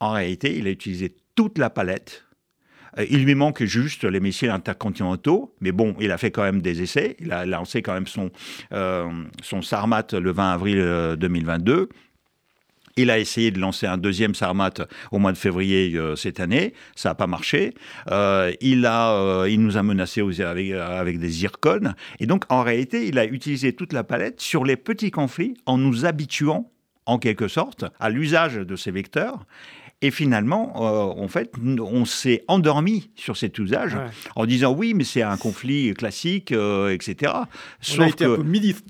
en 0.00 0.12
réalité, 0.12 0.56
il 0.56 0.66
a 0.66 0.70
utilisé 0.70 1.14
toute 1.34 1.58
la 1.58 1.70
palette. 1.70 2.24
Euh, 2.98 3.06
il 3.08 3.24
lui 3.24 3.34
manque 3.34 3.62
juste 3.64 4.04
les 4.04 4.18
missiles 4.18 4.50
intercontinentaux, 4.50 5.54
mais 5.60 5.72
bon, 5.72 5.94
il 6.00 6.10
a 6.10 6.18
fait 6.18 6.30
quand 6.30 6.42
même 6.42 6.62
des 6.62 6.82
essais. 6.82 7.16
Il 7.20 7.32
a 7.32 7.46
lancé 7.46 7.82
quand 7.82 7.92
même 7.92 8.06
son, 8.06 8.30
euh, 8.72 9.08
son 9.42 9.62
Sarmat 9.62 10.06
le 10.12 10.32
20 10.32 10.52
avril 10.52 11.16
2022. 11.18 11.88
Euh, 13.00 13.02
il 13.02 13.10
a 13.10 13.18
essayé 13.18 13.50
de 13.50 13.58
lancer 13.58 13.86
un 13.86 13.98
deuxième 13.98 14.34
Sarmat 14.34 14.74
au 15.10 15.18
mois 15.18 15.32
de 15.32 15.38
février 15.38 15.98
cette 16.16 16.40
année. 16.40 16.74
Ça 16.94 17.10
n'a 17.10 17.14
pas 17.14 17.26
marché. 17.26 17.74
il, 18.60 18.86
a, 18.86 19.46
il 19.46 19.60
nous 19.60 19.76
a 19.76 19.82
menacés 19.82 20.20
avec, 20.42 20.72
avec, 20.72 21.18
des 21.18 21.28
zircones. 21.28 21.94
Et 22.18 22.26
donc, 22.26 22.44
en 22.48 22.62
réalité, 22.62 23.06
il 23.06 23.18
a 23.18 23.24
utilisé 23.24 23.72
toute 23.72 23.92
la 23.92 24.04
palette 24.04 24.40
sur 24.40 24.64
les 24.64 24.76
petits 24.76 25.10
conflits 25.10 25.54
en 25.66 25.78
nous 25.78 26.04
habituant, 26.04 26.70
en 27.06 27.18
quelque 27.18 27.48
sorte, 27.48 27.84
à 27.98 28.10
l'usage 28.10 28.56
de 28.56 28.76
ces 28.76 28.90
vecteurs. 28.90 29.46
Et 30.02 30.10
finalement, 30.10 30.72
euh, 30.76 31.22
en 31.22 31.28
fait, 31.28 31.52
on 31.78 32.06
s'est 32.06 32.42
endormi 32.48 33.10
sur 33.16 33.36
cet 33.36 33.58
usage 33.58 33.98
en 34.34 34.46
disant 34.46 34.72
oui, 34.72 34.94
mais 34.94 35.04
c'est 35.04 35.20
un 35.20 35.36
conflit 35.36 35.92
classique, 35.92 36.52
euh, 36.52 36.94
etc. 36.94 37.32
On 37.98 38.00
a 38.00 38.08
été 38.08 38.24
un 38.24 38.36
peu 38.36 38.42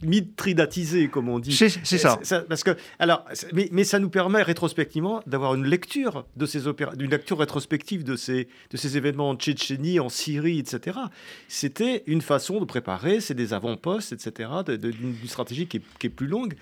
mitridatisé, 0.04 1.08
comme 1.08 1.28
on 1.28 1.40
dit. 1.40 1.52
C'est 1.52 1.98
ça. 1.98 2.20
Parce 2.48 2.62
que, 2.62 2.76
alors, 3.00 3.24
mais, 3.52 3.68
mais, 3.72 3.82
ça 3.82 3.98
nous 3.98 4.08
permet 4.08 4.42
rétrospectivement 4.42 5.20
d'avoir 5.26 5.56
une 5.56 5.66
lecture 5.66 6.26
de 6.36 6.46
ces 6.46 6.68
opéra 6.68 6.92
une 6.98 7.10
lecture 7.10 7.38
rétrospective 7.38 8.04
de 8.04 8.14
ces, 8.14 8.46
de 8.70 8.76
ces 8.76 8.96
événements 8.96 9.30
en 9.30 9.34
Tchétchénie, 9.34 9.98
en 9.98 10.08
Syrie, 10.08 10.60
etc. 10.60 10.98
C'était 11.48 12.04
une 12.06 12.22
façon 12.22 12.60
de 12.60 12.64
préparer, 12.64 13.20
c'est 13.20 13.34
des 13.34 13.52
avant-postes, 13.52 14.12
etc., 14.12 14.50
d'une 14.66 15.16
stratégie 15.26 15.66
qui 15.66 15.78
est, 15.78 15.82
qui 15.98 16.06
est 16.06 16.10
plus 16.10 16.28
longue 16.28 16.54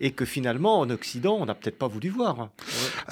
et 0.00 0.10
que 0.10 0.24
finalement, 0.24 0.80
en 0.80 0.90
Occident, 0.90 1.38
on 1.40 1.46
n'a 1.46 1.54
peut-être 1.54 1.78
pas 1.78 1.88
voulu 1.88 2.10
voir. 2.10 2.50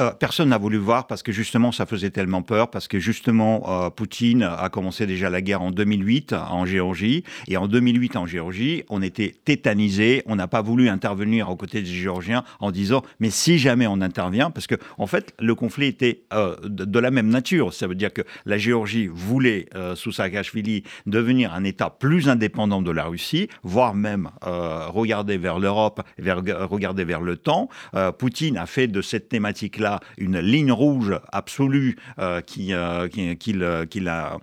Euh, 0.01 0.11
personne 0.13 0.51
n'a 0.51 0.59
voulu 0.59 0.77
voir 0.85 1.07
parce 1.07 1.23
que 1.23 1.33
justement, 1.33 1.73
ça 1.73 1.87
faisait 1.87 2.11
tellement 2.11 2.43
peur, 2.43 2.71
parce 2.71 2.87
que 2.87 2.99
justement, 3.01 3.87
euh, 3.87 3.91
Poutine 3.91 4.43
a 4.43 4.69
commencé 4.69 5.07
déjà 5.07 5.31
la 5.31 5.41
guerre 5.41 5.63
en 5.63 5.71
2008 5.71 6.33
en 6.33 6.67
Géorgie, 6.67 7.25
et 7.49 7.57
en 7.57 7.67
2008 7.67 8.17
en 8.17 8.27
Géorgie, 8.27 8.85
on 8.89 9.03
était 9.03 9.35
tétanisé, 9.45 10.23
on 10.27 10.37
n'a 10.37 10.47
pas 10.47 10.63
voulu 10.63 10.89
intervenir 10.89 11.51
aux 11.51 11.57
côtés 11.57 11.83
des 11.83 11.87
Géorgiens 11.87 12.45
en 12.61 12.71
disant, 12.71 13.03
mais 13.19 13.31
si 13.31 13.59
jamais 13.59 13.87
on 13.87 14.01
intervient, 14.01 14.51
parce 14.51 14.67
que 14.67 14.77
en 14.99 15.07
fait, 15.07 15.35
le 15.41 15.55
conflit 15.55 15.87
était 15.87 16.23
euh, 16.33 16.57
de, 16.63 16.99
la 16.99 17.11
même 17.11 17.29
nature, 17.29 17.75
ça 17.75 17.87
veut 17.87 17.95
dire 17.95 18.13
que 18.13 18.23
la 18.47 18.59
Géorgie 18.59 19.09
voulait, 19.09 19.67
sous 19.95 20.13
Saakashvili, 20.13 20.85
devenir 21.07 21.53
un 21.53 21.65
État 21.65 21.91
plus 21.91 22.29
indépendant 22.29 22.83
de 22.83 22.91
la 22.91 23.05
Russie, 23.05 23.49
voire 23.63 23.95
même 23.95 24.31
regarder 24.43 25.39
vers 25.39 25.59
l'Europe, 25.59 26.03
vers 26.19 26.43
regarder 26.71 27.05
vers 27.05 27.21
le 27.21 27.37
temps. 27.37 27.69
Euh, 27.95 28.13
Poutine 28.13 28.57
a 28.57 28.67
fait 28.67 28.89
de 28.89 29.03
cette 29.03 29.29
thématique-là 29.29 30.01
une 30.19 30.39
ligne 30.39 30.73
rouge 30.75 31.19
absolue 31.33 31.97
euh, 32.19 32.41
euh, 32.59 33.09
qu'il 33.09 33.63
a, 33.63 34.39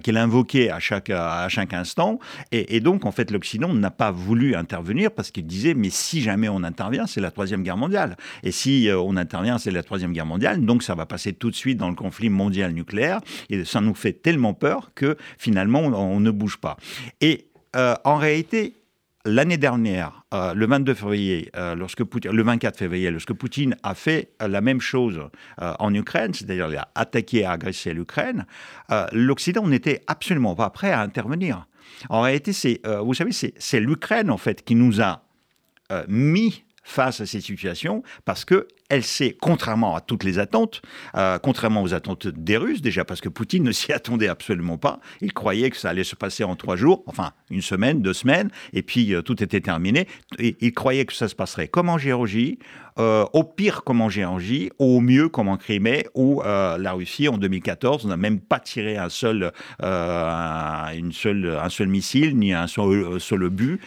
qu'il 0.00 0.16
invoquée 0.16 0.70
à 0.70 0.78
chaque, 0.80 1.10
à 1.10 1.48
chaque 1.48 1.72
instant. 1.72 2.18
Et, 2.52 2.80
donc, 2.80 3.04
en 3.04 3.12
fait, 3.12 3.30
l'Occident 3.30 3.72
n'a 3.72 3.90
pas 3.90 4.10
voulu 4.10 4.54
intervenir 4.54 5.10
parce 5.10 5.30
qu'il 5.30 5.46
disait, 5.46 5.74
mais 5.74 5.90
si 5.90 6.20
jamais 6.20 6.48
on 6.48 6.62
intervient, 6.62 7.06
c'est 7.06 7.20
la 7.20 7.30
Troisième 7.30 7.62
Guerre 7.62 7.76
mondiale. 7.76 8.16
Et 8.42 8.52
si 8.52 8.88
on 8.92 9.16
intervient, 9.16 9.58
c'est 9.58 9.70
la 9.70 9.82
Troisième 9.82 10.12
Guerre 10.12 10.26
mondiale. 10.26 10.64
Donc, 10.64 10.82
ça 10.82 10.94
va 10.94 11.06
passer 11.06 11.32
tout 11.32 11.50
de 11.50 11.56
suite 11.56 11.78
dans 11.78 11.88
le 11.88 11.94
conflit 11.94 12.28
mondial 12.28 12.72
nucléaire. 12.72 13.20
Et 13.50 13.64
ça 13.64 13.80
nous 13.80 13.94
fait 13.94 14.12
tellement 14.12 14.54
peur 14.54 14.90
que 14.94 15.16
finalement, 15.38 15.80
on, 15.80 16.20
ne 16.20 16.30
bouge 16.30 16.58
pas. 16.58 16.76
Et 17.20 17.46
en 17.74 18.16
réalité, 18.16 18.74
l'année 19.26 19.58
dernière, 19.58 20.24
euh, 20.32 20.54
le 20.54 20.66
22 20.66 20.94
février, 20.94 21.50
euh, 21.56 21.74
lorsque 21.74 22.00
le 22.00 22.42
24 22.42 22.78
février, 22.78 23.10
lorsque 23.10 23.32
Poutine 23.32 23.76
a 23.82 23.94
fait 23.94 24.30
euh, 24.40 24.48
la 24.48 24.60
même 24.60 24.80
chose 24.80 25.20
en 25.58 25.92
Ukraine, 25.92 26.32
c'est-à-dire 26.32 26.68
il 26.70 26.76
a 26.76 26.88
attaqué 26.94 27.38
et 27.38 27.46
agressé 27.46 27.92
l'Ukraine, 27.92 28.46
l'Occident 29.12 29.66
n'était 29.66 30.02
absolument 30.06 30.54
pas 30.54 30.70
prêt 30.70 30.92
à 30.92 31.00
intervenir. 31.00 31.66
En 32.08 32.20
réalité, 32.20 32.52
c'est, 32.52 32.80
vous 33.02 33.14
savez, 33.14 33.30
c'est 33.32 33.80
l'Ukraine 33.80 34.30
en 34.30 34.36
fait 34.36 34.64
qui 34.64 34.74
nous 34.74 35.00
a 35.00 35.22
mis 36.08 36.64
face 36.82 37.20
à 37.20 37.26
ces 37.26 37.40
situations 37.40 38.02
parce 38.24 38.44
que 38.44 38.68
elle 38.88 39.02
s'est, 39.02 39.36
contrairement 39.40 39.96
à 39.96 40.00
toutes 40.00 40.24
les 40.24 40.38
attentes, 40.38 40.82
euh, 41.16 41.38
contrairement 41.38 41.82
aux 41.82 41.94
attentes 41.94 42.28
des 42.28 42.56
Russes, 42.56 42.82
déjà 42.82 43.04
parce 43.04 43.20
que 43.20 43.28
Poutine 43.28 43.64
ne 43.64 43.72
s'y 43.72 43.92
attendait 43.92 44.28
absolument 44.28 44.78
pas, 44.78 45.00
il 45.20 45.32
croyait 45.32 45.70
que 45.70 45.76
ça 45.76 45.90
allait 45.90 46.04
se 46.04 46.16
passer 46.16 46.44
en 46.44 46.56
trois 46.56 46.76
jours, 46.76 47.02
enfin 47.06 47.32
une 47.50 47.62
semaine, 47.62 48.02
deux 48.02 48.12
semaines, 48.12 48.50
et 48.72 48.82
puis 48.82 49.14
euh, 49.14 49.22
tout 49.22 49.42
était 49.42 49.60
terminé. 49.60 50.06
Il 50.38 50.72
croyait 50.72 51.04
que 51.04 51.12
ça 51.12 51.28
se 51.28 51.34
passerait 51.34 51.68
comme 51.68 51.88
en 51.88 51.98
Géorgie, 51.98 52.58
euh, 52.98 53.26
au 53.32 53.44
pire 53.44 53.84
comme 53.84 54.00
en 54.00 54.08
Géorgie, 54.08 54.70
au 54.78 55.00
mieux 55.00 55.28
comme 55.28 55.48
en 55.48 55.56
Crimée, 55.56 56.06
où 56.14 56.42
la 56.42 56.92
Russie 56.92 57.28
en 57.28 57.38
2014 57.38 58.06
n'a 58.06 58.16
même 58.16 58.40
pas 58.40 58.58
tiré 58.58 58.96
un 58.96 59.08
seul, 59.08 59.52
une 59.80 61.12
seule, 61.12 61.58
un 61.62 61.68
seul 61.68 61.88
missile 61.88 62.36
ni 62.36 62.52
un 62.52 62.66
seul, 62.66 63.50
but 63.50 63.80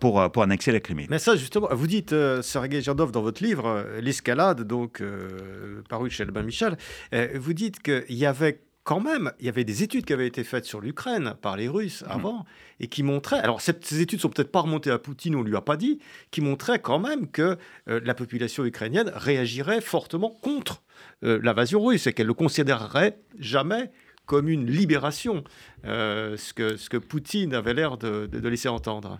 pour, 0.00 0.30
pour 0.30 0.42
annexer 0.42 0.72
la 0.72 0.80
Crimée. 0.80 1.06
Mais 1.10 1.18
ça 1.18 1.36
justement, 1.36 1.68
vous 1.70 1.86
dites, 1.86 2.14
Sergei 2.42 2.80
Jadov, 2.80 3.12
dans 3.12 3.22
votre 3.22 3.42
livre, 3.42 3.84
l'escalade 4.00 4.35
donc 4.36 5.00
euh, 5.00 5.82
paru 5.88 6.10
chez 6.10 6.22
Albin 6.22 6.42
Michel, 6.42 6.76
euh, 7.14 7.28
vous 7.34 7.52
dites 7.52 7.82
qu'il 7.82 8.04
y 8.16 8.26
avait 8.26 8.60
quand 8.86 9.00
même, 9.00 9.32
il 9.40 9.46
y 9.46 9.48
avait 9.48 9.64
des 9.64 9.82
études 9.82 10.04
qui 10.04 10.12
avaient 10.12 10.28
été 10.28 10.44
faites 10.44 10.64
sur 10.64 10.80
l'Ukraine 10.80 11.34
par 11.42 11.56
les 11.56 11.66
Russes 11.66 12.02
mmh. 12.02 12.10
avant 12.10 12.44
et 12.78 12.86
qui 12.86 13.02
montraient, 13.02 13.40
alors 13.40 13.60
ces 13.60 14.00
études 14.00 14.20
sont 14.20 14.28
peut-être 14.28 14.52
pas 14.52 14.60
remontées 14.60 14.92
à 14.92 14.98
Poutine, 14.98 15.34
on 15.34 15.42
lui 15.42 15.56
a 15.56 15.60
pas 15.60 15.76
dit, 15.76 15.98
qui 16.30 16.40
montraient 16.40 16.78
quand 16.78 17.00
même 17.00 17.28
que 17.28 17.58
euh, 17.88 18.00
la 18.04 18.14
population 18.14 18.64
ukrainienne 18.64 19.10
réagirait 19.12 19.80
fortement 19.80 20.30
contre 20.30 20.84
euh, 21.24 21.40
l'invasion 21.42 21.84
russe 21.84 22.06
et 22.06 22.12
qu'elle 22.12 22.26
ne 22.26 22.30
le 22.30 22.34
considérerait 22.34 23.18
jamais 23.40 23.90
comme 24.26 24.48
une 24.48 24.66
libération, 24.66 25.44
euh, 25.84 26.36
ce, 26.36 26.52
que, 26.52 26.76
ce 26.76 26.90
que 26.90 26.96
Poutine 26.96 27.54
avait 27.54 27.74
l'air 27.74 27.96
de, 27.96 28.28
laisser 28.48 28.68
entendre. 28.68 29.18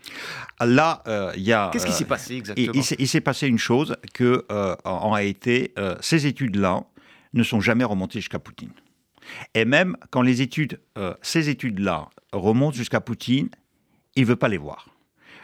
Là, 0.60 1.02
il 1.36 1.42
y 1.42 1.52
a... 1.52 1.70
Qu'est-ce 1.72 1.86
qui 1.86 1.92
s'est 1.92 2.04
passé 2.04 2.36
exactement 2.36 2.72
Il, 2.74 3.08
s'est 3.08 3.20
passé 3.20 3.46
une 3.46 3.58
chose 3.58 3.96
que, 4.12 4.44
en 4.84 5.10
réalité, 5.10 5.72
ces 6.00 6.26
études-là 6.26 6.84
ne 7.32 7.42
sont 7.42 7.60
jamais 7.60 7.84
remontées 7.84 8.18
jusqu'à 8.18 8.38
Poutine. 8.38 8.72
Et 9.54 9.64
même 9.64 9.96
quand 10.10 10.22
les 10.22 10.42
études, 10.42 10.80
euh, 10.98 11.14
ces 11.22 11.48
études-là 11.48 12.08
remontent 12.32 12.76
jusqu'à 12.76 13.00
Poutine, 13.00 13.48
il 14.14 14.22
ne 14.22 14.28
veut 14.28 14.36
pas 14.36 14.48
les 14.48 14.58
voir. 14.58 14.88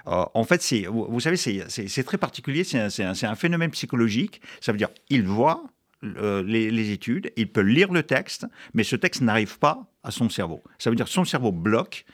Euh, 0.08 0.24
en 0.34 0.44
fait, 0.44 0.64
vous, 0.88 1.20
savez, 1.20 1.36
c'est 1.36 2.04
très 2.04 2.18
particulier, 2.18 2.64
c'est 2.64 3.04
un, 3.04 3.34
phénomène 3.34 3.70
psychologique. 3.70 4.40
Ça 4.60 4.72
veut 4.72 4.78
dire, 4.78 4.90
il 5.10 5.24
voit 5.24 5.64
euh, 6.04 6.42
les, 6.42 6.90
études, 6.90 7.30
il 7.36 7.50
peut 7.50 7.60
lire 7.60 7.92
le 7.92 8.02
texte, 8.02 8.46
mais 8.74 8.82
ce 8.82 8.96
texte 8.96 9.22
n'arrive 9.22 9.58
pas 9.58 9.86
à 10.02 10.10
son 10.10 10.28
cerveau. 10.28 10.62
Ça 10.78 10.90
veut 10.90 10.96
dire 10.96 11.06
que 11.06 11.12
son 11.12 11.24
cerveau 11.24 11.52
bloque. 11.52 12.04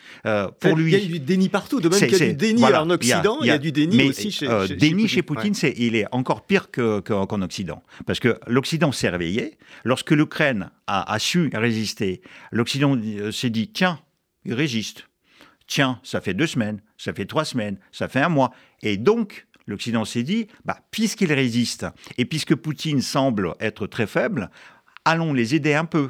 pour 0.61 0.77
lui, 0.77 0.93
il 0.93 0.99
y 0.99 1.05
a 1.05 1.09
du 1.09 1.21
déni 1.21 1.49
partout, 1.49 1.81
de 1.81 1.89
même 1.89 1.99
qu'il 1.99 2.19
y 2.19 2.23
a 2.23 2.27
du 2.29 2.35
déni 2.35 2.65
en 2.65 2.91
Occident, 2.91 3.39
il 3.41 3.47
y, 3.47 3.51
a, 3.51 3.59
du 3.59 3.73
déni 3.73 4.09
aussi 4.09 4.31
chez, 4.31 4.47
euh, 4.47 4.67
déni 4.67 5.09
chez 5.09 5.23
Poutine, 5.23 5.55
il 5.77 5.97
est 5.97 6.07
encore 6.13 6.45
pire 6.47 6.71
qu'en 6.71 7.01
que, 7.01 7.43
Occident. 7.43 7.83
Parce 8.07 8.21
que 8.21 8.39
l'Occident 8.47 8.93
s'est 8.93 9.09
réveillé. 9.09 9.57
Lorsque 9.85 10.11
l'Ukraine 10.11 10.71
a, 10.87 11.11
a, 11.11 11.19
su 11.19 11.51
résister, 11.55 12.21
l'Occident 12.53 12.99
s'est 13.33 13.51
dit, 13.51 13.69
tiens, 13.69 14.01
il 14.45 14.55
résiste. 14.55 15.09
Tiens, 15.67 16.01
ça 16.03 16.21
fait 16.21 16.35
deux 16.35 16.47
semaines, 16.47 16.81
ça 16.97 17.13
fait 17.13 17.27
trois 17.27 17.45
semaines, 17.45 17.79
ça 17.93 18.09
fait 18.09 18.21
un 18.21 18.31
mois. 18.31 18.53
Et 18.83 18.97
donc, 18.97 19.47
l'Occident 19.69 20.05
s'est 20.05 20.25
dit, 20.25 20.49
bah, 20.65 20.79
puisqu'il 20.91 21.33
résiste 21.33 21.87
et 22.17 22.25
puisque 22.25 22.57
Poutine 22.57 23.03
semble 23.03 23.55
être 23.61 23.87
très 23.87 24.07
faible, 24.07 24.51
allons 25.05 25.33
les 25.33 25.55
aider 25.55 25.75
un 25.75 25.85
peu 25.85 26.09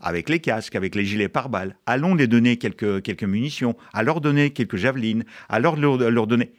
avec 0.00 0.28
les 0.28 0.40
casques, 0.40 0.74
avec 0.74 0.94
les 0.94 1.04
gilets 1.04 1.28
pare-balles. 1.28 1.76
Allons 1.86 2.14
les 2.14 2.26
donner 2.26 2.56
quelques, 2.56 3.22
munitions, 3.22 3.76
à 3.92 4.02
leur 4.02 4.20
donner 4.20 4.50
quelques 4.50 4.76
javelines, 4.76 5.24
à 5.48 5.60
leur, 5.60 5.76
donner. 5.76 6.52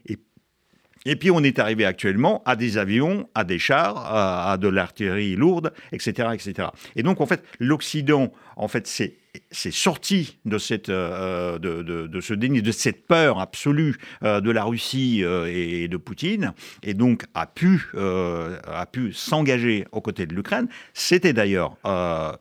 Et 1.06 1.16
puis 1.16 1.32
on 1.32 1.44
est 1.44 1.60
arrivé 1.60 1.86
actuellement 1.86 2.42
à 2.46 2.56
des 2.56 2.78
avions, 2.78 3.30
à 3.36 3.44
des 3.44 3.60
chars, 3.60 3.98
à, 3.98 4.58
de 4.58 4.68
l'artillerie 4.68 5.36
lourde, 5.36 5.72
etc., 5.92 6.30
etc. 6.34 6.70
Et 6.96 7.04
donc 7.04 7.22
en 7.22 7.26
fait, 7.26 7.44
l'Occident, 7.60 8.32
en 8.56 8.68
fait, 8.68 8.88
c'est 8.88 9.72
sorti 9.72 10.38
de, 10.46 10.58
cette, 10.58 10.90
euh, 10.90 11.60
de, 11.60 12.22
ce 12.22 12.34
déni, 12.34 12.62
de 12.62 12.72
cette 12.72 13.06
peur 13.06 13.40
absolue 13.40 13.98
euh, 14.24 14.42
de 14.42 14.50
la 14.50 14.64
Russie 14.64 15.24
euh, 15.24 15.52
et 15.52 15.88
de 15.88 15.98
Poutine, 15.98 16.54
et 16.84 16.94
donc 16.94 17.26
a 17.34 17.46
pu, 17.46 17.92
a 17.96 18.86
pu 18.86 19.14
s'engager 19.14 19.86
aux 19.92 20.02
côtés 20.02 20.26
de 20.26 20.34
l'Ukraine. 20.34 20.68
C'était 20.94 21.34
d'ailleurs 21.34 21.78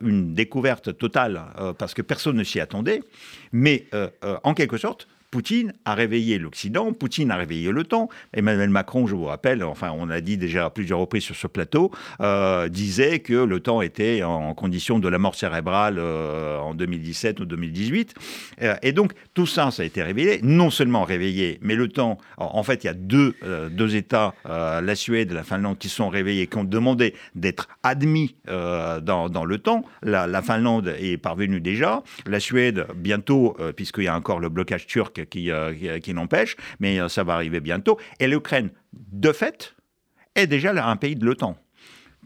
une 0.01 0.35
découverte 0.35 0.97
totale, 0.97 1.43
parce 1.79 1.95
que 1.95 2.03
personne 2.03 2.37
ne 2.37 2.45
s'y 2.45 2.61
attendait, 2.61 3.03
mais 3.53 3.87
en 4.43 4.55
quelque 4.55 4.79
sorte, 4.79 5.09
Poutine 5.35 5.73
a 5.85 5.97
réveillé 5.97 6.39
l'Occident, 6.39 6.93
Poutine 6.93 7.33
a 7.33 7.37
réveillé 7.37 7.73
l'OTAN. 7.73 8.09
Emmanuel 8.35 8.71
Macron, 8.71 9.09
je 9.09 9.17
vous 9.17 9.25
rappelle, 9.25 9.65
enfin 9.65 9.91
on 9.93 10.09
a 10.09 10.21
dit 10.21 10.37
déjà 10.37 10.67
à 10.67 10.71
plusieurs 10.71 11.01
reprises 11.01 11.25
sur 11.25 11.35
ce 11.35 11.49
plateau, 11.49 11.91
euh, 12.21 12.69
disait 12.69 13.19
que 13.19 13.33
l'OTAN 13.33 13.83
était 13.83 14.23
en 14.23 14.55
condition 14.55 15.01
de 15.01 15.09
la 15.09 15.19
mort 15.19 15.35
cérébrale 15.35 15.97
euh, 15.99 16.61
en 16.61 16.73
2017 16.75 17.41
ou 17.41 17.47
2018. 17.47 18.15
Euh, 18.63 18.77
et 18.83 18.93
donc 18.93 19.11
tout 19.35 19.45
ça, 19.45 19.73
ça 19.73 19.83
a 19.83 19.87
été 19.87 20.05
réveillé, 20.05 20.39
non 20.45 20.71
seulement 20.71 21.03
réveillé, 21.03 21.59
mais 21.63 21.75
l'OTAN, 21.75 22.17
en, 22.37 22.63
fait 22.63 22.85
il 22.85 22.87
y 22.87 22.91
a 22.91 22.95
deux, 22.95 23.35
deux 23.73 23.97
États, 23.97 24.35
la 24.45 24.95
Suède 24.95 25.33
et 25.33 25.35
la 25.35 25.43
Finlande, 25.43 25.79
qui 25.79 25.89
sont 25.89 26.11
réveillés, 26.11 26.47
qui 26.47 26.59
ont 26.59 26.65
demandé 26.65 27.13
d'être 27.35 27.69
admis 27.83 28.37
dans, 28.47 29.29
dans 29.29 29.45
l'OTAN. 29.45 29.85
La, 30.03 30.29
la, 30.29 30.43
Finlande 30.43 30.95
est 30.97 31.17
parvenue 31.17 31.61
déjà, 31.61 32.05
la 32.25 32.39
Suède 32.39 32.87
bientôt, 32.95 33.57
puisqu'il 33.75 34.05
y 34.05 34.09
a 34.09 34.17
encore 34.17 34.39
le 34.39 34.49
blocage 34.49 34.87
turc 34.87 35.24
qui, 35.25 35.51
euh, 35.51 35.99
qui, 36.01 36.15
n'empêche, 36.15 36.57
mais 36.81 37.01
euh, 37.01 37.09
ça 37.09 37.25
va 37.25 37.35
arriver 37.35 37.61
bientôt. 37.61 37.99
Et 38.21 38.27
l'Ukraine, 38.27 38.71
de 38.93 39.33
fait, 39.33 39.75
est 40.35 40.47
déjà 40.47 40.71
un 40.87 40.97
pays 40.97 41.17
de 41.17 41.25
l'OTAN. 41.25 41.57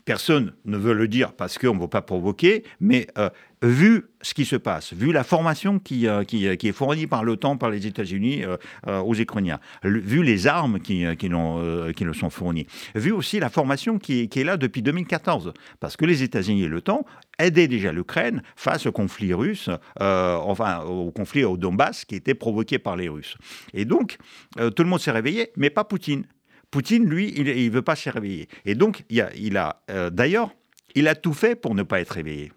Personne 0.09 0.55
ne 0.65 0.79
veut 0.79 0.95
le 0.95 1.07
dire 1.07 1.35
parce 1.35 1.59
qu'on 1.59 1.75
ne 1.75 1.81
veut 1.83 1.87
pas 1.87 2.01
provoquer, 2.01 2.65
mais 2.81 3.09
euh, 3.19 3.29
vu 3.61 4.07
ce 4.23 4.33
qui 4.33 4.47
se 4.47 4.57
passe, 4.57 4.95
vu 4.95 5.13
la 5.13 5.23
formation 5.23 5.79
qui, 5.79 6.07
qui, 6.27 6.47
est 6.47 6.73
fournie 6.73 7.07
par 7.07 7.25
l'OTAN, 7.25 7.59
par 7.59 7.69
les 7.69 7.87
États-Unis 7.87 8.43
aux 8.87 9.15
Ukrainiens, 9.15 9.61
vu 9.85 10.23
les 10.23 10.47
armes 10.47 10.81
qui, 10.81 11.05
qui, 11.17 11.29
sont 11.29 12.31
fournies, 12.31 12.67
vu 12.95 13.13
aussi 13.13 13.39
la 13.39 13.51
formation 13.51 13.99
qui, 13.99 14.31
qui 14.31 14.41
est 14.41 14.45
là 14.45 14.57
depuis 14.57 14.81
2014, 14.81 15.53
parce 15.79 15.97
que 15.99 16.07
les 16.07 16.23
États-Unis 16.23 16.65
et 16.65 16.69
l'OTAN 16.69 17.05
aidaient 17.39 17.69
déjà 17.69 17.93
l'Ukraine 17.93 18.43
face 18.57 18.87
au 18.87 18.93
conflit 18.93 19.35
russe, 19.35 19.69
enfin 20.01 20.81
au 20.85 21.11
conflit 21.13 21.45
au 21.45 21.59
Donbass 21.59 22.07
qui 22.07 22.15
était 22.15 22.35
provoqué 22.35 22.79
par 22.79 22.97
les 22.97 23.09
Russes. 23.09 23.37
Et 23.75 23.85
donc, 23.85 24.17
tout 24.57 24.83
le 24.83 24.89
monde 24.89 25.01
s'est 25.01 25.13
réveillé, 25.13 25.51
mais 25.57 25.71
pas 25.71 25.85
Poutine. 25.85 26.25
Poutine, 26.71 27.09
lui, 27.09 27.33
il 27.37 27.47
ne 27.47 27.71
veut 27.71 27.83
pas 27.83 27.97
se. 27.97 28.49
Et 28.65 28.75
donc, 28.75 29.05
il 29.09 29.57
a, 29.57 29.83
euh, 29.91 30.11
d'ailleurs, 30.11 30.51
il 30.95 31.09
a 31.09 31.15
tout 31.15 31.33
fait 31.33 31.55
pour 31.55 31.75
ne 31.75 31.83
pas 31.83 32.01
être 32.01 32.11
réveillé. 32.11 32.53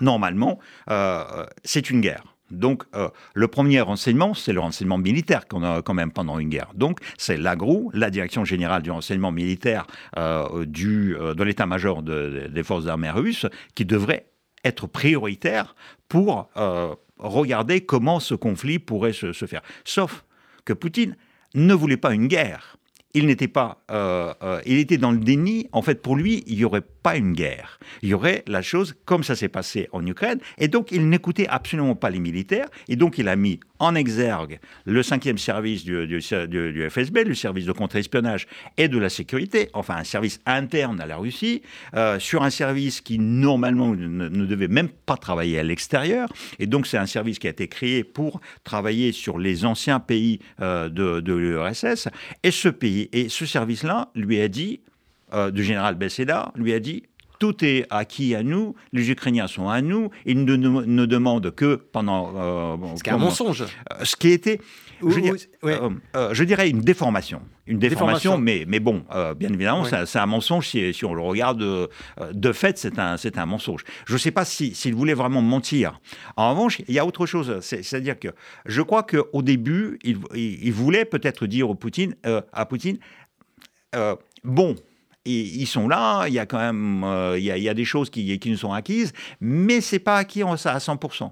Normalement, 0.00 0.58
euh, 0.90 1.46
c'est 1.64 1.90
une 1.90 2.00
guerre. 2.00 2.24
Donc, 2.50 2.84
euh, 2.94 3.08
le 3.34 3.48
premier 3.48 3.80
renseignement, 3.80 4.32
c'est 4.32 4.52
le 4.52 4.60
renseignement 4.60 4.98
militaire 4.98 5.48
qu'on 5.48 5.62
a 5.62 5.82
quand 5.82 5.94
même 5.94 6.12
pendant 6.12 6.38
une 6.38 6.48
guerre. 6.48 6.70
Donc, 6.74 7.00
c'est 7.18 7.36
l'AGRO, 7.36 7.90
la 7.94 8.10
Direction 8.10 8.44
générale 8.44 8.82
du 8.82 8.90
renseignement 8.90 9.32
militaire 9.32 9.86
de 10.16 11.42
l'état-major 11.42 12.02
des 12.02 12.62
forces 12.62 12.86
armées 12.86 13.10
russes, 13.10 13.46
qui 13.74 13.84
devrait 13.84 14.26
être 14.64 14.86
prioritaire 14.86 15.74
pour 16.08 16.50
regarder 17.18 17.82
comment 17.82 18.18
ce 18.18 18.34
conflit 18.34 18.78
pourrait 18.78 19.12
se 19.12 19.32
faire. 19.32 19.62
Sauf 19.84 20.24
que 20.64 20.72
Poutine 20.72 21.16
ne 21.54 21.74
voulait 21.74 21.98
pas 21.98 22.14
une 22.14 22.28
guerre 22.28 22.77
il 23.14 23.26
n'était 23.26 23.48
pas, 23.48 23.82
euh, 23.90 24.32
euh, 24.42 24.60
il 24.66 24.78
était 24.78 24.98
dans 24.98 25.12
le 25.12 25.18
déni. 25.18 25.68
En 25.72 25.82
fait, 25.82 26.02
pour 26.02 26.16
lui, 26.16 26.44
il 26.46 26.56
n'y 26.56 26.64
aurait 26.64 26.82
pas 27.02 27.16
une 27.16 27.32
guerre. 27.32 27.78
Il 28.02 28.10
y 28.10 28.14
aurait 28.14 28.44
la 28.46 28.62
chose 28.62 28.94
comme 29.04 29.22
ça 29.24 29.34
s'est 29.34 29.48
passé 29.48 29.88
en 29.92 30.06
Ukraine. 30.06 30.40
Et 30.58 30.68
donc, 30.68 30.92
il 30.92 31.08
n'écoutait 31.08 31.48
absolument 31.48 31.94
pas 31.94 32.10
les 32.10 32.20
militaires. 32.20 32.68
Et 32.88 32.96
donc, 32.96 33.18
il 33.18 33.28
a 33.28 33.36
mis 33.36 33.60
en 33.78 33.94
exergue 33.94 34.58
le 34.84 35.02
cinquième 35.02 35.38
service 35.38 35.84
du, 35.84 36.06
du, 36.06 36.20
FSB, 36.90 37.24
le 37.24 37.34
service 37.34 37.66
de 37.66 37.72
contre-espionnage 37.72 38.46
et 38.76 38.88
de 38.88 38.98
la 38.98 39.08
sécurité, 39.08 39.70
enfin 39.72 39.96
un 39.96 40.04
service 40.04 40.40
interne 40.46 41.00
à 41.00 41.06
la 41.06 41.16
Russie, 41.16 41.62
euh, 41.94 42.18
sur 42.18 42.42
un 42.42 42.50
service 42.50 43.00
qui 43.00 43.18
normalement 43.18 43.94
ne, 43.94 44.28
devait 44.28 44.68
même 44.68 44.88
pas 44.88 45.16
travailler 45.16 45.58
à 45.58 45.62
l'extérieur. 45.62 46.28
Et 46.58 46.66
donc, 46.66 46.86
c'est 46.86 46.98
un 46.98 47.06
service 47.06 47.38
qui 47.38 47.46
a 47.46 47.50
été 47.50 47.68
créé 47.68 48.04
pour 48.04 48.40
travailler 48.64 49.12
sur 49.12 49.38
les 49.38 49.64
anciens 49.64 50.00
pays 50.00 50.40
de, 50.58 50.88
de 51.20 51.32
l'URSS. 51.34 52.08
Et 52.42 52.50
ce 52.50 52.68
pays 52.68 53.08
et 53.12 53.28
ce 53.28 53.46
service-là 53.46 54.10
lui 54.14 54.40
a 54.40 54.48
dit, 54.48 54.80
euh, 55.34 55.50
du 55.50 55.62
général 55.62 55.94
Besseda, 55.94 56.52
lui 56.54 56.72
a 56.72 56.80
dit 56.80 57.02
tout 57.38 57.64
est 57.64 57.86
acquis 57.90 58.34
à 58.34 58.42
nous, 58.42 58.74
les 58.92 59.10
Ukrainiens 59.10 59.46
sont 59.46 59.68
à 59.68 59.80
nous, 59.80 60.10
ils 60.26 60.44
ne, 60.44 60.56
ne, 60.56 61.06
demandent 61.06 61.50
que 61.54 61.76
pendant... 61.76 62.32
Euh, 62.36 62.76
ce 62.96 63.02
qui 63.02 63.10
est 63.10 63.12
un 63.12 63.18
mensonge. 63.18 63.62
Euh, 63.62 64.04
ce 64.04 64.16
qui 64.16 64.30
était, 64.30 64.60
je, 65.02 66.44
dirais, 66.44 66.68
une 66.68 66.80
déformation. 66.80 67.40
Une 67.66 67.78
déformation, 67.78 68.38
Mais, 68.38 68.64
mais 68.66 68.80
bon, 68.80 69.04
bien 69.36 69.52
évidemment, 69.52 69.84
c'est 69.84 70.18
un 70.18 70.26
mensonge 70.26 70.68
si, 70.68 70.92
si, 70.94 71.04
on 71.04 71.14
le 71.14 71.22
regarde 71.22 71.88
de 72.32 72.52
fait, 72.52 72.78
c'est 72.78 72.98
un, 72.98 73.16
un 73.36 73.46
mensonge. 73.46 73.84
Je 74.06 74.14
ne 74.14 74.18
sais 74.18 74.30
pas 74.30 74.44
s'il 74.44 74.74
si, 74.74 74.90
voulait 74.90 75.14
vraiment 75.14 75.42
mentir. 75.42 76.00
En 76.36 76.50
revanche, 76.50 76.80
il 76.88 76.94
y 76.94 76.98
a 76.98 77.06
autre 77.06 77.26
chose, 77.26 77.60
c'est-à-dire 77.60 78.18
que 78.18 78.28
je 78.66 78.82
crois 78.82 79.02
qu'au 79.02 79.42
début, 79.42 79.98
il, 80.02 80.18
il, 80.34 80.72
voulait 80.72 81.04
peut-être 81.04 81.46
dire 81.46 81.68
au 81.68 81.74
Poutine, 81.74 82.14
à 82.52 82.64
Poutine, 82.64 82.98
bon, 84.44 84.74
ils 85.24 85.66
sont 85.66 85.88
là, 85.88 86.26
il 86.26 86.34
y 86.34 86.38
a 86.38 86.46
quand 86.46 86.58
même 86.58 87.04
euh, 87.04 87.38
il, 87.38 87.44
y 87.44 87.68
a, 87.68 87.74
des 87.74 87.84
choses 87.84 88.10
qui, 88.10 88.38
qui 88.38 88.50
nous 88.50 88.56
sont 88.56 88.72
acquises, 88.72 89.12
mais 89.40 89.80
c'est 89.80 89.98
pas 89.98 90.16
acquis 90.16 90.42
ça 90.56 90.72
à 90.72 90.78
100%. 90.78 91.30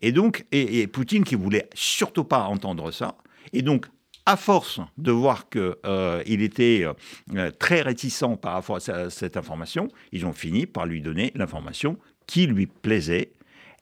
Et 0.00 0.12
donc, 0.12 0.46
et, 0.52 0.86
Poutine 0.86 1.24
qui 1.24 1.34
voulait 1.34 1.68
surtout 1.74 2.24
pas 2.24 2.44
entendre 2.44 2.90
ça, 2.90 3.16
et 3.52 3.62
donc 3.62 3.86
à 4.24 4.36
force 4.36 4.80
de 4.98 5.10
voir 5.10 5.48
qu'il 5.48 5.74
euh, 5.84 6.22
était 6.26 6.86
euh, 7.34 7.50
très 7.58 7.82
réticent 7.82 8.36
par 8.40 8.52
rapport 8.52 8.76
à 8.76 9.10
cette 9.10 9.36
information, 9.36 9.88
ils 10.12 10.24
ont 10.26 10.32
fini 10.32 10.66
par 10.66 10.86
lui 10.86 11.00
donner 11.00 11.32
l'information 11.34 11.98
qui 12.26 12.46
lui 12.46 12.66
plaisait, 12.66 13.32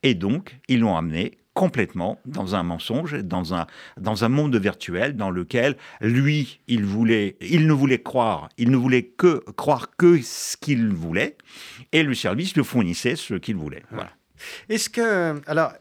et 0.03 0.14
donc 0.14 0.59
ils 0.68 0.80
l'ont 0.80 0.96
amené 0.96 1.39
complètement 1.61 2.18
dans 2.24 2.54
un 2.54 2.62
mensonge, 2.62 3.22
dans 3.22 3.52
un, 3.52 3.66
dans 3.98 4.24
un 4.24 4.30
monde 4.30 4.56
virtuel 4.56 5.14
dans 5.14 5.30
lequel 5.30 5.76
lui, 6.00 6.58
il 6.68 6.86
voulait, 6.86 7.36
il 7.42 7.66
ne 7.66 7.74
voulait 7.74 8.00
croire, 8.00 8.48
il 8.56 8.70
ne 8.70 8.78
voulait 8.78 9.02
que 9.02 9.44
croire 9.58 9.94
que 9.94 10.22
ce 10.22 10.56
qu'il 10.56 10.88
voulait, 10.88 11.36
et 11.92 12.02
le 12.02 12.14
service 12.14 12.56
lui 12.56 12.64
fournissait 12.64 13.14
ce 13.14 13.34
qu'il 13.34 13.56
voulait. 13.56 13.82
Voilà. 13.90 14.11
Est-ce 14.70 14.88
que. 14.88 15.38
Alors, 15.46 15.74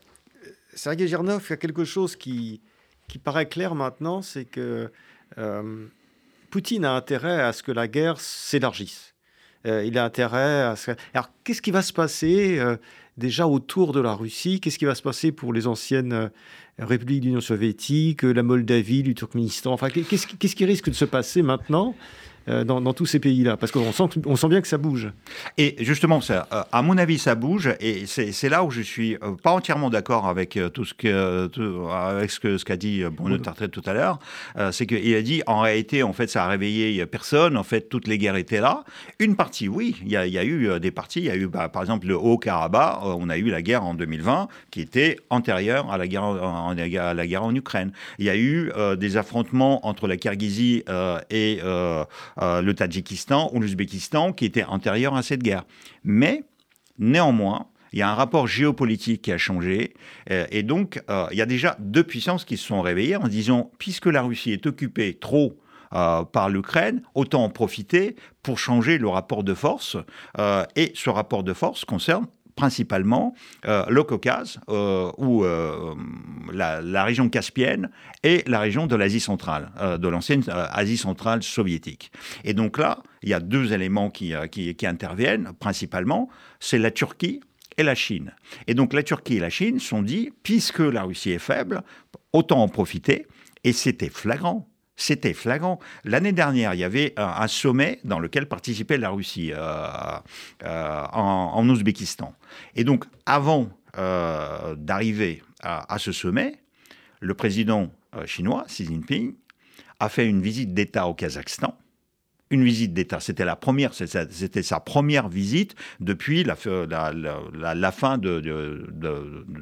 Sergei 0.73 1.07
Girnov, 1.07 1.45
il 1.47 1.51
y 1.51 1.53
a 1.53 1.57
quelque 1.57 1.85
chose 1.85 2.17
qui, 2.17 2.59
qui 3.07 3.17
paraît 3.17 3.47
clair 3.47 3.73
maintenant 3.73 4.21
c'est 4.21 4.43
que 4.43 4.91
euh, 5.37 5.85
Poutine 6.51 6.83
a 6.83 6.91
intérêt 6.91 7.41
à 7.41 7.53
ce 7.53 7.63
que 7.63 7.71
la 7.71 7.87
guerre 7.87 8.19
s'élargisse. 8.19 9.08
Euh, 9.65 9.83
il 9.85 9.97
a 9.97 10.05
intérêt 10.05 10.63
à 10.63 10.75
ce... 10.75 10.91
Alors, 11.13 11.29
qu'est-ce 11.43 11.61
qui 11.61 11.71
va 11.71 11.81
se 11.81 11.93
passer 11.93 12.59
euh, 12.59 12.77
déjà 13.17 13.47
autour 13.47 13.91
de 13.91 13.99
la 13.99 14.13
Russie? 14.13 14.59
Qu'est-ce 14.59 14.79
qui 14.79 14.85
va 14.85 14.95
se 14.95 15.01
passer 15.01 15.31
pour 15.31 15.53
les 15.53 15.67
anciennes 15.67 16.31
républiques 16.77 17.21
d'Union 17.21 17.41
soviétique, 17.41 18.23
la 18.23 18.43
Moldavie, 18.43 19.03
le 19.03 19.13
Turkménistan? 19.13 19.73
Enfin, 19.73 19.89
qu'est-ce 19.89 20.55
qui 20.55 20.65
risque 20.65 20.89
de 20.89 20.95
se 20.95 21.05
passer 21.05 21.41
maintenant? 21.41 21.95
Euh, 22.49 22.63
dans, 22.63 22.93
tous 22.93 23.05
ces 23.05 23.19
pays-là 23.19 23.57
Parce 23.57 23.71
qu'on 23.71 23.91
sent, 23.91 24.19
on 24.25 24.35
sent 24.35 24.47
bien 24.47 24.61
que 24.61 24.67
ça 24.67 24.77
bouge. 24.77 25.11
Et 25.57 25.75
justement, 25.79 26.21
ça, 26.21 26.47
euh, 26.51 26.63
à 26.71 26.81
mon 26.81 26.97
avis, 26.97 27.19
ça 27.19 27.35
bouge. 27.35 27.69
Et 27.79 28.05
c'est 28.05 28.49
là 28.49 28.63
où 28.63 28.71
je 28.71 28.81
suis 28.81 29.15
euh, 29.15 29.35
pas 29.41 29.51
entièrement 29.51 29.89
d'accord 29.89 30.27
avec 30.27 30.57
tout 30.73 30.85
ce 30.85 30.93
que 30.93 31.49
avec 31.91 32.31
ce 32.31 32.39
que 32.39 32.57
ce 32.57 32.65
qu'a 32.65 32.77
dit 32.77 33.03
Bruno 33.11 33.37
Tartet 33.37 33.67
tout 33.67 33.83
à 33.85 33.93
l'heure. 33.93 34.19
c'est 34.71 34.85
qu'il 34.85 35.13
a 35.15 35.21
dit 35.21 35.41
en 35.47 35.61
réalité, 35.61 36.03
en 36.03 36.13
fait, 36.13 36.27
ça 36.27 36.45
a 36.45 36.47
réveillé 36.47 37.05
personne. 37.05 37.57
En 37.57 37.63
fait, 37.63 37.89
toutes 37.89 38.07
les 38.07 38.17
guerres 38.17 38.35
étaient 38.35 38.61
là. 38.61 38.83
Une 39.19 39.35
partie, 39.35 39.67
oui, 39.67 39.95
il 40.01 40.09
y 40.09 40.17
a, 40.17 40.25
y 40.25 40.37
a, 40.37 40.43
eu 40.43 40.79
des 40.79 40.91
parties. 40.91 41.19
Il 41.19 41.25
y 41.25 41.29
a 41.29 41.35
eu, 41.35 41.47
bah, 41.47 41.69
par 41.69 41.81
exemple, 41.81 42.07
le 42.07 42.17
Haut-Karabakh. 42.17 42.99
on 43.03 43.29
a 43.29 43.37
eu 43.37 43.49
la 43.49 43.61
guerre 43.61 43.83
en 43.83 43.93
2020 43.93 44.47
qui 44.71 44.81
était 44.81 45.17
antérieure 45.29 45.91
à 45.91 45.97
la 45.97 46.07
guerre 46.07 46.23
en, 46.23 46.71
à 46.71 47.13
la 47.13 47.27
guerre 47.27 47.43
en 47.43 47.53
Ukraine. 47.53 47.91
Il 48.17 48.25
y 48.25 48.29
a 48.29 48.37
eu 48.37 48.71
des 48.97 49.17
affrontements 49.17 49.85
entre 49.87 50.07
la 50.07 50.17
Kirghizie 50.17 50.83
et 51.29 51.59
euh, 52.41 52.61
le 52.61 52.73
Tadjikistan 52.73 53.49
ou 53.53 53.59
l'Ouzbékistan 53.59 54.33
qui 54.33 54.45
étaient 54.45 54.63
antérieurs 54.63 55.15
à 55.15 55.23
cette 55.23 55.43
guerre. 55.43 55.63
Mais, 56.03 56.43
néanmoins, 56.97 57.67
il 57.91 57.99
y 57.99 58.01
a 58.01 58.09
un 58.09 58.15
rapport 58.15 58.47
géopolitique 58.47 59.23
qui 59.23 59.31
a 59.31 59.37
changé. 59.37 59.93
Euh, 60.31 60.45
et 60.51 60.63
donc, 60.63 61.01
euh, 61.09 61.27
il 61.31 61.37
y 61.37 61.41
a 61.41 61.45
déjà 61.45 61.75
deux 61.79 62.03
puissances 62.03 62.45
qui 62.45 62.57
se 62.57 62.65
sont 62.65 62.81
réveillées 62.81 63.15
en 63.15 63.27
disant, 63.27 63.71
puisque 63.79 64.05
la 64.05 64.21
Russie 64.21 64.51
est 64.51 64.65
occupée 64.65 65.15
trop 65.15 65.59
par 65.91 66.49
l'Ukraine, 66.49 67.01
autant 67.15 67.43
en 67.43 67.49
profiter 67.49 68.15
pour 68.43 68.59
changer 68.59 68.99
le 68.99 69.07
rapport 69.07 69.43
de 69.43 69.55
force. 69.55 69.97
et 70.75 70.91
ce 70.93 71.09
rapport 71.09 71.43
de 71.43 71.51
force 71.51 71.83
concerne 71.83 72.27
principalement 72.59 73.33
euh, 73.65 73.85
le 73.87 74.03
Caucase, 74.03 74.59
euh, 74.67 75.09
ou 75.17 75.45
euh, 75.45 75.95
la, 76.51 77.03
région 77.05 77.29
caspienne 77.29 77.89
et 78.21 78.43
la 78.47 78.59
région 78.59 78.85
de 78.85 78.97
l'Asie 78.97 79.21
centrale, 79.21 79.71
de 79.97 80.07
l'ancienne 80.09 80.43
Asie 80.49 80.97
centrale 80.97 81.41
soviétique. 81.41 82.11
Et 82.43 82.53
donc 82.53 82.77
là, 82.77 83.01
il 83.23 83.29
y 83.29 83.33
a 83.33 83.39
deux 83.39 83.71
éléments 83.71 84.09
qui, 84.09 84.33
qui, 84.51 84.85
interviennent 84.85 85.53
principalement, 85.57 86.27
c'est 86.59 86.79
la 86.79 86.91
Turquie 86.91 87.39
et 87.77 87.83
la 87.83 87.95
Chine. 87.95 88.33
Et 88.67 88.73
donc 88.73 88.91
la 88.91 89.03
Turquie 89.03 89.37
et 89.37 89.39
la 89.39 89.49
Chine 89.49 89.79
sont 89.79 90.01
dit, 90.01 90.31
puisque 90.43 90.79
la 90.79 91.03
Russie 91.03 91.31
est 91.31 91.39
faible, 91.39 91.83
autant 92.33 92.61
en 92.61 92.67
profiter. 92.67 93.25
Et 93.63 93.71
c'était 93.71 94.09
flagrant 94.09 94.68
c'était 94.99 95.33
flagrant. 95.33 95.79
L'année 96.03 96.33
dernière, 96.33 96.73
il 96.73 96.79
y 96.79 96.83
avait 96.83 97.13
un, 97.17 97.47
sommet 97.47 97.99
dans 98.03 98.19
lequel 98.19 98.47
participait 98.47 98.97
la 98.97 99.09
Russie 99.09 99.51
euh, 99.53 99.87
euh, 100.63 101.03
en, 101.13 101.67
Ouzbékistan. 101.69 102.35
Et 102.75 102.83
donc, 102.83 103.05
avant 103.25 103.69
euh, 103.97 104.75
d'arriver 104.75 105.41
à, 105.63 105.97
ce 105.97 106.11
sommet, 106.11 106.59
le 107.21 107.33
président 107.33 107.91
chinois, 108.25 108.65
Xi 108.67 108.85
Jinping, 108.85 109.35
a 109.99 110.09
fait 110.09 110.27
une 110.27 110.41
visite 110.41 110.73
d'État 110.73 111.07
au 111.07 111.13
Kazakhstan 111.13 111.77
une 112.49 112.63
visite 112.63 112.93
d'État. 112.93 113.19
C'était 113.19 113.45
la 113.45 113.55
première, 113.55 113.93
c'était 113.93 114.63
sa 114.63 114.79
première 114.79 115.29
visite 115.29 115.75
depuis 115.99 116.43
la, 116.43 116.55
la, 117.75 117.91
fin 117.91 118.17
de, 118.17 118.39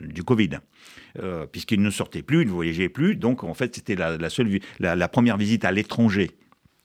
du 0.08 0.24
Covid, 0.24 0.52
euh, 1.20 1.46
puisqu'il 1.48 1.82
ne 1.82 1.90
sortait 1.90 2.22
plus, 2.22 2.42
il 2.42 2.48
ne 2.48 2.54
voyageait 2.54 2.90
plus. 2.90 3.16
Donc 3.16 3.44
en 3.44 3.54
fait, 3.54 3.76
c'était 3.76 3.96
la, 3.96 4.30
seule, 4.30 4.60
la, 4.80 5.08
première 5.08 5.38
visite 5.38 5.66
à 5.66 5.72
l'étranger 5.72 6.32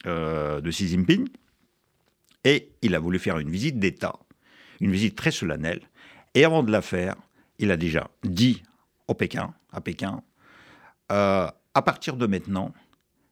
euh, 0.07 0.61
de 0.61 0.71
Xi 0.71 0.89
Jinping. 0.89 1.29
Et 2.45 2.71
il 2.83 2.95
a 2.97 2.99
voulu 2.99 3.21
faire 3.21 3.39
une 3.39 3.51
visite 3.51 3.79
d'État, 3.79 4.15
une 4.81 4.91
visite 4.91 5.15
très 5.15 5.31
solennelle. 5.31 5.81
Et 6.35 6.45
avant 6.45 6.65
de 6.65 6.73
la 6.73 6.83
faire, 6.83 7.15
il 7.59 7.71
a 7.71 7.77
déjà 7.77 8.11
dit 8.25 8.63
au 9.07 9.15
Pékin, 9.15 9.55
à 9.71 9.81
Pékin, 9.81 10.23
euh, 11.13 11.47
à 11.75 11.83
partir 11.83 12.17
de 12.17 12.27
maintenant, 12.27 12.73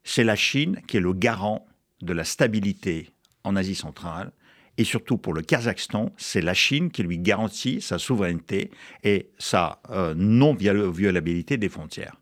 c'est 0.04 0.22
la 0.22 0.36
Chine 0.36 0.80
qui 0.86 0.96
est 0.98 1.00
le 1.00 1.12
garant 1.12 1.66
de 2.02 2.12
la 2.12 2.24
stabilité 2.24 3.10
en 3.44 3.56
Asie 3.56 3.74
centrale. 3.74 4.32
Et 4.78 4.84
surtout 4.84 5.18
pour 5.18 5.34
le 5.34 5.42
Kazakhstan, 5.42 6.12
c'est 6.16 6.40
la 6.40 6.54
Chine 6.54 6.90
qui 6.90 7.02
lui 7.02 7.18
garantit 7.18 7.80
sa 7.80 7.98
souveraineté 7.98 8.70
et 9.04 9.30
sa 9.38 9.82
euh, 9.90 10.14
non-violabilité 10.14 11.56
des 11.58 11.68
frontières. 11.68 12.16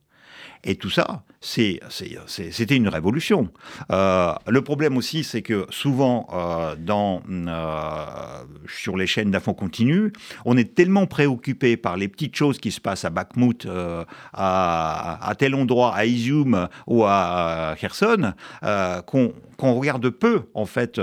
Et 0.64 0.74
tout 0.74 0.90
ça, 0.90 1.24
c'était 1.40 2.76
une 2.76 2.88
révolution. 2.88 3.48
Euh, 3.92 4.32
le 4.48 4.62
problème 4.62 4.96
aussi, 4.96 5.22
c'est 5.22 5.42
que 5.42 5.66
souvent, 5.70 6.26
euh, 6.32 6.74
euh, 6.88 8.04
sur 8.66 8.96
les 8.96 9.06
chaînes 9.06 9.30
d'infos 9.30 9.54
continues, 9.54 10.12
on 10.44 10.56
est 10.56 10.74
tellement 10.74 11.06
préoccupé 11.06 11.76
par 11.76 11.96
les 11.96 12.08
petites 12.08 12.34
choses 12.34 12.58
qui 12.58 12.72
se 12.72 12.80
passent 12.80 13.04
à 13.04 13.10
Bakhmut, 13.10 13.68
à, 14.32 15.34
tel 15.38 15.54
endroit, 15.54 15.94
à 15.94 16.06
Izium 16.06 16.68
ou 16.88 17.04
à 17.04 17.76
Kherson, 17.78 18.32
qu'on 19.06 19.74
regarde 19.74 20.10
peu, 20.10 20.42
en 20.54 20.66
fait, 20.66 21.00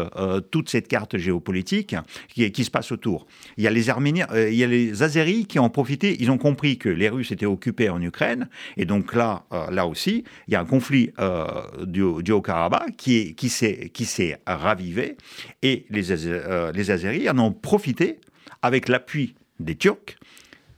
toute 0.52 0.70
cette 0.70 0.88
carte 0.88 1.18
géopolitique 1.18 1.96
qui, 2.28 2.52
qui, 2.52 2.64
se 2.66 2.72
passe 2.72 2.92
autour. 2.92 3.26
Il 3.58 3.64
y 3.64 3.68
a 3.68 3.72
les 3.72 3.90
Arméniens, 3.90 4.28
il 4.34 4.56
y 4.56 4.64
a 4.64 4.68
les 4.68 5.02
Azéris 5.02 5.46
qui 5.46 5.60
ont 5.60 5.70
profité, 5.70 6.18
ils 6.20 6.30
ont 6.30 6.38
compris 6.38 6.78
que 6.78 6.90
les 6.90 7.10
Russes 7.10 7.32
étaient 7.32 7.46
occupés 7.46 7.90
en 7.90 8.02
Ukraine, 8.02 8.50
et 8.76 8.86
donc 8.86 9.14
là, 9.14 9.44
là 9.72 9.88
aussi, 9.88 10.25
il 10.48 10.54
y 10.54 10.56
a 10.56 10.60
un 10.60 10.66
conflit 10.66 11.12
euh, 11.20 11.86
du, 11.86 12.02
Haut-Karabakh 12.02 12.96
qui, 12.96 13.50
s'est 13.50 14.40
ravivé 14.46 15.18
et 15.62 15.86
les, 15.90 16.28
euh, 16.28 16.72
les 16.72 16.92
Azeris 16.92 17.30
en 17.30 17.40
ont 17.40 17.52
profité 17.52 18.20
avec 18.62 18.88
l'appui 18.88 19.36
des 19.60 19.76
Turcs 19.76 20.18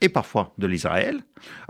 et 0.01 0.09
parfois 0.09 0.53
de 0.57 0.67
l'Israël, 0.67 1.21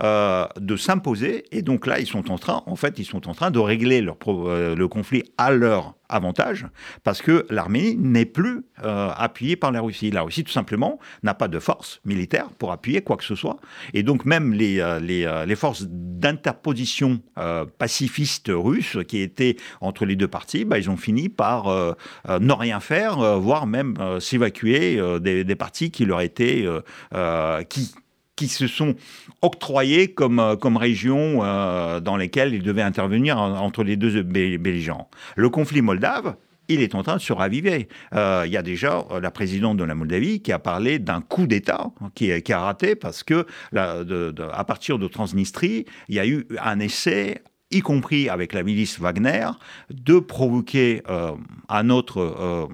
euh, 0.04 0.46
de 0.60 0.76
s'imposer. 0.76 1.46
Et 1.52 1.62
donc 1.62 1.88
là, 1.88 2.00
ils 2.00 2.08
sont 2.08 2.32
en 2.32 2.38
train, 2.38 2.64
en 2.66 2.76
fait, 2.76 3.00
ils 3.00 3.06
sont 3.06 3.28
en 3.28 3.34
train 3.34 3.52
de 3.52 3.60
régler 3.60 4.02
leur 4.02 4.18
euh, 4.28 4.76
le 4.76 4.88
conflit 4.88 5.24
à 5.38 5.52
leur 5.52 5.96
avantage, 6.10 6.66
parce 7.04 7.22
que 7.22 7.46
l'Arménie 7.50 7.98
n'est 7.98 8.26
plus 8.26 8.64
euh, 8.84 9.10
appuyée 9.16 9.58
par 9.58 9.72
la 9.72 9.82
Russie. 9.82 10.10
La 10.12 10.22
Russie, 10.22 10.44
tout 10.44 10.52
simplement, 10.52 11.00
n'a 11.24 11.34
pas 11.34 11.50
de 11.50 11.60
force 11.60 12.00
militaire 12.06 12.50
pour 12.58 12.72
appuyer 12.72 13.02
quoi 13.02 13.18
que 13.18 13.26
ce 13.26 13.36
soit. 13.36 13.58
Et 13.94 14.04
donc 14.04 14.24
même 14.24 14.54
les, 14.54 14.82
les, 15.02 15.56
forces 15.56 15.86
d'interposition 15.88 17.22
pacifistes 17.78 18.52
russes 18.54 18.98
qui 19.08 19.20
étaient 19.20 19.58
entre 19.82 20.06
les 20.06 20.16
deux 20.16 20.30
parties, 20.30 20.64
bah, 20.64 20.78
ils 20.78 20.90
ont 20.90 20.98
fini 20.98 21.28
par 21.28 21.66
ne 22.28 22.54
rien 22.54 22.80
faire, 22.80 23.38
voire 23.40 23.68
même 23.68 23.96
s'évacuer 24.22 25.02
des, 25.20 25.44
des, 25.44 25.56
parties 25.56 25.92
qui 25.92 26.06
leur 26.06 26.22
étaient... 26.22 26.66
qui, 27.68 27.92
qui 28.38 28.48
se 28.48 28.68
sont 28.68 28.96
octroyés 29.42 30.14
comme, 30.14 30.40
euh, 30.40 30.56
comme 30.56 30.78
régions 30.78 31.44
euh, 31.44 32.00
dans 32.00 32.16
lesquelles 32.16 32.54
ils 32.54 32.64
devaient 32.64 32.82
intervenir 32.82 33.38
entre 33.38 33.84
les 33.84 33.98
deux 33.98 34.24
belligérants. 34.24 35.10
Le 35.36 35.50
conflit 35.50 35.82
moldave, 35.82 36.36
il 36.70 36.82
est 36.82 36.96
en 36.96 37.04
train 37.04 37.18
de 37.18 37.22
se 37.22 37.34
raviver. 37.34 37.90
Euh, 38.14 38.44
il 38.46 38.52
y 38.52 38.58
a 38.58 38.62
déjà 38.62 39.04
la 39.22 39.32
présidente 39.32 39.78
de 39.78 39.84
la 39.84 39.96
Moldavie 39.96 40.42
qui 40.42 40.52
a 40.52 40.60
parlé 40.60 41.00
d'un 41.00 41.22
coup 41.22 41.48
d'État 41.48 41.92
qui, 42.14 42.42
qui, 42.42 42.54
a 42.54 42.60
raté 42.60 42.96
parce 42.96 43.24
que 43.24 43.46
à 43.74 44.64
partir 44.66 45.00
de 45.00 45.08
Transnistrie, 45.08 45.86
il 46.10 46.16
y 46.16 46.20
a 46.20 46.28
eu 46.28 46.46
un 46.62 46.80
essai 46.80 47.42
y 47.72 47.82
compris 47.82 48.30
avec 48.30 48.54
la 48.54 48.64
milice 48.64 49.00
Wagner, 49.00 49.48
de 49.90 50.20
provoquer 50.20 51.02
un 51.70 51.90
autre 51.90 52.70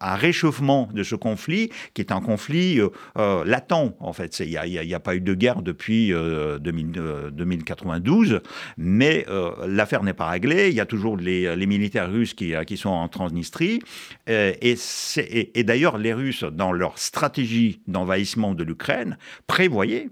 un 0.00 0.14
réchauffement 0.14 0.88
de 0.92 1.02
ce 1.02 1.14
conflit, 1.14 1.70
qui 1.94 2.02
est 2.02 2.12
un 2.12 2.20
conflit 2.20 2.80
euh, 2.80 2.88
euh, 3.18 3.44
latent, 3.44 3.96
en 4.00 4.12
fait. 4.12 4.38
Il 4.40 4.48
n'y 4.48 4.94
a, 4.94 5.00
pas 5.00 5.16
eu 5.16 5.20
de 5.20 5.34
guerre 5.34 5.62
depuis 5.62 6.10
2092, 6.10 8.32
euh, 8.32 8.40
mais 8.76 9.24
l'affaire 9.66 10.02
n'est 10.02 10.14
pas 10.14 10.28
réglée. 10.28 10.68
Il 10.68 10.74
y 10.74 10.80
a 10.80 10.86
toujours 10.86 11.16
les, 11.16 11.68
militaires 11.68 12.10
russes 12.10 12.34
qui, 12.34 12.54
qui, 12.66 12.76
sont 12.76 12.90
en 12.90 13.06
Transnistrie. 13.08 13.80
et, 14.26 14.76
et 15.54 15.64
d'ailleurs, 15.64 15.98
les 15.98 16.14
Russes, 16.14 16.44
dans 16.44 16.72
leur 16.72 16.98
stratégie 16.98 17.80
d'envahissement 17.86 18.54
de 18.54 18.64
l'Ukraine, 18.64 19.18
prévoyaient 19.46 20.08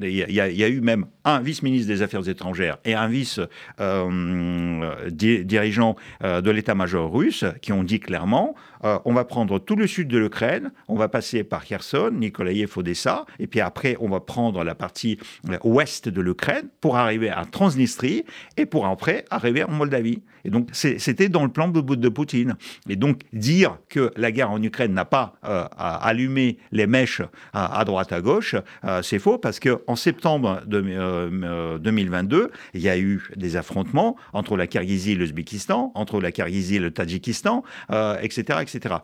Il 0.00 0.10
y, 0.10 0.40
a, 0.40 0.68
eu 0.68 0.80
même 0.80 1.06
un 1.24 1.40
vice-ministre 1.40 1.88
des 1.88 2.02
Affaires 2.02 2.28
étrangères 2.28 2.76
et 2.84 2.92
un 2.94 3.08
vice-dirigeant 3.08 5.96
euh, 6.22 6.26
euh, 6.26 6.40
de 6.40 6.50
l'état-major 6.50 7.12
russe 7.12 7.44
qui 7.60 7.72
ont 7.72 7.84
dit 7.84 8.00
clairement 8.00 8.54
euh, 8.82 8.98
on 9.04 9.12
va 9.12 9.24
prendre 9.24 9.58
tout 9.58 9.76
le 9.76 9.86
sud 9.86 10.08
de 10.08 10.16
l'Ukraine, 10.16 10.72
on 10.88 10.96
va 10.96 11.08
passer 11.08 11.44
par 11.44 11.66
Kherson, 11.66 12.12
Nikolaïev, 12.14 12.72
Odessa, 12.76 13.26
et 13.38 13.46
puis 13.46 13.60
après 13.60 13.98
on 14.00 14.08
va 14.08 14.20
prendre 14.20 14.64
la 14.64 14.74
partie 14.74 15.18
ouest 15.64 16.08
de 16.08 16.22
l'Ukraine 16.22 16.70
pour 16.80 16.96
arriver 16.96 17.28
à 17.28 17.44
Transnistrie 17.44 18.24
et 18.56 18.64
pour 18.64 18.86
après 18.86 19.26
arriver 19.28 19.64
en 19.64 19.70
Moldavie. 19.70 20.22
Et 20.46 20.50
donc 20.50 20.70
c'était 20.72 21.28
dans 21.28 21.44
le 21.44 21.50
plan 21.50 21.68
de, 21.68 21.82
de, 21.82 22.08
Poutine. 22.08 22.56
Et 22.88 22.96
donc 22.96 23.20
dire 23.34 23.76
que 23.90 24.10
la 24.16 24.32
guerre 24.32 24.50
en 24.50 24.62
Ukraine 24.62 24.94
n'a 24.94 25.04
pas 25.04 25.34
allumé 25.76 26.56
les 26.72 26.86
mèches 26.86 27.20
à, 27.52 27.84
droite 27.84 28.12
à 28.12 28.22
gauche, 28.22 28.54
c'est 29.02 29.18
faux 29.18 29.36
parce 29.36 29.60
que 29.60 29.82
en 29.86 29.96
septembre 29.96 30.62
de, 30.66 30.80
2022, 30.80 31.19
euh, 31.30 31.78
il 32.74 32.80
y 32.80 32.88
a 32.88 32.98
eu 32.98 33.28
des 33.36 33.56
affrontements 33.56 34.16
entre 34.32 34.56
la 34.56 34.66
Kirghizie 34.66 35.12
et 35.12 35.14
l'Ouzbékistan, 35.14 35.92
entre 35.94 36.20
la 36.20 36.32
Kirghizie 36.32 36.76
et 36.76 36.78
le 36.78 36.90
Tadjikistan, 36.90 37.62
etc., 38.22 38.44
euh, 38.50 38.60
etc. 38.60 38.94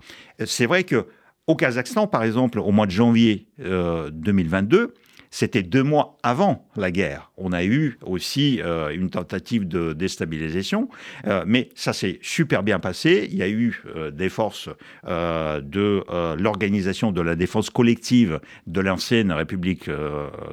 C'est 0.44 0.66
vrai 0.66 0.84
que 0.84 1.06
au 1.46 1.54
Kazakhstan, 1.54 2.06
par 2.06 2.24
exemple, 2.24 2.58
au 2.58 2.72
mois 2.72 2.86
de 2.86 2.90
janvier 2.90 3.46
2022, 3.58 4.94
c'était 5.36 5.62
deux 5.62 5.82
mois 5.82 6.16
avant 6.22 6.66
la 6.76 6.90
guerre. 6.90 7.30
On 7.36 7.52
a 7.52 7.62
eu 7.62 7.98
aussi 8.06 8.62
euh, 8.62 8.88
une 8.88 9.10
tentative 9.10 9.68
de 9.68 9.92
déstabilisation, 9.92 10.88
euh, 11.26 11.44
mais 11.46 11.68
ça 11.74 11.92
s'est 11.92 12.18
super 12.22 12.62
bien 12.62 12.78
passé. 12.78 13.28
Il 13.30 13.36
y 13.36 13.42
a 13.42 13.48
eu 13.50 13.82
euh, 13.94 14.10
des 14.10 14.30
forces 14.30 14.70
de 15.04 16.04
l'organisation 16.40 17.12
de 17.12 17.20
la 17.20 17.36
défense 17.36 17.68
collective 17.68 18.40
de 18.66 18.80
l'ancienne 18.80 19.30
République 19.30 19.90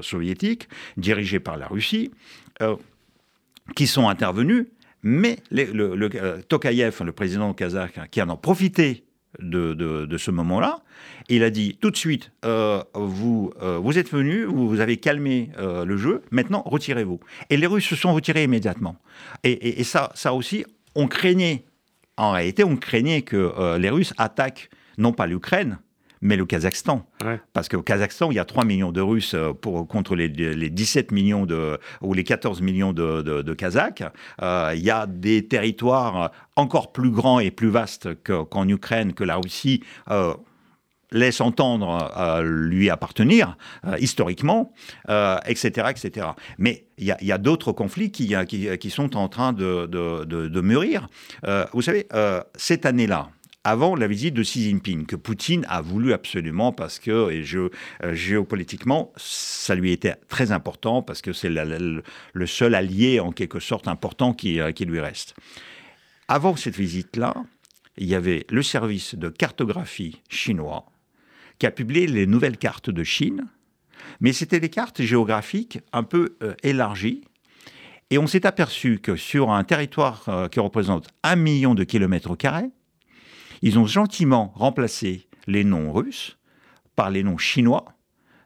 soviétique, 0.02 0.68
dirigée 0.98 1.40
par 1.40 1.56
la 1.56 1.68
Russie, 1.68 2.12
qui 3.76 3.88
sont 3.88 4.10
intervenues. 4.10 4.68
Mais 5.02 5.38
le, 5.50 6.42
Tokayev, 6.42 7.04
le 7.06 7.12
président 7.14 7.54
kazakh, 7.54 8.10
qui 8.12 8.22
en 8.22 8.30
a 8.30 8.36
profité 8.36 9.06
de, 9.40 10.18
ce 10.18 10.32
moment-là. 10.32 10.80
Il 11.30 11.44
a 11.44 11.50
dit 11.50 11.78
tout 11.80 11.92
de 11.92 11.98
suite, 11.98 12.32
euh, 12.46 12.84
vous, 12.94 13.52
euh, 13.62 13.78
vous 13.78 13.98
êtes 13.98 14.12
venu, 14.12 14.44
vous, 14.44 14.80
avez 14.80 14.98
calmé 14.98 15.50
euh, 15.58 15.86
le 15.86 15.98
jeu, 15.98 16.22
maintenant 16.32 16.64
retirez-vous. 16.66 17.20
Et 17.50 17.58
les 17.58 17.68
Russes 17.68 17.88
se 17.88 17.96
sont 17.96 18.14
retirés 18.14 18.44
immédiatement. 18.44 18.98
Et, 19.44 19.84
ça, 19.84 20.12
ça 20.16 20.34
aussi, 20.34 20.66
on 20.96 21.08
craignait, 21.08 21.64
en 22.18 22.32
réalité, 22.32 22.64
on 22.64 22.76
craignait 22.76 23.22
que 23.22 23.78
les 23.78 23.90
Russes 23.90 24.14
attaquent 24.18 24.70
non 24.98 25.12
pas 25.12 25.28
l'Ukraine, 25.28 25.80
mais 26.24 26.38
le 26.38 26.46
Kazakhstan. 26.46 27.06
Parce 27.52 27.70
qu'au 27.70 27.84
Kazakhstan, 27.84 28.32
il 28.32 28.36
y 28.36 28.40
a 28.40 28.46
3 28.46 28.66
millions 28.66 28.92
de 28.92 29.02
Russes 29.02 29.36
euh, 29.36 29.54
pour, 29.54 29.88
contre 29.88 30.16
les, 30.16 30.30
17 30.30 31.12
millions 31.12 31.46
de, 31.46 31.78
ou 32.02 32.14
les 32.14 32.24
14 32.24 32.62
millions 32.62 32.94
de, 32.94 33.22
de, 33.22 33.54
Kazakhs. 33.54 34.04
Euh, 34.42 34.72
il 34.74 34.82
y 34.82 34.90
a 34.90 35.06
des 35.06 35.46
territoires 35.48 36.32
encore 36.56 36.92
plus 36.92 37.12
grands 37.12 37.40
et 37.40 37.52
plus 37.52 37.70
vastes 37.70 38.10
qu'en 38.24 38.68
Ukraine, 38.68 39.14
que 39.14 39.24
la 39.24 39.36
Russie. 39.36 39.84
Euh, 40.10 40.34
laisse 41.12 41.42
entendre 41.42 42.42
lui 42.42 42.90
appartenir 42.90 43.56
historiquement, 44.00 44.74
etc., 45.46 45.90
etc. 45.92 46.30
Mais 46.58 46.88
il 46.98 47.06
y 47.06 47.32
a, 47.32 47.38
d'autres 47.38 47.72
conflits 47.72 48.12
qui, 48.12 48.34
qui, 48.48 48.68
qui, 48.80 48.90
sont 48.90 49.16
en 49.16 49.30
train 49.30 49.54
de, 49.54 49.86
de 49.86 50.62
mûrir. 50.62 51.08
vous 51.72 51.84
savez, 51.84 52.08
cette 52.56 52.88
année-là, 52.88 53.30
avant 53.64 53.96
la 53.96 54.08
visite 54.08 54.34
de 54.34 54.44
Xi 54.44 54.64
Jinping, 54.64 55.06
que 55.06 55.16
Poutine 55.16 55.66
a 55.70 55.82
voulu 55.82 56.12
absolument 56.12 56.74
parce 56.74 57.00
que 57.00 57.12
euh, 57.12 57.70
géopolitiquement, 58.14 59.14
ça 59.16 59.74
lui 59.76 59.92
était 59.92 60.16
très 60.28 60.52
important 60.52 61.02
parce 61.02 61.22
que 61.22 61.32
c'est 61.32 61.50
le 61.50 62.46
seul 62.46 62.76
allié 62.76 63.20
en 63.20 63.32
quelque 63.32 63.60
sorte 63.60 63.88
important 63.88 64.34
qui, 64.34 64.60
euh, 64.60 64.72
qui 64.72 64.86
lui 64.86 65.00
reste. 65.00 65.36
Avant 66.28 66.56
cette 66.56 66.76
visite-là, 66.76 67.36
il 67.98 68.08
y 68.08 68.16
avait 68.16 68.46
le 68.50 68.64
service 68.64 69.16
de 69.16 69.30
cartographie 69.30 70.22
chinois 70.30 70.86
qui 71.60 71.66
a 71.66 71.72
publié 71.72 72.08
les 72.08 72.26
nouvelles 72.26 72.58
cartes 72.58 72.90
de 72.90 73.04
Chine, 73.04 73.48
mais 74.20 74.34
c'était 74.34 74.60
des 74.60 74.70
cartes 74.70 75.02
géographiques 75.02 75.80
un 75.94 76.04
peu 76.04 76.36
euh, 76.42 76.54
élargies. 76.64 77.24
Et 78.10 78.18
on 78.18 78.28
s'est 78.28 78.46
aperçu 78.46 79.00
que 79.00 79.16
sur 79.16 79.52
un 79.52 79.64
territoire 79.64 80.50
qui 80.52 80.60
représente 80.60 81.08
un 81.24 81.36
million 81.36 81.74
de 81.74 81.84
kilomètres 81.84 82.36
carrés, 82.36 82.70
ils 83.64 83.80
ont 83.80 83.88
gentiment 83.88 84.52
remplacé 84.56 85.28
les 85.48 85.64
noms 85.64 85.92
russes 85.92 86.38
par 86.96 87.10
les 87.10 87.24
noms 87.24 87.38
chinois 87.38 87.86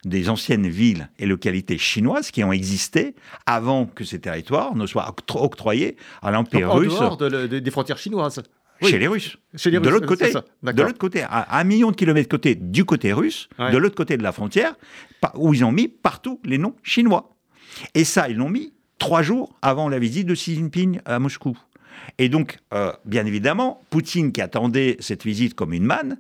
des 0.06 0.30
anciennes 0.30 0.70
villes 0.70 1.10
et 1.18 1.26
localités 1.26 1.78
chinoises 1.78 2.32
qui 2.32 2.44
ont 2.44 2.54
existé 2.54 3.16
avant 3.46 3.88
que 3.88 4.06
ces 4.06 4.22
territoires 4.22 4.76
ne 4.76 4.86
soient 4.86 5.14
octroyés 5.34 5.98
à 6.22 6.32
l'Empire 6.32 6.72
russe. 6.72 6.94
En 6.94 7.16
dehors 7.16 7.48
des 7.50 7.72
frontières 7.72 7.98
chinoises. 7.98 8.42
Chez 8.82 9.00
les 9.00 9.08
Russes. 9.08 9.38
Chez 9.56 9.72
les 9.72 9.80
Russes. 9.80 9.88
De 9.88 9.92
l'autre 9.92 10.06
côté. 10.06 10.32
De 10.32 10.82
l'autre 10.84 11.00
côté, 11.00 11.24
à 11.24 11.60
un 11.60 11.64
million 11.64 11.90
de 11.90 11.96
kilomètres 11.96 12.30
côté 12.30 12.54
du 12.54 12.86
côté 12.86 13.12
russe, 13.12 13.50
de 13.58 13.78
l'autre 13.78 13.96
côté 13.96 14.18
de 14.18 14.24
la 14.24 14.32
frontière, 14.32 14.76
où 15.34 15.54
ils 15.54 15.66
ont 15.66 15.72
mis 15.72 15.88
partout 15.88 16.40
les 16.46 16.60
noms 16.60 16.76
chinois. 16.84 17.36
Et 17.96 18.04
ça, 18.04 18.30
ils 18.30 18.38
l'ont 18.38 18.50
mis 18.50 18.74
trois 19.00 19.24
jours 19.24 19.58
avant 19.62 19.90
la 19.90 20.00
visite 20.00 20.28
de 20.28 20.36
Xi 20.36 20.56
Jinping 20.56 21.00
à 21.06 21.20
Moscou. 21.20 21.58
Et 22.18 22.30
donc, 22.30 22.58
euh, 22.74 22.92
bien 23.06 23.26
évidemment, 23.26 23.82
Poutine 23.90 24.32
qui 24.32 24.42
attendait 24.42 24.98
cette 25.00 25.24
visite 25.24 25.54
comme 25.54 25.74
une 25.74 25.84
manne, 25.84 26.18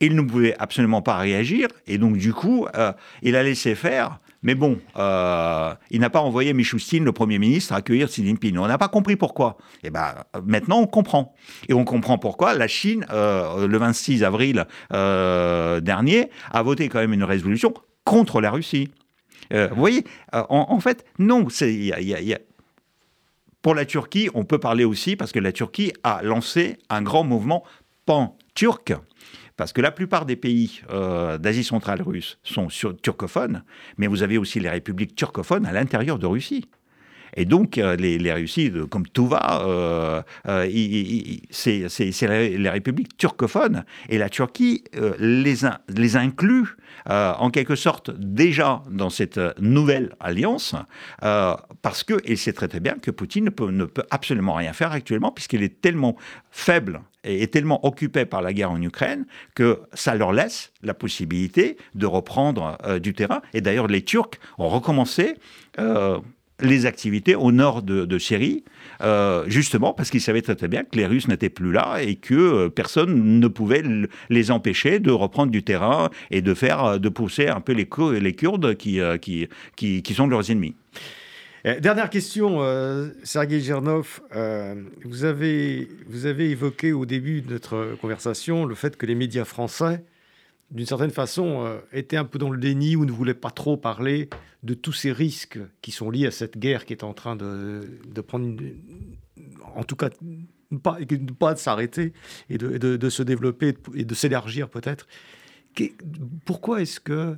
il 0.00 0.14
ne 0.14 0.22
pouvait 0.22 0.54
absolument 0.58 1.02
pas 1.02 1.16
réagir. 1.16 1.68
Et 1.86 1.98
donc, 1.98 2.16
du 2.16 2.32
coup, 2.32 2.66
euh, 2.76 2.92
il 3.22 3.34
a 3.36 3.42
laissé 3.42 3.74
faire. 3.74 4.20
Mais 4.44 4.54
bon, 4.54 4.78
euh, 4.96 5.72
il 5.90 6.00
n'a 6.00 6.10
pas 6.10 6.20
envoyé 6.20 6.52
Michoustine, 6.52 7.04
le 7.04 7.12
Premier 7.12 7.38
ministre, 7.38 7.72
accueillir 7.72 8.08
Xi 8.08 8.24
Jinping. 8.24 8.56
On 8.58 8.66
n'a 8.66 8.78
pas 8.78 8.88
compris 8.88 9.16
pourquoi. 9.16 9.56
Et 9.82 9.88
eh 9.88 9.90
ben, 9.90 10.14
maintenant, 10.44 10.80
on 10.80 10.86
comprend. 10.86 11.34
Et 11.68 11.74
on 11.74 11.84
comprend 11.84 12.18
pourquoi 12.18 12.54
la 12.54 12.68
Chine, 12.68 13.06
le 13.10 13.76
26 13.76 14.24
avril 14.24 14.66
dernier, 14.90 16.30
a 16.50 16.62
voté 16.62 16.88
quand 16.88 16.98
même 16.98 17.12
une 17.12 17.24
résolution 17.24 17.72
contre 18.04 18.40
la 18.40 18.50
Russie. 18.50 18.90
vous 19.52 19.76
voyez, 19.76 20.04
en, 20.32 20.80
fait, 20.80 21.04
non, 21.20 21.46
il 21.60 21.84
y, 21.84 22.34
a 22.34 22.38
pour 23.62 23.74
la 23.74 23.84
Turquie, 23.84 24.28
on 24.34 24.44
peut 24.44 24.58
parler 24.58 24.84
aussi 24.84 25.16
parce 25.16 25.32
que 25.32 25.38
la 25.38 25.52
Turquie 25.52 25.92
a 26.02 26.20
lancé 26.22 26.78
un 26.90 27.00
grand 27.00 27.24
mouvement 27.24 27.64
pan-turc. 28.06 28.92
Parce 29.56 29.72
que 29.72 29.80
la 29.80 29.92
plupart 29.92 30.26
des 30.26 30.34
pays 30.34 30.80
euh, 30.90 31.38
d'Asie 31.38 31.62
centrale 31.62 32.02
russe 32.02 32.38
sont 32.42 32.68
turcophones, 33.00 33.62
mais 33.98 34.08
vous 34.08 34.22
avez 34.22 34.38
aussi 34.38 34.58
les 34.58 34.68
républiques 34.68 35.14
turcophones 35.14 35.66
à 35.66 35.72
l'intérieur 35.72 36.18
de 36.18 36.26
Russie. 36.26 36.68
Et 37.36 37.44
donc, 37.44 37.78
euh, 37.78 37.96
les, 37.96 38.18
les 38.18 38.32
Russies, 38.32 38.72
comme 38.90 39.06
tout 39.06 39.26
va, 39.26 39.62
euh, 39.66 40.22
euh 40.48 40.68
c'est 41.50 41.88
les 42.28 42.68
républiques 42.68 43.16
turcophones. 43.16 43.84
Et 44.08 44.18
la 44.18 44.28
Turquie 44.28 44.84
les, 45.18 46.16
inclut 46.16 46.76
en 47.06 47.50
quelque 47.50 47.74
sorte 47.74 48.10
déjà 48.18 48.82
dans 48.90 49.10
cette 49.10 49.40
nouvelle 49.60 50.14
alliance, 50.20 50.74
parce 51.20 52.04
qu'il 52.04 52.38
sait 52.38 52.52
très, 52.52 52.68
très 52.68 52.80
bien 52.80 52.94
que 52.94 53.10
Poutine 53.10 53.44
ne 53.44 53.50
peut, 53.50 53.70
ne 53.70 53.84
peut 53.84 54.04
absolument 54.10 54.54
rien 54.54 54.72
faire 54.72 54.92
actuellement, 54.92 55.30
puisqu'il 55.30 55.62
est 55.62 55.80
tellement 55.80 56.16
faible 56.50 57.02
et 57.24 57.42
est 57.42 57.52
tellement 57.52 57.84
occupé 57.86 58.24
par 58.24 58.42
la 58.42 58.52
guerre 58.52 58.70
en 58.70 58.82
Ukraine 58.82 59.26
que 59.54 59.80
ça 59.92 60.14
leur 60.14 60.32
laisse 60.32 60.72
la 60.82 60.94
possibilité 60.94 61.76
de 61.94 62.06
reprendre 62.06 62.78
du 63.00 63.14
terrain. 63.14 63.42
Et 63.54 63.60
d'ailleurs, 63.60 63.86
les 63.86 64.02
Turcs 64.02 64.38
ont 64.58 64.68
recommencé 64.68 65.36
les 66.62 66.86
activités 66.86 67.34
au 67.34 67.52
nord 67.52 67.82
de, 67.82 68.18
Syrie, 68.18 68.64
euh, 69.02 69.44
justement 69.48 69.92
parce 69.92 70.10
qu'ils 70.10 70.20
savaient 70.20 70.42
très, 70.42 70.68
bien 70.68 70.84
que 70.84 70.96
les 70.96 71.06
Russes 71.06 71.28
n'étaient 71.28 71.48
plus 71.48 71.72
là 71.72 71.98
et 72.00 72.16
que 72.16 72.34
euh, 72.34 72.68
personne 72.68 73.40
ne 73.40 73.48
pouvait 73.48 73.82
les 74.30 74.50
empêcher 74.50 75.00
de 75.00 75.10
reprendre 75.10 75.50
du 75.50 75.62
terrain 75.62 76.10
et 76.30 76.42
de 76.42 76.54
faire, 76.54 76.84
euh, 76.84 76.98
de 76.98 77.08
pousser 77.08 77.48
un 77.48 77.60
peu 77.60 77.72
les, 77.72 77.88
les 78.20 78.34
Kurdes 78.34 78.76
qui, 78.76 79.00
qui, 79.20 80.02
qui, 80.02 80.14
sont 80.14 80.26
leurs 80.26 80.50
ennemis. 80.50 80.74
Dernière 81.80 82.10
question, 82.10 82.60
Sergei 83.22 83.60
Gernov. 83.60 84.20
vous, 85.04 85.24
avez, 85.24 85.88
vous 86.08 86.26
avez 86.26 86.50
évoqué 86.50 86.92
au 86.92 87.06
début 87.06 87.40
de 87.40 87.52
notre 87.52 87.96
conversation 88.00 88.64
le 88.64 88.74
fait 88.74 88.96
que 88.96 89.06
les 89.06 89.14
médias 89.14 89.44
français 89.44 90.02
d'une 90.72 90.86
certaine 90.86 91.10
façon, 91.10 91.66
euh, 91.66 91.78
était 91.92 92.16
un 92.16 92.24
peu 92.24 92.38
dans 92.38 92.50
le 92.50 92.58
déni 92.58 92.96
ou 92.96 93.04
ne 93.04 93.12
voulait 93.12 93.34
pas 93.34 93.50
trop 93.50 93.76
parler 93.76 94.30
de 94.62 94.74
tous 94.74 94.92
ces 94.92 95.12
risques 95.12 95.58
qui 95.82 95.92
sont 95.92 96.10
liés 96.10 96.26
à 96.26 96.30
cette 96.30 96.58
guerre 96.58 96.86
qui 96.86 96.94
est 96.94 97.04
en 97.04 97.12
train 97.12 97.36
de, 97.36 98.00
prendre, 98.26 98.56
en 99.74 99.84
tout 99.84 99.96
cas, 99.96 100.08
pas, 100.82 100.98
pas 101.38 101.56
s'arrêter 101.56 102.14
et 102.48 102.56
de, 102.56 103.08
se 103.10 103.22
développer 103.22 103.76
et 103.94 104.04
de 104.04 104.14
s'élargir 104.14 104.70
peut-être. 104.70 105.06
Pourquoi 106.46 106.80
est-ce 106.80 107.00
que 107.00 107.36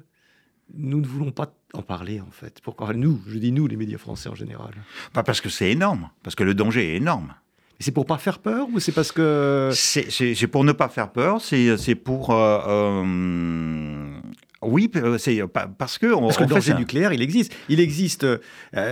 nous 0.73 1.01
ne 1.01 1.07
voulons 1.07 1.33
pas 1.33 1.53
en 1.73 1.83
parler 1.83 2.21
en 2.21 2.31
fait? 2.31 2.61
Pourquoi 2.63 2.95
nous 2.95 3.21
Je 3.27 3.39
dis 3.39 3.51
nous, 3.51 3.67
les 3.67 3.77
médias 3.77 3.99
français 3.99 4.29
en 4.29 4.35
général? 4.37 4.75
Pas 5.13 5.25
parce 5.25 5.41
que 5.41 5.49
c'est 5.49 5.73
énorme, 5.73 6.09
parce 6.23 6.37
que 6.37 6.45
le 6.45 6.55
danger 6.55 6.93
est 6.93 6.97
énorme. 6.97 7.35
C'est 7.85 7.93
pour 7.93 8.07
pas 8.07 8.17
faire 8.17 8.39
peur 8.39 8.67
ou 8.73 8.81
c'est 8.81 8.93
parce 8.93 9.13
que... 9.13 9.69
C'est 9.75 10.47
pour 10.47 10.65
ne 10.65 10.73
pas 10.73 10.89
faire 10.89 11.13
peur, 11.13 11.43
c'est 11.43 11.95
pour... 11.95 12.31
Euh, 12.31 12.59
euh, 12.67 14.09
Oui, 14.65 14.91
c'est 15.19 15.43
parce 15.79 15.99
que 15.99 16.07
parce 16.15 16.37
que 16.37 16.43
le 16.43 16.49
danger 16.49 16.75
nucléaire, 16.75 17.13
il 17.13 17.23
existe. 17.23 17.55
Il 17.69 17.81
existe 17.81 18.27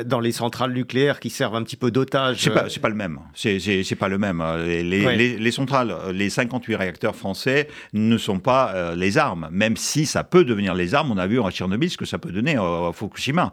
dans 0.07 0.20
les 0.20 0.33
centrales 0.33 0.73
nucléaires 0.73 1.20
qui 1.20 1.31
servent 1.31 1.57
un 1.57 1.62
petit 1.62 1.77
peu 1.77 1.91
d'otage. 1.91 2.39
C'est 2.41 2.51
pas, 2.51 2.66
pas 2.81 2.89
le 2.89 2.95
même. 2.95 3.18
C'est 3.35 3.97
pas 3.99 4.09
le 4.09 4.18
même. 4.18 4.43
Les, 4.64 4.83
les, 4.83 5.39
les, 5.39 5.51
centrales, 5.51 5.95
les 6.12 6.31
58 6.31 6.77
réacteurs 6.77 7.16
français 7.16 7.68
ne 7.93 8.16
sont 8.16 8.39
pas 8.39 8.95
les 8.97 9.18
armes, 9.18 9.49
même 9.51 9.77
si 9.77 10.07
ça 10.07 10.25
peut 10.25 10.45
devenir 10.45 10.75
les 10.75 10.95
armes. 10.95 11.11
On 11.11 11.18
a 11.18 11.27
vu 11.27 11.41
à 11.41 11.51
Tchernobyl 11.51 11.91
ce 11.91 11.97
que 11.97 12.05
ça 12.05 12.18
peut 12.18 12.33
donner 12.33 12.57
à 12.57 12.91
Fukushima. 12.93 13.53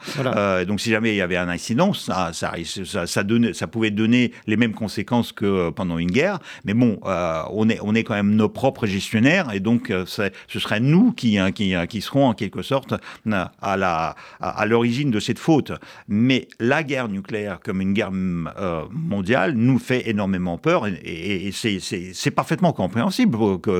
donc 0.67 0.79
si 0.81 0.89
jamais 0.89 1.13
il 1.13 1.17
y 1.17 1.21
avait 1.21 1.37
un 1.37 1.49
incident, 1.49 1.93
ça, 1.93 2.31
ça, 2.33 2.53
ça, 2.63 3.07
ça, 3.07 3.23
ça 3.53 3.67
pouvait 3.67 3.91
donner 3.91 4.31
les 4.47 4.57
mêmes 4.57 4.73
conséquences 4.73 5.31
que 5.31 5.69
pendant 5.69 5.97
une 5.97 6.11
guerre. 6.11 6.39
Mais 6.65 6.73
bon, 6.73 6.99
on, 7.03 7.69
est, 7.69 7.79
on 7.81 7.95
est 7.95 8.03
quand 8.03 8.15
même 8.15 8.35
nos 8.35 8.49
propres 8.49 8.85
gestionnaires 8.85 9.53
et 9.53 9.59
donc 9.59 9.93
ce 10.05 10.29
serait 10.47 10.79
nous 10.79 11.11
qui, 11.11 11.37
hein, 11.37 11.51
qui, 11.51 11.73
qui 11.87 12.01
seront 12.09 12.27
en 12.27 12.33
quelque 12.33 12.61
sorte 12.61 12.93
à 13.61 13.77
la 13.77 14.15
à, 14.39 14.65
l'origine 14.65 15.11
de 15.11 15.19
cette 15.19 15.39
faute. 15.39 15.71
Mais 16.07 16.47
la 16.59 16.83
guerre 16.83 17.07
nucléaire 17.07 17.59
comme 17.63 17.81
une 17.81 17.93
guerre 17.93 18.11
euh, 18.11 18.83
mondiale 18.91 19.53
nous 19.53 19.79
fait 19.79 20.09
énormément 20.09 20.57
peur 20.57 20.87
et, 20.87 21.51
c'est 21.51 22.31
parfaitement 22.31 22.73
compréhensible 22.73 23.37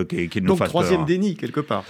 qu'il 0.08 0.44
nous 0.44 0.56
Donc, 0.56 0.64
troisième 0.66 1.06
déni 1.06 1.36
quelque 1.36 1.60
part. 1.60 1.84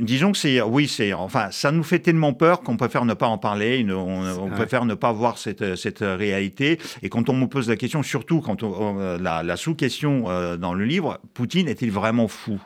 disons 0.00 0.32
que 0.32 0.38
c'est 0.38 0.60
oui 0.62 0.88
c'est 0.88 1.12
enfin 1.12 1.48
ça 1.50 1.72
nous 1.72 1.82
fait 1.82 1.98
tellement 1.98 2.32
peur 2.32 2.62
qu'on 2.62 2.76
préfère 2.76 3.04
ne 3.04 3.14
pas 3.14 3.26
en 3.26 3.38
parler, 3.38 3.86
on, 3.90 4.50
préfère 4.50 4.84
ne 4.84 4.94
pas 4.94 5.12
voir 5.12 5.38
cette, 5.38 5.76
cette 5.76 6.00
réalité 6.00 6.78
et 7.02 7.08
quand 7.08 7.28
on 7.28 7.34
me 7.34 7.46
pose 7.46 7.68
la 7.68 7.76
question, 7.76 8.02
surtout 8.02 8.40
quand 8.40 8.62
on, 8.62 9.18
la, 9.18 9.42
la 9.42 9.56
sous-question 9.56 10.24
euh, 10.28 10.56
dans 10.56 10.74
le 10.74 10.84
livre, 10.84 11.20
Poutine 11.34 11.68
est-il 11.68 11.90
vraiment 11.90 12.28
fou? 12.28 12.60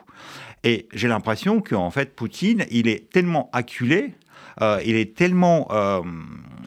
Et 0.63 0.87
j'ai 0.93 1.07
l'impression 1.07 1.61
qu'en 1.61 1.89
fait, 1.89 2.15
Poutine, 2.15 2.65
il 2.69 2.87
est 2.87 3.09
tellement 3.09 3.49
acculé, 3.51 4.13
euh, 4.61 4.79
il 4.85 4.95
est 4.95 5.15
tellement, 5.15 5.67
euh, 5.71 6.01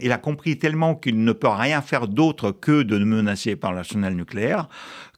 il 0.01 0.11
a 0.11 0.18
compris 0.18 0.59
tellement 0.59 0.97
qu'il 0.97 1.22
ne 1.22 1.32
peut 1.32 1.49
rien 1.49 1.80
faire 1.80 2.09
d'autre 2.09 2.51
que 2.51 2.82
de 2.82 2.99
menacer 2.99 3.55
par 3.55 3.72
l'arsenal 3.72 4.14
nucléaire, 4.14 4.68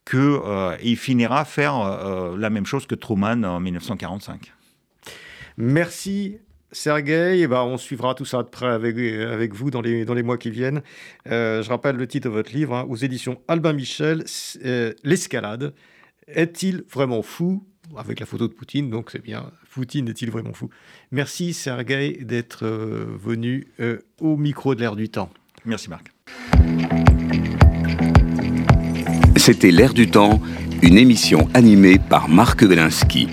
qu'il 0.04 0.18
euh, 0.20 0.76
finira 0.96 1.44
faire 1.44 2.36
la 2.36 2.50
même 2.50 2.66
chose 2.66 2.86
que 2.86 2.94
Truman 2.94 3.42
en 3.44 3.60
1945. 3.60 4.52
Merci 5.56 6.38
Sergueï, 6.70 7.42
eh 7.42 7.46
ben, 7.46 7.62
on 7.62 7.78
suivra 7.78 8.14
tout 8.14 8.26
ça 8.26 8.42
de 8.42 8.48
près 8.48 8.66
avec, 8.66 9.54
vous 9.54 9.70
dans 9.70 9.80
les, 9.80 10.04
dans 10.04 10.12
les 10.12 10.22
mois 10.22 10.36
qui 10.36 10.50
viennent. 10.50 10.82
je 11.24 11.68
rappelle 11.68 11.96
le 11.96 12.06
titre 12.06 12.28
de 12.28 12.34
votre 12.34 12.52
livre, 12.52 12.74
hein, 12.74 12.86
aux 12.90 12.96
éditions 12.96 13.40
Albin 13.48 13.72
Michel, 13.72 14.24
L'escalade. 15.02 15.72
Est-il 16.28 16.84
vraiment 16.92 17.22
fou? 17.22 17.64
Avec 17.96 18.20
la 18.20 18.26
photo 18.26 18.48
de 18.48 18.52
Poutine, 18.52 18.90
donc 18.90 19.10
c'est 19.10 19.22
bien. 19.22 19.50
Poutine 19.70 20.08
est-il 20.08 20.30
vraiment 20.30 20.52
fou? 20.52 20.70
Merci 21.12 21.52
Sergei 21.52 22.18
d'être 22.22 22.64
euh, 22.64 23.06
venu 23.18 23.66
euh, 23.80 23.98
au 24.20 24.36
micro 24.36 24.74
de 24.74 24.80
l'air 24.80 24.96
du 24.96 25.08
temps. 25.08 25.30
Merci 25.64 25.90
Marc. 25.90 26.12
C'était 29.36 29.70
L'air 29.70 29.94
du 29.94 30.08
temps, 30.08 30.40
une 30.82 30.96
émission 30.96 31.48
animée 31.54 31.98
par 31.98 32.28
Marc 32.28 32.64
Belinsky. 32.64 33.28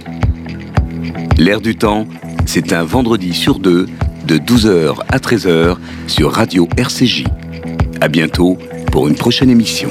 L'air 1.38 1.62
du 1.62 1.76
temps, 1.76 2.08
c'est 2.46 2.74
un 2.74 2.84
vendredi 2.84 3.34
sur 3.34 3.60
deux 3.60 3.88
de 4.28 4.38
12h 4.38 5.00
à 5.10 5.18
13h 5.18 5.78
sur 6.08 6.32
Radio 6.32 6.68
RCJ. 6.78 7.26
À 8.02 8.08
bientôt 8.08 8.58
pour 8.92 9.08
une 9.08 9.16
prochaine 9.16 9.50
émission. 9.50 9.90